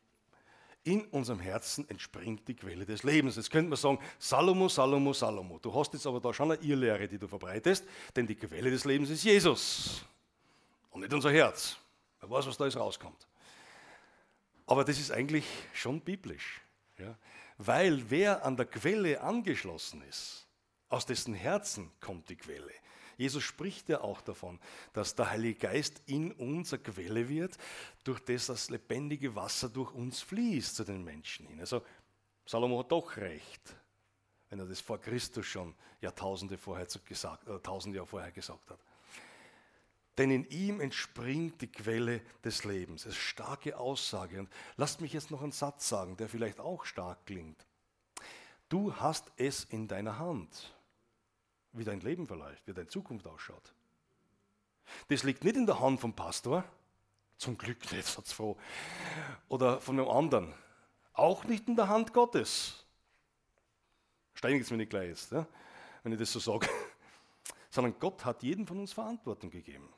In 0.84 1.04
unserem 1.06 1.40
Herzen 1.40 1.88
entspringt 1.90 2.48
die 2.48 2.54
Quelle 2.54 2.86
des 2.86 3.02
Lebens. 3.02 3.36
Jetzt 3.36 3.50
könnte 3.50 3.68
man 3.68 3.76
sagen, 3.76 3.98
Salomo, 4.18 4.68
Salomo, 4.68 5.12
Salomo. 5.12 5.58
Du 5.58 5.72
hast 5.74 5.92
jetzt 5.92 6.06
aber 6.06 6.20
da 6.20 6.32
schon 6.32 6.50
eine 6.50 6.62
Irrlehre, 6.62 7.06
die 7.06 7.18
du 7.18 7.28
verbreitest, 7.28 7.84
denn 8.16 8.26
die 8.26 8.34
Quelle 8.34 8.70
des 8.70 8.84
Lebens 8.84 9.10
ist 9.10 9.22
Jesus 9.22 10.04
und 10.90 11.02
nicht 11.02 11.12
unser 11.12 11.30
Herz. 11.30 11.76
Wer 12.20 12.30
weiß, 12.30 12.46
was 12.46 12.56
da 12.56 12.64
jetzt 12.64 12.76
rauskommt. 12.76 13.26
Aber 14.66 14.84
das 14.84 14.98
ist 14.98 15.10
eigentlich 15.10 15.44
schon 15.72 16.00
biblisch. 16.00 16.60
Ja? 16.98 17.16
Weil 17.58 18.10
wer 18.10 18.44
an 18.44 18.56
der 18.56 18.66
Quelle 18.66 19.20
angeschlossen 19.20 20.02
ist, 20.02 20.46
aus 20.88 21.04
dessen 21.04 21.34
Herzen 21.34 21.90
kommt 22.00 22.28
die 22.28 22.36
Quelle. 22.36 22.72
Jesus 23.22 23.44
spricht 23.44 23.88
ja 23.88 24.00
auch 24.00 24.20
davon, 24.20 24.58
dass 24.92 25.14
der 25.14 25.30
Heilige 25.30 25.60
Geist 25.60 26.02
in 26.06 26.32
uns 26.32 26.72
eine 26.72 26.82
Quelle 26.82 27.28
wird, 27.28 27.56
durch 28.02 28.20
das 28.20 28.46
das 28.46 28.68
lebendige 28.68 29.34
Wasser 29.36 29.68
durch 29.68 29.92
uns 29.94 30.20
fließt 30.22 30.74
zu 30.74 30.84
den 30.84 31.04
Menschen 31.04 31.46
hin. 31.46 31.60
Also 31.60 31.82
Salomo 32.44 32.80
hat 32.80 32.90
doch 32.90 33.16
recht, 33.16 33.76
wenn 34.50 34.58
er 34.58 34.66
das 34.66 34.80
vor 34.80 35.00
Christus 35.00 35.46
schon 35.46 35.74
Jahrtausende 36.00 36.58
vorher 36.58 36.86
gesagt, 36.86 37.46
äh, 37.46 37.60
tausend 37.60 37.94
Jahre 37.94 38.08
vorher 38.08 38.32
gesagt 38.32 38.68
hat. 38.70 38.80
Denn 40.18 40.30
in 40.30 40.44
ihm 40.50 40.80
entspringt 40.80 41.62
die 41.62 41.70
Quelle 41.70 42.20
des 42.44 42.64
Lebens. 42.64 43.04
Das 43.04 43.12
ist 43.12 43.18
eine 43.18 43.24
starke 43.24 43.78
Aussage. 43.78 44.40
Und 44.40 44.50
lasst 44.76 45.00
mich 45.00 45.12
jetzt 45.12 45.30
noch 45.30 45.42
einen 45.42 45.52
Satz 45.52 45.88
sagen, 45.88 46.16
der 46.16 46.28
vielleicht 46.28 46.60
auch 46.60 46.84
stark 46.84 47.24
klingt. 47.24 47.64
Du 48.68 48.96
hast 48.96 49.30
es 49.36 49.64
in 49.64 49.88
deiner 49.88 50.18
Hand, 50.18 50.74
wie 51.72 51.84
dein 51.84 52.00
Leben 52.00 52.26
verläuft, 52.26 52.66
wie 52.66 52.72
deine 52.72 52.88
Zukunft 52.88 53.26
ausschaut. 53.26 53.74
Das 55.08 55.22
liegt 55.22 55.44
nicht 55.44 55.56
in 55.56 55.66
der 55.66 55.80
Hand 55.80 56.00
vom 56.00 56.14
Pastor, 56.14 56.64
zum 57.38 57.56
Glück 57.58 57.90
nicht, 57.92 58.06
satz 58.06 58.32
froh, 58.32 58.56
oder 59.48 59.80
von 59.80 59.98
einem 59.98 60.08
anderen. 60.08 60.54
Auch 61.12 61.44
nicht 61.44 61.68
in 61.68 61.76
der 61.76 61.88
Hand 61.88 62.12
Gottes. 62.12 62.86
Steinigt 64.34 64.64
es 64.64 64.70
mir 64.70 64.78
nicht 64.78 64.90
gleich 64.90 65.08
jetzt, 65.08 65.32
wenn 66.02 66.12
ich 66.12 66.18
das 66.18 66.32
so 66.32 66.38
sage. 66.38 66.68
Sondern 67.70 67.98
Gott 67.98 68.24
hat 68.24 68.42
jedem 68.42 68.66
von 68.66 68.78
uns 68.78 68.92
Verantwortung 68.92 69.50
gegeben. 69.50 69.88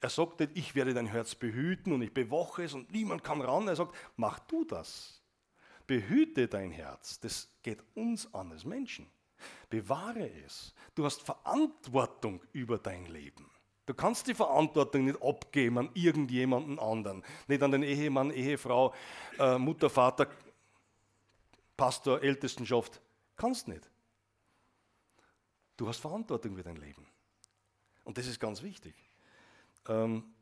Er 0.00 0.10
sagt 0.10 0.40
nicht, 0.40 0.52
ich 0.56 0.74
werde 0.74 0.94
dein 0.94 1.06
Herz 1.06 1.34
behüten 1.34 1.92
und 1.92 2.02
ich 2.02 2.12
bewache 2.12 2.64
es 2.64 2.74
und 2.74 2.90
niemand 2.90 3.22
kann 3.22 3.40
ran. 3.40 3.68
Er 3.68 3.76
sagt, 3.76 3.94
mach 4.16 4.40
du 4.40 4.64
das. 4.64 5.22
Behüte 5.86 6.48
dein 6.48 6.72
Herz. 6.72 7.20
Das 7.20 7.48
geht 7.62 7.82
uns 7.94 8.32
an 8.34 8.50
als 8.50 8.64
Menschen. 8.64 9.06
Bewahre 9.70 10.30
es. 10.44 10.74
Du 10.94 11.04
hast 11.04 11.22
Verantwortung 11.22 12.42
über 12.52 12.78
dein 12.78 13.06
Leben. 13.06 13.50
Du 13.86 13.94
kannst 13.94 14.28
die 14.28 14.34
Verantwortung 14.34 15.06
nicht 15.06 15.20
abgeben 15.22 15.78
an 15.78 15.90
irgendjemanden 15.94 16.78
anderen. 16.78 17.24
Nicht 17.48 17.62
an 17.62 17.72
den 17.72 17.82
Ehemann, 17.82 18.30
Ehefrau, 18.30 18.94
äh, 19.38 19.58
Mutter, 19.58 19.90
Vater, 19.90 20.28
Pastor, 21.76 22.22
Ältestenschaft. 22.22 23.00
Kannst 23.36 23.66
nicht. 23.66 23.90
Du 25.76 25.88
hast 25.88 25.98
Verantwortung 25.98 26.56
für 26.56 26.62
dein 26.62 26.76
Leben. 26.76 27.06
Und 28.04 28.18
das 28.18 28.26
ist 28.26 28.38
ganz 28.38 28.62
wichtig. 28.62 28.94
Ähm, 29.88 30.32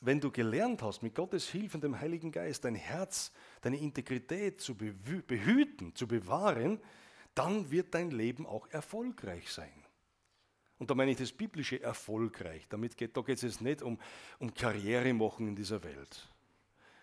wenn 0.00 0.20
du 0.20 0.32
gelernt 0.32 0.82
hast, 0.82 1.02
mit 1.02 1.14
Gottes 1.14 1.48
Hilfe 1.48 1.76
und 1.76 1.84
dem 1.84 2.00
Heiligen 2.00 2.32
Geist 2.32 2.64
dein 2.64 2.74
Herz, 2.74 3.32
deine 3.60 3.78
Integrität 3.78 4.60
zu 4.60 4.74
behüten, 4.74 5.94
zu 5.94 6.08
bewahren, 6.08 6.80
dann 7.34 7.70
wird 7.70 7.94
dein 7.94 8.10
Leben 8.10 8.46
auch 8.46 8.68
erfolgreich 8.68 9.50
sein. 9.50 9.72
Und 10.78 10.90
da 10.90 10.94
meine 10.94 11.12
ich 11.12 11.18
das 11.18 11.32
biblische 11.32 11.80
erfolgreich. 11.80 12.66
Damit 12.68 12.96
geht, 12.96 13.16
da 13.16 13.20
geht 13.20 13.36
es 13.36 13.42
jetzt 13.42 13.60
nicht 13.60 13.82
um, 13.82 13.98
um 14.38 14.52
Karriere 14.52 15.14
machen 15.14 15.46
in 15.46 15.54
dieser 15.54 15.82
Welt. 15.84 16.28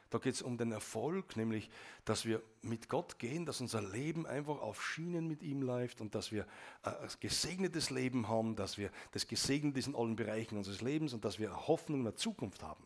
Da 0.10 0.18
geht 0.18 0.34
es 0.34 0.42
um 0.42 0.58
den 0.58 0.72
Erfolg, 0.72 1.38
nämlich, 1.38 1.70
dass 2.04 2.26
wir 2.26 2.42
mit 2.62 2.90
Gott 2.90 3.20
gehen, 3.20 3.46
dass 3.46 3.62
unser 3.62 3.82
Leben 3.82 4.26
einfach 4.26 4.60
auf 4.60 4.84
Schienen 4.84 5.28
mit 5.28 5.44
ihm 5.44 5.62
läuft 5.62 6.02
und 6.02 6.16
dass 6.16 6.32
wir 6.32 6.48
ein 6.82 6.96
gesegnetes 7.20 7.92
Leben 7.92 8.28
haben, 8.28 8.56
dass 8.56 8.78
wir 8.78 8.92
das 9.12 9.28
gesegnet 9.28 9.78
ist 9.78 9.88
in 9.88 9.96
allen 9.96 10.16
Bereichen 10.16 10.58
unseres 10.58 10.82
Lebens 10.82 11.14
und 11.14 11.24
dass 11.26 11.38
wir 11.38 11.68
Hoffnung 11.68 12.00
in 12.00 12.06
der 12.06 12.16
Zukunft 12.16 12.64
haben. 12.64 12.84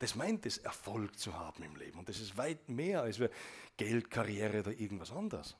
Das 0.00 0.16
meint 0.16 0.44
es, 0.46 0.58
Erfolg 0.58 1.16
zu 1.16 1.38
haben 1.38 1.62
im 1.62 1.76
Leben. 1.76 2.00
Und 2.00 2.08
das 2.08 2.18
ist 2.18 2.36
weit 2.36 2.68
mehr 2.68 3.02
als 3.02 3.20
wir 3.20 3.30
Geld, 3.76 4.10
Karriere 4.10 4.60
oder 4.60 4.72
irgendwas 4.72 5.12
anderes. 5.12 5.56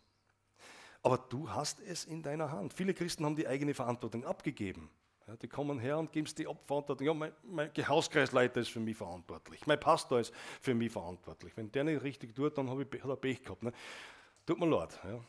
Aber 1.03 1.19
du 1.19 1.51
hast 1.51 1.81
es 1.81 2.05
in 2.05 2.23
deiner 2.23 2.51
Hand. 2.51 2.73
Viele 2.73 2.95
Christen 2.95 3.25
haben 3.25 3.37
die 3.37 3.47
eigene 3.47 3.75
Verantwortung 3.75 4.25
abgegeben. 4.25 4.89
Ja, 5.27 5.37
die 5.37 5.49
kommen 5.49 5.79
her 5.79 5.99
und 5.99 6.13
geben 6.13 6.27
es 6.27 6.35
die 6.35 6.45
Verantwortung. 6.45 7.07
Ja, 7.07 7.15
mein, 7.15 7.33
mein 7.43 7.71
Hauskreisleiter 7.77 8.61
ist 8.61 8.71
für 8.71 8.81
mich 8.81 8.97
verantwortlich. 8.97 9.67
Mein 9.67 9.79
Pastor 9.79 10.21
ist 10.21 10.33
für 10.61 10.75
mich 10.75 10.93
verantwortlich. 10.93 11.53
Wenn 11.57 11.71
der 11.71 11.85
nicht 11.85 12.03
richtig 12.03 12.35
tut, 12.35 12.57
dann 12.59 12.69
habe 12.69 12.83
ich, 12.83 13.03
hat 13.03 13.11
er 13.11 13.17
Pech 13.17 13.43
gehabt. 13.43 13.63
Ne? 13.63 13.73
Tut 14.47 14.59
mir 14.59 14.67
leid. 14.67 14.99
Ja. 15.05 15.21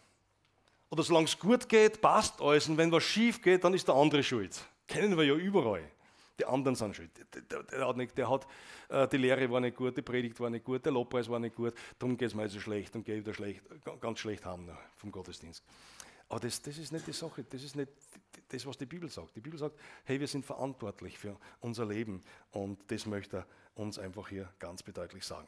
Oder 0.89 1.03
solange 1.03 1.25
es 1.25 1.37
gut 1.37 1.67
geht, 1.67 2.01
passt 2.01 2.39
alles. 2.41 2.69
Und 2.69 2.77
wenn 2.77 2.91
was 2.91 3.03
schief 3.03 3.41
geht, 3.41 3.63
dann 3.63 3.73
ist 3.73 3.87
der 3.87 3.95
andere 3.95 4.23
schuld. 4.23 4.63
Kennen 4.87 5.17
wir 5.17 5.23
ja 5.23 5.33
überall. 5.33 5.89
Die 6.39 6.45
anderen 6.45 6.75
sind 6.75 6.95
schuld. 6.95 7.11
Der, 7.51 7.63
der, 7.63 7.87
hat, 7.87 7.97
nicht, 7.97 8.17
der 8.17 8.29
hat 8.29 8.47
äh, 8.89 9.07
die 9.07 9.17
Lehre 9.17 9.49
war 9.51 9.59
nicht 9.59 9.77
gut, 9.77 9.95
die 9.95 10.01
Predigt 10.01 10.39
war 10.39 10.49
nicht 10.49 10.65
gut, 10.65 10.83
der 10.83 10.91
Lobpreis 10.91 11.29
war 11.29 11.39
nicht 11.39 11.55
gut, 11.55 11.73
darum 11.99 12.17
geht 12.17 12.29
es 12.29 12.35
mir 12.35 12.49
so 12.49 12.59
schlecht 12.59 12.95
und 12.95 13.03
gehe 13.05 13.17
wieder 13.17 13.33
schlecht, 13.33 13.61
ganz 14.01 14.19
schlecht 14.19 14.45
haben 14.45 14.69
vom 14.95 15.11
Gottesdienst. 15.11 15.63
Aber 16.29 16.39
das, 16.39 16.61
das 16.61 16.77
ist 16.79 16.91
nicht 16.91 17.05
die 17.05 17.13
Sache, 17.13 17.43
das 17.43 17.61
ist 17.61 17.75
nicht 17.75 17.91
das, 18.49 18.65
was 18.65 18.77
die 18.77 18.87
Bibel 18.87 19.09
sagt. 19.09 19.35
Die 19.35 19.41
Bibel 19.41 19.59
sagt, 19.59 19.79
hey, 20.05 20.19
wir 20.19 20.27
sind 20.27 20.45
verantwortlich 20.45 21.19
für 21.19 21.37
unser 21.59 21.85
Leben 21.85 22.23
und 22.51 22.79
das 22.91 23.05
möchte 23.05 23.37
er 23.37 23.47
uns 23.75 23.99
einfach 23.99 24.29
hier 24.29 24.51
ganz 24.57 24.81
bedeutlich 24.81 25.23
sagen. 25.25 25.47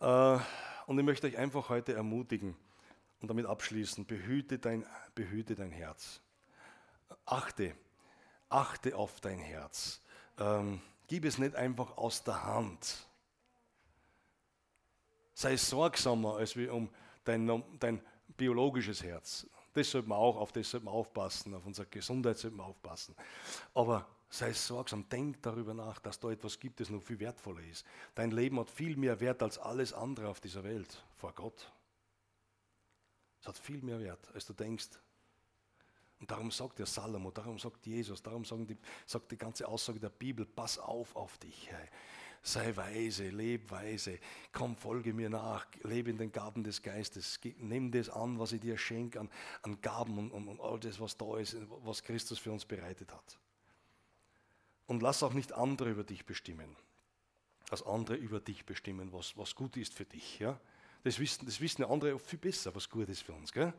Äh, 0.00 0.38
und 0.86 0.98
ich 0.98 1.04
möchte 1.04 1.26
euch 1.26 1.38
einfach 1.38 1.68
heute 1.68 1.94
ermutigen 1.94 2.56
und 3.20 3.28
damit 3.28 3.46
abschließen, 3.46 4.06
behüte 4.06 4.58
dein, 4.58 4.86
behüte 5.14 5.54
dein 5.54 5.72
Herz. 5.72 6.20
Achte, 7.26 7.74
achte 8.54 8.96
auf 8.96 9.20
dein 9.20 9.38
Herz. 9.38 10.00
Ähm, 10.38 10.80
gib 11.08 11.24
es 11.24 11.38
nicht 11.38 11.56
einfach 11.56 11.96
aus 11.96 12.22
der 12.22 12.44
Hand. 12.44 13.06
Sei 15.34 15.56
sorgsamer, 15.56 16.36
als 16.36 16.56
wir 16.56 16.72
um 16.72 16.88
dein, 17.24 17.64
dein 17.80 18.00
biologisches 18.36 19.02
Herz. 19.02 19.46
Das 19.72 19.90
sollte 19.90 20.08
man 20.08 20.18
auch, 20.18 20.36
auf 20.36 20.52
das 20.52 20.70
sollte 20.70 20.86
man 20.86 20.94
aufpassen, 20.94 21.52
auf 21.54 21.66
unsere 21.66 21.88
Gesundheit 21.88 22.38
sollte 22.38 22.56
man 22.56 22.66
aufpassen. 22.66 23.16
Aber 23.74 24.06
sei 24.30 24.52
sorgsam, 24.52 25.08
denk 25.08 25.42
darüber 25.42 25.74
nach, 25.74 25.98
dass 25.98 26.20
da 26.20 26.30
etwas 26.30 26.60
gibt, 26.60 26.78
das 26.78 26.90
noch 26.90 27.02
viel 27.02 27.18
wertvoller 27.18 27.62
ist. 27.62 27.84
Dein 28.14 28.30
Leben 28.30 28.58
hat 28.60 28.70
viel 28.70 28.96
mehr 28.96 29.18
Wert 29.18 29.42
als 29.42 29.58
alles 29.58 29.92
andere 29.92 30.28
auf 30.28 30.40
dieser 30.40 30.62
Welt, 30.62 31.02
vor 31.16 31.32
Gott. 31.32 31.72
Es 33.40 33.48
hat 33.48 33.58
viel 33.58 33.82
mehr 33.82 33.98
Wert, 33.98 34.32
als 34.32 34.46
du 34.46 34.52
denkst. 34.52 34.90
Und 36.20 36.30
darum 36.30 36.50
sagt 36.50 36.78
der 36.78 36.86
Salomo, 36.86 37.30
darum 37.30 37.58
sagt 37.58 37.86
Jesus, 37.86 38.22
darum 38.22 38.44
die, 38.66 38.78
sagt 39.04 39.30
die 39.30 39.36
ganze 39.36 39.68
Aussage 39.68 40.00
der 40.00 40.10
Bibel, 40.10 40.46
pass 40.46 40.78
auf 40.78 41.14
auf 41.16 41.36
dich. 41.38 41.70
Hey 41.70 41.88
sei 42.44 42.76
weise, 42.76 43.30
leb 43.30 43.70
weise, 43.70 44.18
komm, 44.52 44.76
folge 44.76 45.14
mir 45.14 45.30
nach, 45.30 45.66
lebe 45.82 46.10
in 46.10 46.18
den 46.18 46.30
Gaben 46.30 46.62
des 46.62 46.82
Geistes, 46.82 47.40
nimm 47.56 47.90
das 47.90 48.10
an, 48.10 48.38
was 48.38 48.52
ich 48.52 48.60
dir 48.60 48.76
schenke 48.76 49.18
an, 49.18 49.30
an 49.62 49.80
Gaben 49.80 50.18
und, 50.18 50.30
und, 50.30 50.48
und 50.48 50.60
all 50.60 50.78
das, 50.78 51.00
was 51.00 51.16
da 51.16 51.38
ist, 51.38 51.56
was 51.82 52.02
Christus 52.02 52.38
für 52.38 52.52
uns 52.52 52.66
bereitet 52.66 53.12
hat. 53.12 53.38
Und 54.86 55.02
lass 55.02 55.22
auch 55.22 55.32
nicht 55.32 55.54
andere 55.54 55.90
über 55.90 56.04
dich 56.04 56.26
bestimmen, 56.26 56.76
dass 57.70 57.82
andere 57.82 58.16
über 58.16 58.40
dich 58.40 58.66
bestimmen, 58.66 59.10
was, 59.12 59.36
was 59.38 59.54
gut 59.54 59.78
ist 59.78 59.94
für 59.94 60.04
dich. 60.04 60.38
Ja? 60.38 60.60
Das, 61.02 61.18
wissen, 61.18 61.46
das 61.46 61.62
wissen 61.62 61.82
andere 61.82 62.18
viel 62.18 62.38
besser, 62.38 62.74
was 62.74 62.90
gut 62.90 63.08
ist 63.08 63.22
für 63.22 63.32
uns. 63.32 63.52
Gell? 63.52 63.72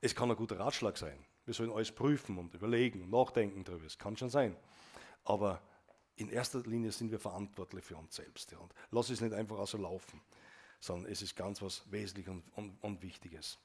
Es 0.00 0.14
kann 0.14 0.30
ein 0.30 0.36
guter 0.36 0.58
Ratschlag 0.58 0.96
sein. 0.96 1.18
Wir 1.44 1.54
sollen 1.54 1.72
alles 1.72 1.92
prüfen 1.92 2.38
und 2.38 2.54
überlegen 2.54 3.02
und 3.02 3.10
nachdenken 3.10 3.64
darüber. 3.64 3.86
Es 3.86 3.98
kann 3.98 4.16
schon 4.16 4.30
sein. 4.30 4.56
Aber 5.24 5.60
in 6.16 6.28
erster 6.30 6.60
Linie 6.60 6.92
sind 6.92 7.10
wir 7.10 7.18
verantwortlich 7.18 7.84
für 7.84 7.96
uns 7.96 8.14
selbst. 8.14 8.52
Ja. 8.52 8.58
Und 8.58 8.72
lass 8.90 9.10
es 9.10 9.20
nicht 9.20 9.32
einfach 9.32 9.58
außer 9.58 9.78
laufen, 9.78 10.20
sondern 10.78 11.10
es 11.10 11.22
ist 11.22 11.36
ganz 11.36 11.60
was 11.62 11.82
Wesentliches 11.90 12.32
und, 12.32 12.44
und, 12.56 12.82
und 12.82 13.02
Wichtiges. 13.02 13.58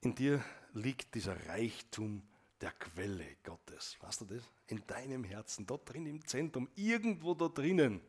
In 0.00 0.14
dir 0.14 0.44
liegt 0.72 1.14
dieser 1.14 1.36
Reichtum 1.48 2.22
der 2.60 2.72
Quelle 2.72 3.36
Gottes. 3.42 3.96
Weißt 4.00 4.20
du 4.22 4.24
das? 4.26 4.42
In 4.68 4.84
deinem 4.86 5.24
Herzen, 5.24 5.66
dort 5.66 5.92
drin 5.92 6.06
im 6.06 6.24
Zentrum, 6.26 6.68
irgendwo 6.74 7.34
da 7.34 7.48
drinnen, 7.48 8.00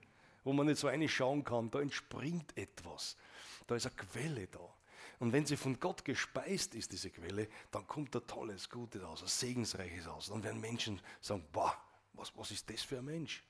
wo 0.43 0.53
man 0.53 0.67
nicht 0.67 0.79
so 0.79 0.87
eine 0.87 1.09
schauen 1.09 1.43
kann, 1.43 1.69
da 1.71 1.81
entspringt 1.81 2.55
etwas. 2.57 3.17
Da 3.67 3.75
ist 3.75 3.85
eine 3.85 3.95
Quelle 3.95 4.47
da. 4.47 4.76
Und 5.19 5.33
wenn 5.33 5.45
sie 5.45 5.57
von 5.57 5.79
Gott 5.79 6.05
gespeist 6.05 6.75
ist, 6.75 6.91
diese 6.91 7.09
Quelle, 7.09 7.47
dann 7.71 7.87
kommt 7.87 8.13
da 8.13 8.19
tolles, 8.19 8.69
Gutes 8.69 9.01
aus, 9.01 9.23
ein 9.23 9.27
Segensreiches 9.27 10.07
aus. 10.07 10.27
Dann 10.27 10.43
werden 10.43 10.61
Menschen 10.61 11.01
sagen, 11.21 11.43
boah, 11.51 11.75
was, 12.13 12.35
was 12.37 12.51
ist 12.51 12.69
das 12.69 12.83
für 12.83 12.99
ein 12.99 13.05
Mensch? 13.05 13.43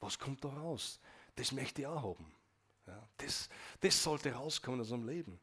Was 0.00 0.18
kommt 0.18 0.44
da 0.44 0.48
raus? 0.48 1.00
Das 1.36 1.52
möchte 1.52 1.82
ich 1.82 1.86
auch 1.86 2.02
haben. 2.02 2.32
Ja, 2.86 3.08
das, 3.18 3.48
das 3.80 4.02
sollte 4.02 4.32
rauskommen 4.32 4.80
aus 4.80 4.90
unserem 4.90 5.08
Leben. 5.08 5.38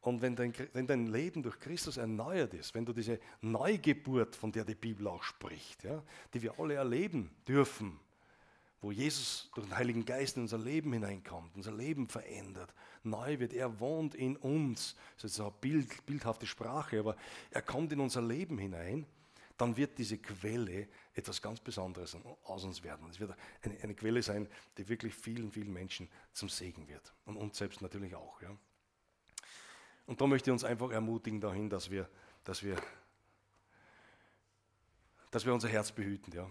Und 0.00 0.22
wenn 0.22 0.36
dein, 0.36 0.54
wenn 0.72 0.86
dein 0.86 1.08
Leben 1.08 1.42
durch 1.42 1.58
Christus 1.58 1.96
erneuert 1.96 2.54
ist, 2.54 2.74
wenn 2.74 2.86
du 2.86 2.92
diese 2.92 3.18
Neugeburt, 3.40 4.36
von 4.36 4.52
der 4.52 4.64
die 4.64 4.76
Bibel 4.76 5.08
auch 5.08 5.24
spricht, 5.24 5.82
ja, 5.82 6.00
die 6.32 6.42
wir 6.42 6.60
alle 6.60 6.74
erleben 6.74 7.34
dürfen, 7.48 7.98
wo 8.86 8.92
Jesus 8.92 9.50
durch 9.52 9.66
den 9.66 9.76
Heiligen 9.76 10.04
Geist 10.04 10.36
in 10.36 10.42
unser 10.42 10.58
Leben 10.58 10.92
hineinkommt, 10.92 11.56
unser 11.56 11.72
Leben 11.72 12.06
verändert, 12.06 12.72
neu 13.02 13.40
wird. 13.40 13.52
Er 13.52 13.80
wohnt 13.80 14.14
in 14.14 14.36
uns. 14.36 14.94
Das 15.16 15.32
ist 15.32 15.40
eine 15.40 15.50
Bild, 15.50 16.06
bildhafte 16.06 16.46
Sprache, 16.46 17.00
aber 17.00 17.16
er 17.50 17.62
kommt 17.62 17.90
in 17.90 17.98
unser 17.98 18.22
Leben 18.22 18.58
hinein. 18.58 19.04
Dann 19.56 19.76
wird 19.76 19.98
diese 19.98 20.18
Quelle 20.18 20.86
etwas 21.14 21.42
ganz 21.42 21.58
Besonderes 21.58 22.16
aus 22.44 22.62
uns 22.62 22.84
werden. 22.84 23.10
Es 23.10 23.18
wird 23.18 23.34
eine, 23.62 23.76
eine 23.80 23.94
Quelle 23.96 24.22
sein, 24.22 24.46
die 24.78 24.88
wirklich 24.88 25.16
vielen, 25.16 25.50
vielen 25.50 25.72
Menschen 25.72 26.08
zum 26.32 26.48
Segen 26.48 26.86
wird. 26.86 27.12
Und 27.24 27.38
uns 27.38 27.58
selbst 27.58 27.82
natürlich 27.82 28.14
auch. 28.14 28.40
Ja. 28.40 28.56
Und 30.06 30.20
da 30.20 30.28
möchte 30.28 30.50
ich 30.50 30.52
uns 30.52 30.62
einfach 30.62 30.92
ermutigen 30.92 31.40
dahin, 31.40 31.68
dass 31.68 31.90
wir, 31.90 32.08
dass 32.44 32.62
wir, 32.62 32.76
dass 35.32 35.44
wir 35.44 35.52
unser 35.52 35.68
Herz 35.68 35.90
behüten. 35.90 36.32
Ja. 36.32 36.48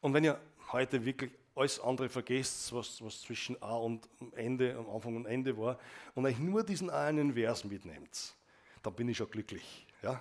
Und 0.00 0.14
wenn 0.14 0.24
ihr 0.24 0.40
heute 0.72 1.04
wirklich 1.04 1.30
alles 1.54 1.80
andere 1.80 2.08
vergesst, 2.08 2.72
was, 2.72 3.02
was 3.02 3.22
zwischen 3.22 3.60
A 3.62 3.74
und 3.74 4.08
Ende, 4.32 4.76
am 4.76 4.88
Anfang 4.88 5.16
und 5.16 5.26
Ende 5.26 5.56
war, 5.58 5.78
und 6.14 6.24
euch 6.26 6.38
nur 6.38 6.62
diesen 6.62 6.90
einen 6.90 7.34
Vers 7.34 7.64
mitnehmt, 7.64 8.34
dann 8.82 8.94
bin 8.94 9.08
ich 9.08 9.16
schon 9.16 9.30
glücklich. 9.30 9.86
Ja? 10.02 10.20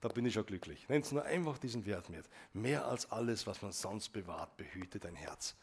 Da 0.00 0.08
bin 0.08 0.26
ich 0.26 0.34
schon 0.34 0.46
glücklich. 0.46 0.88
Nehmt 0.88 1.10
nur 1.12 1.24
einfach 1.24 1.58
diesen 1.58 1.84
Wert 1.86 2.10
mit. 2.10 2.24
Mehr 2.52 2.86
als 2.86 3.10
alles, 3.10 3.46
was 3.46 3.62
man 3.62 3.72
sonst 3.72 4.10
bewahrt, 4.10 4.56
behütet 4.56 5.04
dein 5.04 5.16
Herz. 5.16 5.56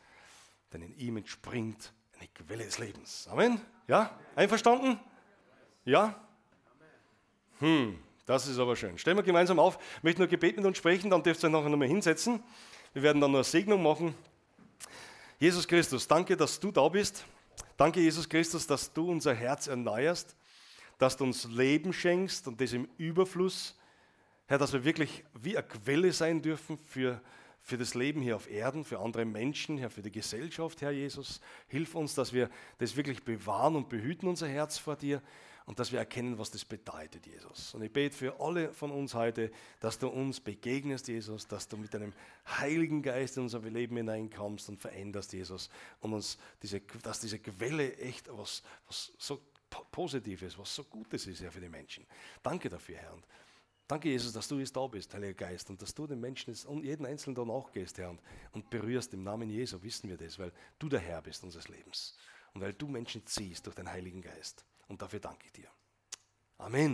Denn 0.73 0.81
in 0.81 0.97
ihm 0.97 1.17
entspringt 1.17 1.93
eine 2.19 2.27
Quelle 2.29 2.65
des 2.65 2.79
Lebens. 2.79 3.27
Amen? 3.29 3.61
Ja? 3.87 4.17
Einverstanden? 4.35 4.99
Ja? 5.85 6.19
Hm, 7.59 7.99
das 8.25 8.47
ist 8.47 8.57
aber 8.57 8.75
schön. 8.75 8.97
Stellen 8.97 9.17
wir 9.17 9.23
gemeinsam 9.23 9.59
auf. 9.59 9.77
Ich 9.97 10.03
möchte 10.03 10.21
nur 10.21 10.27
Gebet 10.27 10.57
mit 10.57 10.65
uns 10.65 10.77
sprechen, 10.77 11.09
dann 11.09 11.21
dürft 11.21 11.43
ihr 11.43 11.47
euch 11.47 11.53
nachher 11.53 11.69
nochmal 11.69 11.87
hinsetzen. 11.87 12.43
Wir 12.93 13.03
werden 13.03 13.21
dann 13.21 13.31
nur 13.31 13.39
eine 13.39 13.45
Segnung 13.45 13.83
machen. 13.83 14.15
Jesus 15.43 15.67
Christus, 15.67 16.07
danke, 16.07 16.37
dass 16.37 16.57
du 16.57 16.71
da 16.71 16.87
bist. 16.87 17.25
Danke, 17.75 17.99
Jesus 17.99 18.29
Christus, 18.29 18.65
dass 18.65 18.93
du 18.93 19.11
unser 19.11 19.33
Herz 19.33 19.67
erneuerst, 19.67 20.37
dass 20.97 21.17
du 21.17 21.25
uns 21.25 21.43
Leben 21.43 21.91
schenkst 21.91 22.47
und 22.47 22.61
das 22.61 22.71
im 22.71 22.87
Überfluss. 22.97 23.77
Herr, 24.45 24.57
dass 24.57 24.71
wir 24.71 24.85
wirklich 24.85 25.25
wie 25.33 25.57
eine 25.57 25.67
Quelle 25.67 26.13
sein 26.13 26.41
dürfen 26.41 26.77
für, 26.77 27.21
für 27.61 27.77
das 27.77 27.93
Leben 27.93 28.21
hier 28.21 28.37
auf 28.37 28.49
Erden, 28.49 28.85
für 28.85 28.99
andere 28.99 29.25
Menschen, 29.25 29.77
Herr, 29.77 29.89
für 29.89 30.01
die 30.01 30.11
Gesellschaft, 30.11 30.81
Herr 30.81 30.91
Jesus. 30.91 31.41
Hilf 31.67 31.93
uns, 31.93 32.15
dass 32.15 32.31
wir 32.31 32.49
das 32.77 32.95
wirklich 32.95 33.25
bewahren 33.25 33.75
und 33.75 33.89
behüten, 33.89 34.29
unser 34.29 34.47
Herz 34.47 34.77
vor 34.77 34.95
dir 34.95 35.21
und 35.65 35.79
dass 35.79 35.91
wir 35.91 35.99
erkennen, 35.99 36.37
was 36.37 36.51
das 36.51 36.65
bedeutet, 36.65 37.25
Jesus. 37.25 37.73
Und 37.73 37.83
ich 37.83 37.91
bete 37.91 38.15
für 38.15 38.39
alle 38.39 38.73
von 38.73 38.91
uns 38.91 39.13
heute, 39.13 39.51
dass 39.79 39.97
du 39.97 40.07
uns 40.09 40.39
begegnest, 40.39 41.07
Jesus, 41.07 41.47
dass 41.47 41.67
du 41.67 41.77
mit 41.77 41.93
deinem 41.93 42.13
Heiligen 42.45 43.01
Geist 43.01 43.37
in 43.37 43.43
unser 43.43 43.59
Leben 43.59 43.95
hineinkommst 43.97 44.69
und 44.69 44.79
veränderst, 44.79 45.33
Jesus. 45.33 45.69
Und 46.01 46.13
uns 46.13 46.37
diese, 46.61 46.81
dass 46.81 47.21
diese 47.21 47.39
Quelle 47.39 47.95
echt 47.97 48.27
was, 48.35 48.63
was 48.87 49.13
so 49.17 49.41
Positives, 49.91 50.57
was 50.57 50.75
so 50.75 50.83
Gutes 50.83 51.25
ist, 51.27 51.41
ja, 51.41 51.49
für 51.49 51.61
die 51.61 51.69
Menschen. 51.69 52.05
Danke 52.43 52.69
dafür, 52.69 52.97
Herr. 52.97 53.13
Und 53.13 53.25
danke, 53.87 54.09
Jesus, 54.09 54.33
dass 54.33 54.47
du 54.47 54.59
jetzt 54.59 54.75
da 54.75 54.85
bist, 54.85 55.13
Heiliger 55.13 55.33
Geist, 55.33 55.69
und 55.69 55.81
dass 55.81 55.95
du 55.95 56.05
den 56.05 56.19
Menschen 56.19 56.55
und 56.67 56.83
jeden 56.83 57.05
Einzelnen 57.05 57.35
da 57.35 57.45
nachgehst, 57.45 57.97
Herr, 57.97 58.09
und, 58.09 58.21
und 58.51 58.69
berührst 58.69 59.13
im 59.13 59.23
Namen 59.23 59.49
Jesu, 59.49 59.81
wissen 59.81 60.09
wir 60.09 60.17
das, 60.17 60.37
weil 60.37 60.51
du 60.77 60.89
der 60.89 60.99
Herr 60.99 61.21
bist 61.21 61.43
unseres 61.43 61.69
Lebens 61.69 62.17
und 62.53 62.61
weil 62.61 62.73
du 62.73 62.87
Menschen 62.87 63.25
ziehst 63.25 63.65
durch 63.65 63.75
den 63.75 63.89
Heiligen 63.89 64.21
Geist. 64.21 64.65
Und 64.87 65.01
dafür 65.01 65.19
danke 65.19 65.45
ich 65.45 65.53
dir. 65.53 65.69
Amen. 66.57 66.91